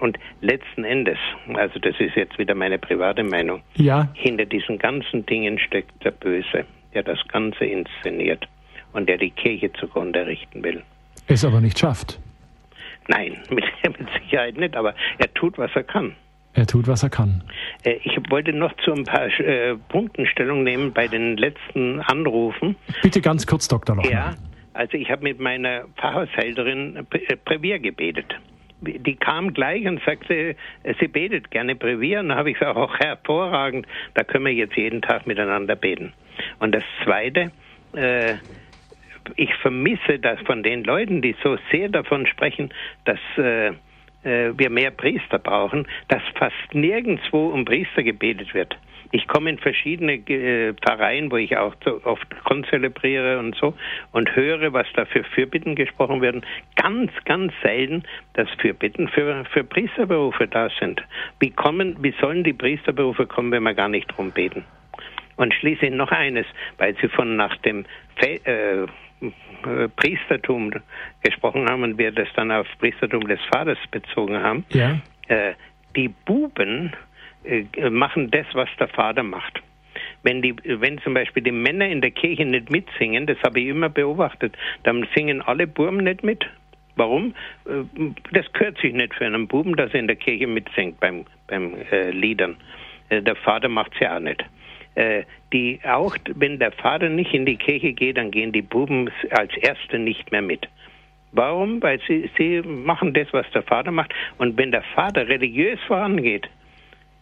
Und 0.00 0.18
letzten 0.40 0.84
Endes, 0.84 1.18
also 1.54 1.78
das 1.78 1.94
ist 2.00 2.16
jetzt 2.16 2.38
wieder 2.38 2.54
meine 2.54 2.78
private 2.78 3.22
Meinung, 3.22 3.62
ja. 3.74 4.08
hinter 4.14 4.44
diesen 4.44 4.78
ganzen 4.78 5.24
Dingen 5.26 5.58
steckt 5.58 6.04
der 6.04 6.10
Böse, 6.10 6.64
der 6.94 7.04
das 7.04 7.18
Ganze 7.28 7.64
inszeniert 7.64 8.48
und 8.92 9.08
der 9.08 9.18
die 9.18 9.30
Kirche 9.30 9.72
zugrunde 9.72 10.26
richten 10.26 10.64
will. 10.64 10.82
Es 11.28 11.44
aber 11.44 11.60
nicht 11.60 11.78
schafft. 11.78 12.18
Nein, 13.06 13.38
mit, 13.50 13.64
mit 13.98 14.08
Sicherheit 14.22 14.56
nicht, 14.56 14.76
aber 14.76 14.94
er 15.18 15.32
tut, 15.34 15.58
was 15.58 15.70
er 15.74 15.84
kann. 15.84 16.14
Er 16.58 16.66
tut, 16.66 16.88
was 16.88 17.04
er 17.04 17.10
kann. 17.10 17.44
Äh, 17.84 18.00
ich 18.02 18.18
wollte 18.30 18.52
noch 18.52 18.74
zu 18.78 18.92
ein 18.92 19.04
paar 19.04 19.28
äh, 19.38 19.76
Punkten 19.88 20.26
Stellung 20.26 20.64
nehmen 20.64 20.92
bei 20.92 21.06
den 21.06 21.36
letzten 21.36 22.00
Anrufen. 22.00 22.74
Bitte 23.00 23.20
ganz 23.20 23.46
kurz, 23.46 23.68
Dr. 23.68 23.94
Lochner. 23.94 24.10
Ja, 24.10 24.34
also 24.74 24.94
ich 24.94 25.08
habe 25.08 25.22
mit 25.22 25.38
meiner 25.38 25.84
Pfarrhaushälterin 25.96 27.06
Brevier 27.44 27.76
äh, 27.76 27.78
gebetet. 27.78 28.34
Die 28.80 29.14
kam 29.14 29.54
gleich 29.54 29.86
und 29.86 30.02
sagte, 30.04 30.56
sie 30.98 31.06
betet 31.06 31.52
gerne 31.52 31.76
Brevier. 31.76 32.20
Und 32.20 32.30
dann 32.30 32.38
habe 32.38 32.50
ich 32.50 32.58
gesagt, 32.58 32.76
auch 32.76 32.98
hervorragend, 32.98 33.86
da 34.14 34.24
können 34.24 34.44
wir 34.44 34.52
jetzt 34.52 34.76
jeden 34.76 35.00
Tag 35.00 35.28
miteinander 35.28 35.76
beten. 35.76 36.12
Und 36.58 36.74
das 36.74 36.84
Zweite, 37.04 37.52
äh, 37.94 38.34
ich 39.36 39.54
vermisse 39.62 40.18
das 40.18 40.40
von 40.40 40.64
den 40.64 40.82
Leuten, 40.82 41.22
die 41.22 41.36
so 41.40 41.56
sehr 41.70 41.88
davon 41.88 42.26
sprechen, 42.26 42.74
dass 43.04 43.18
äh, 43.36 43.72
äh, 44.24 44.50
wir 44.56 44.70
mehr 44.70 44.90
Priester 44.90 45.38
brauchen, 45.38 45.86
dass 46.08 46.22
fast 46.34 46.74
nirgendwo 46.74 47.48
um 47.48 47.64
Priester 47.64 48.02
gebetet 48.02 48.54
wird. 48.54 48.76
Ich 49.10 49.26
komme 49.26 49.48
in 49.50 49.58
verschiedene 49.58 50.14
äh, 50.14 50.74
Pfarreien, 50.74 51.30
wo 51.30 51.36
ich 51.36 51.56
auch 51.56 51.74
so 51.82 52.00
oft 52.04 52.26
konzelebriere 52.44 53.38
und 53.38 53.56
so 53.56 53.74
und 54.12 54.34
höre, 54.36 54.72
was 54.72 54.86
da 54.94 55.06
für 55.06 55.24
Fürbitten 55.24 55.76
gesprochen 55.76 56.20
werden. 56.20 56.44
Ganz, 56.76 57.10
ganz 57.24 57.52
selten, 57.62 58.02
dass 58.34 58.50
Fürbitten 58.58 59.08
für, 59.08 59.44
für 59.46 59.64
Priesterberufe 59.64 60.46
da 60.46 60.68
sind. 60.78 61.02
Wie 61.40 61.50
kommen, 61.50 61.96
wie 62.02 62.14
sollen 62.20 62.44
die 62.44 62.52
Priesterberufe 62.52 63.26
kommen, 63.26 63.50
wenn 63.50 63.62
wir 63.62 63.74
gar 63.74 63.88
nicht 63.88 64.08
drum 64.08 64.30
beten? 64.30 64.64
Und 65.38 65.54
schließlich 65.54 65.92
noch 65.92 66.10
eines, 66.10 66.46
weil 66.76 66.94
Sie 67.00 67.08
von 67.08 67.36
nach 67.36 67.56
dem 67.58 67.86
Fe 68.16 68.40
äh, 68.44 68.86
äh, 69.20 69.88
Priestertum 69.96 70.72
gesprochen 71.22 71.68
haben 71.68 71.82
und 71.82 71.98
wir 71.98 72.12
das 72.12 72.28
dann 72.34 72.52
auf 72.52 72.66
Priestertum 72.78 73.26
des 73.26 73.40
Vaters 73.52 73.78
bezogen 73.90 74.40
haben. 74.40 74.64
Ja. 74.70 75.00
Äh, 75.28 75.54
die 75.96 76.08
Buben 76.08 76.92
äh, 77.44 77.64
machen 77.90 78.30
das, 78.30 78.46
was 78.52 78.68
der 78.78 78.88
Vater 78.88 79.22
macht. 79.22 79.60
Wenn, 80.22 80.42
die, 80.42 80.54
wenn 80.64 80.98
zum 80.98 81.14
Beispiel 81.14 81.42
die 81.42 81.52
Männer 81.52 81.88
in 81.88 82.00
der 82.00 82.10
Kirche 82.10 82.44
nicht 82.44 82.70
mitsingen, 82.70 83.26
das 83.26 83.38
habe 83.44 83.60
ich 83.60 83.68
immer 83.68 83.88
beobachtet, 83.88 84.56
dann 84.82 85.06
singen 85.14 85.42
alle 85.42 85.66
Buben 85.66 85.98
nicht 85.98 86.22
mit. 86.22 86.44
Warum? 86.96 87.34
Äh, 87.64 87.84
das 88.32 88.52
gehört 88.52 88.78
sich 88.78 88.92
nicht 88.92 89.14
für 89.14 89.26
einen 89.26 89.48
Buben, 89.48 89.76
dass 89.76 89.92
er 89.94 90.00
in 90.00 90.08
der 90.08 90.16
Kirche 90.16 90.46
mitsingt 90.46 90.98
beim, 91.00 91.24
beim 91.46 91.74
äh, 91.90 92.10
Liedern. 92.10 92.56
Äh, 93.08 93.22
der 93.22 93.36
Vater 93.36 93.68
macht 93.68 93.92
es 93.94 94.00
ja 94.00 94.16
auch 94.16 94.20
nicht. 94.20 94.44
Äh, 94.98 95.22
die 95.52 95.78
auch, 95.84 96.16
wenn 96.34 96.58
der 96.58 96.72
Vater 96.72 97.08
nicht 97.08 97.32
in 97.32 97.46
die 97.46 97.56
Kirche 97.56 97.92
geht, 97.92 98.16
dann 98.16 98.32
gehen 98.32 98.50
die 98.50 98.62
Buben 98.62 99.08
als 99.30 99.56
Erste 99.56 99.96
nicht 99.96 100.32
mehr 100.32 100.42
mit. 100.42 100.68
Warum? 101.30 101.80
Weil 101.80 102.00
sie, 102.08 102.28
sie 102.36 102.62
machen 102.62 103.14
das, 103.14 103.28
was 103.30 103.48
der 103.52 103.62
Vater 103.62 103.92
macht. 103.92 104.12
Und 104.38 104.56
wenn 104.56 104.72
der 104.72 104.82
Vater 104.82 105.28
religiös 105.28 105.78
vorangeht, 105.86 106.48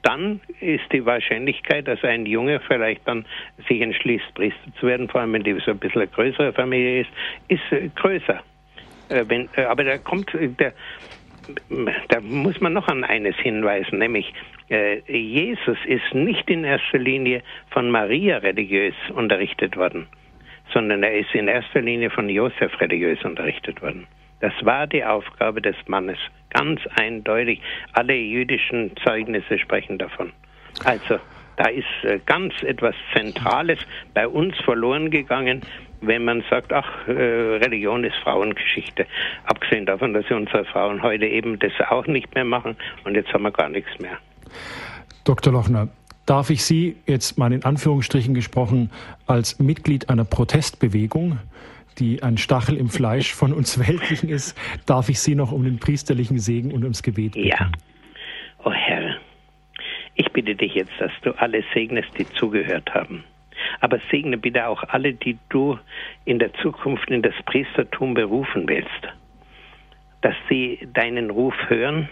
dann 0.00 0.40
ist 0.60 0.90
die 0.90 1.04
Wahrscheinlichkeit, 1.04 1.86
dass 1.86 2.02
ein 2.02 2.24
Junge 2.24 2.60
vielleicht 2.60 3.06
dann 3.06 3.26
sich 3.68 3.82
entschließt, 3.82 4.32
Priester 4.34 4.72
zu 4.80 4.86
werden, 4.86 5.08
vor 5.10 5.20
allem 5.20 5.34
wenn 5.34 5.44
die 5.44 5.52
so 5.62 5.72
ein 5.72 5.78
bisschen 5.78 6.10
größere 6.10 6.54
Familie 6.54 7.02
ist, 7.02 7.10
ist 7.48 7.72
äh, 7.72 7.90
größer. 7.94 8.42
Äh, 9.10 9.24
wenn, 9.28 9.50
aber 9.54 9.84
da 9.84 9.98
kommt, 9.98 10.32
der, 10.32 10.72
da 12.08 12.20
muss 12.20 12.60
man 12.60 12.72
noch 12.72 12.88
an 12.88 13.04
eines 13.04 13.36
hinweisen, 13.36 13.98
nämlich 13.98 14.32
äh, 14.68 15.00
Jesus 15.10 15.78
ist 15.86 16.14
nicht 16.14 16.48
in 16.50 16.64
erster 16.64 16.98
Linie 16.98 17.42
von 17.70 17.90
Maria 17.90 18.38
religiös 18.38 18.94
unterrichtet 19.14 19.76
worden, 19.76 20.06
sondern 20.72 21.02
er 21.02 21.18
ist 21.18 21.34
in 21.34 21.48
erster 21.48 21.80
Linie 21.80 22.10
von 22.10 22.28
Josef 22.28 22.80
religiös 22.80 23.22
unterrichtet 23.24 23.80
worden. 23.82 24.06
Das 24.40 24.52
war 24.62 24.86
die 24.86 25.04
Aufgabe 25.04 25.62
des 25.62 25.76
Mannes, 25.86 26.18
ganz 26.50 26.80
eindeutig. 27.00 27.60
Alle 27.92 28.14
jüdischen 28.14 28.90
Zeugnisse 29.04 29.58
sprechen 29.58 29.98
davon. 29.98 30.32
Also, 30.84 31.18
da 31.56 31.68
ist 31.68 31.86
äh, 32.04 32.20
ganz 32.26 32.62
etwas 32.62 32.94
Zentrales 33.14 33.78
bei 34.12 34.28
uns 34.28 34.56
verloren 34.58 35.10
gegangen, 35.10 35.62
wenn 36.00 36.24
man 36.24 36.42
sagt, 36.50 36.72
ach, 36.72 37.08
äh, 37.08 37.12
Religion 37.12 38.04
ist 38.04 38.16
Frauengeschichte. 38.16 39.06
Abgesehen 39.44 39.86
davon, 39.86 40.14
dass 40.14 40.30
unsere 40.30 40.64
Frauen 40.64 41.02
heute 41.02 41.26
eben 41.26 41.58
das 41.58 41.72
auch 41.88 42.06
nicht 42.06 42.34
mehr 42.34 42.44
machen 42.44 42.76
und 43.04 43.14
jetzt 43.14 43.32
haben 43.32 43.42
wir 43.42 43.50
gar 43.50 43.68
nichts 43.68 43.90
mehr. 43.98 44.18
Dr. 45.24 45.52
Lochner, 45.52 45.88
darf 46.26 46.50
ich 46.50 46.64
Sie 46.64 46.96
jetzt 47.06 47.38
mal 47.38 47.52
in 47.52 47.64
Anführungsstrichen 47.64 48.34
gesprochen 48.34 48.90
als 49.26 49.58
Mitglied 49.58 50.08
einer 50.10 50.24
Protestbewegung, 50.24 51.38
die 51.98 52.22
ein 52.22 52.36
Stachel 52.36 52.76
im 52.76 52.88
Fleisch 52.88 53.32
von 53.32 53.52
uns 53.52 53.78
Weltlichen 53.88 54.28
ist, 54.28 54.58
darf 54.86 55.08
ich 55.08 55.20
Sie 55.20 55.34
noch 55.34 55.52
um 55.52 55.64
den 55.64 55.78
priesterlichen 55.78 56.38
Segen 56.38 56.72
und 56.72 56.82
ums 56.82 57.02
Gebet 57.02 57.32
bitten? 57.32 57.48
Ja. 57.48 57.70
Oh 58.64 58.72
Herr, 58.72 59.16
ich 60.14 60.30
bitte 60.32 60.54
dich 60.54 60.74
jetzt, 60.74 60.92
dass 60.98 61.12
du 61.22 61.32
alle 61.38 61.62
segnest, 61.72 62.08
die 62.18 62.28
zugehört 62.30 62.92
haben. 62.92 63.24
Aber 63.80 63.98
segne 64.10 64.38
bitte 64.38 64.66
auch 64.66 64.82
alle, 64.84 65.12
die 65.12 65.38
du 65.48 65.78
in 66.24 66.38
der 66.38 66.52
Zukunft 66.54 67.10
in 67.10 67.22
das 67.22 67.34
Priestertum 67.44 68.14
berufen 68.14 68.68
willst. 68.68 68.90
Dass 70.22 70.34
sie 70.48 70.88
deinen 70.92 71.30
Ruf 71.30 71.54
hören 71.68 72.08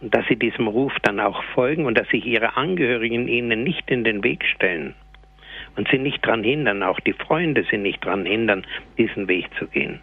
und 0.00 0.14
dass 0.14 0.26
sie 0.26 0.36
diesem 0.36 0.66
Ruf 0.66 0.92
dann 1.02 1.20
auch 1.20 1.42
folgen 1.54 1.84
und 1.86 1.98
dass 1.98 2.08
sich 2.08 2.26
ihre 2.26 2.56
Angehörigen 2.56 3.28
ihnen 3.28 3.62
nicht 3.62 3.90
in 3.90 4.04
den 4.04 4.24
Weg 4.24 4.44
stellen 4.44 4.94
und 5.76 5.88
sie 5.88 5.98
nicht 5.98 6.24
daran 6.26 6.42
hindern, 6.42 6.82
auch 6.82 7.00
die 7.00 7.12
Freunde 7.12 7.64
sie 7.70 7.78
nicht 7.78 8.04
daran 8.04 8.26
hindern, 8.26 8.66
diesen 8.98 9.28
Weg 9.28 9.48
zu 9.58 9.66
gehen. 9.66 10.00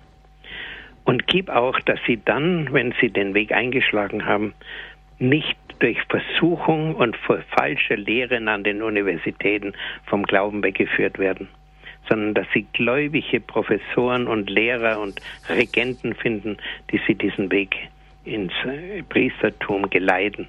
Und 1.03 1.27
gib 1.27 1.49
auch, 1.49 1.79
dass 1.81 1.99
sie 2.05 2.19
dann, 2.23 2.71
wenn 2.71 2.93
sie 3.01 3.09
den 3.09 3.33
Weg 3.33 3.51
eingeschlagen 3.51 4.25
haben, 4.25 4.53
nicht 5.17 5.57
durch 5.79 5.97
Versuchung 6.09 6.95
und 6.95 7.17
falsche 7.57 7.95
Lehren 7.95 8.47
an 8.47 8.63
den 8.63 8.81
Universitäten 8.81 9.73
vom 10.05 10.23
Glauben 10.23 10.63
weggeführt 10.63 11.19
werden, 11.19 11.47
sondern 12.07 12.33
dass 12.33 12.47
sie 12.53 12.65
gläubige 12.73 13.39
Professoren 13.39 14.27
und 14.27 14.49
Lehrer 14.49 14.99
und 14.99 15.21
Regenten 15.49 16.13
finden, 16.15 16.57
die 16.91 16.99
sie 17.07 17.15
diesen 17.15 17.51
Weg 17.51 17.75
ins 18.25 18.53
äh, 18.65 19.03
Priestertum 19.03 19.89
geleiten, 19.89 20.47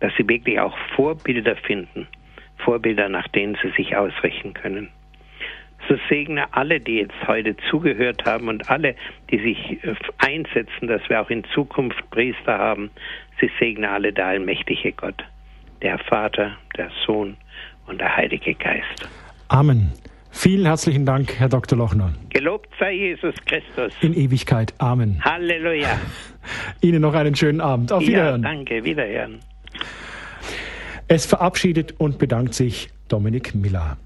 dass 0.00 0.12
sie 0.16 0.28
wirklich 0.28 0.60
auch 0.60 0.76
Vorbilder 0.94 1.56
finden, 1.56 2.06
Vorbilder, 2.58 3.08
nach 3.08 3.28
denen 3.28 3.56
sie 3.62 3.70
sich 3.70 3.96
ausrichten 3.96 4.54
können. 4.54 4.88
So 5.88 5.96
segne 6.08 6.52
alle, 6.52 6.80
die 6.80 6.96
jetzt 6.96 7.26
heute 7.26 7.56
zugehört 7.70 8.24
haben 8.24 8.48
und 8.48 8.68
alle, 8.68 8.94
die 9.30 9.38
sich 9.38 9.84
äh, 9.84 9.94
einsetzen, 10.18 10.88
dass 10.88 11.08
wir 11.08 11.20
auch 11.20 11.30
in 11.30 11.44
Zukunft 11.54 12.10
Priester 12.10 12.58
haben. 12.58 12.90
Sie 13.40 13.50
segne 13.58 13.88
alle 13.90 14.12
der 14.12 14.26
allmächtige 14.26 14.92
Gott, 14.92 15.22
der 15.82 15.98
Vater, 15.98 16.56
der 16.76 16.90
Sohn 17.06 17.36
und 17.86 18.00
der 18.00 18.16
Heilige 18.16 18.54
Geist. 18.54 19.08
Amen. 19.48 19.92
Vielen 20.30 20.66
herzlichen 20.66 21.06
Dank, 21.06 21.34
Herr 21.38 21.48
Dr. 21.48 21.78
Lochner. 21.78 22.12
Gelobt 22.30 22.68
sei 22.78 22.92
Jesus 22.92 23.34
Christus. 23.46 23.92
In 24.02 24.14
Ewigkeit. 24.14 24.74
Amen. 24.78 25.20
Halleluja. 25.24 25.98
Ihnen 26.80 27.00
noch 27.00 27.14
einen 27.14 27.34
schönen 27.34 27.60
Abend. 27.60 27.90
Auf 27.92 28.02
Wiederhören. 28.02 28.42
Ja, 28.42 28.48
danke. 28.48 28.84
Wiederhören. 28.84 29.40
Es 31.08 31.26
verabschiedet 31.26 31.94
und 31.98 32.18
bedankt 32.18 32.54
sich 32.54 32.90
Dominik 33.08 33.54
Miller. 33.54 33.96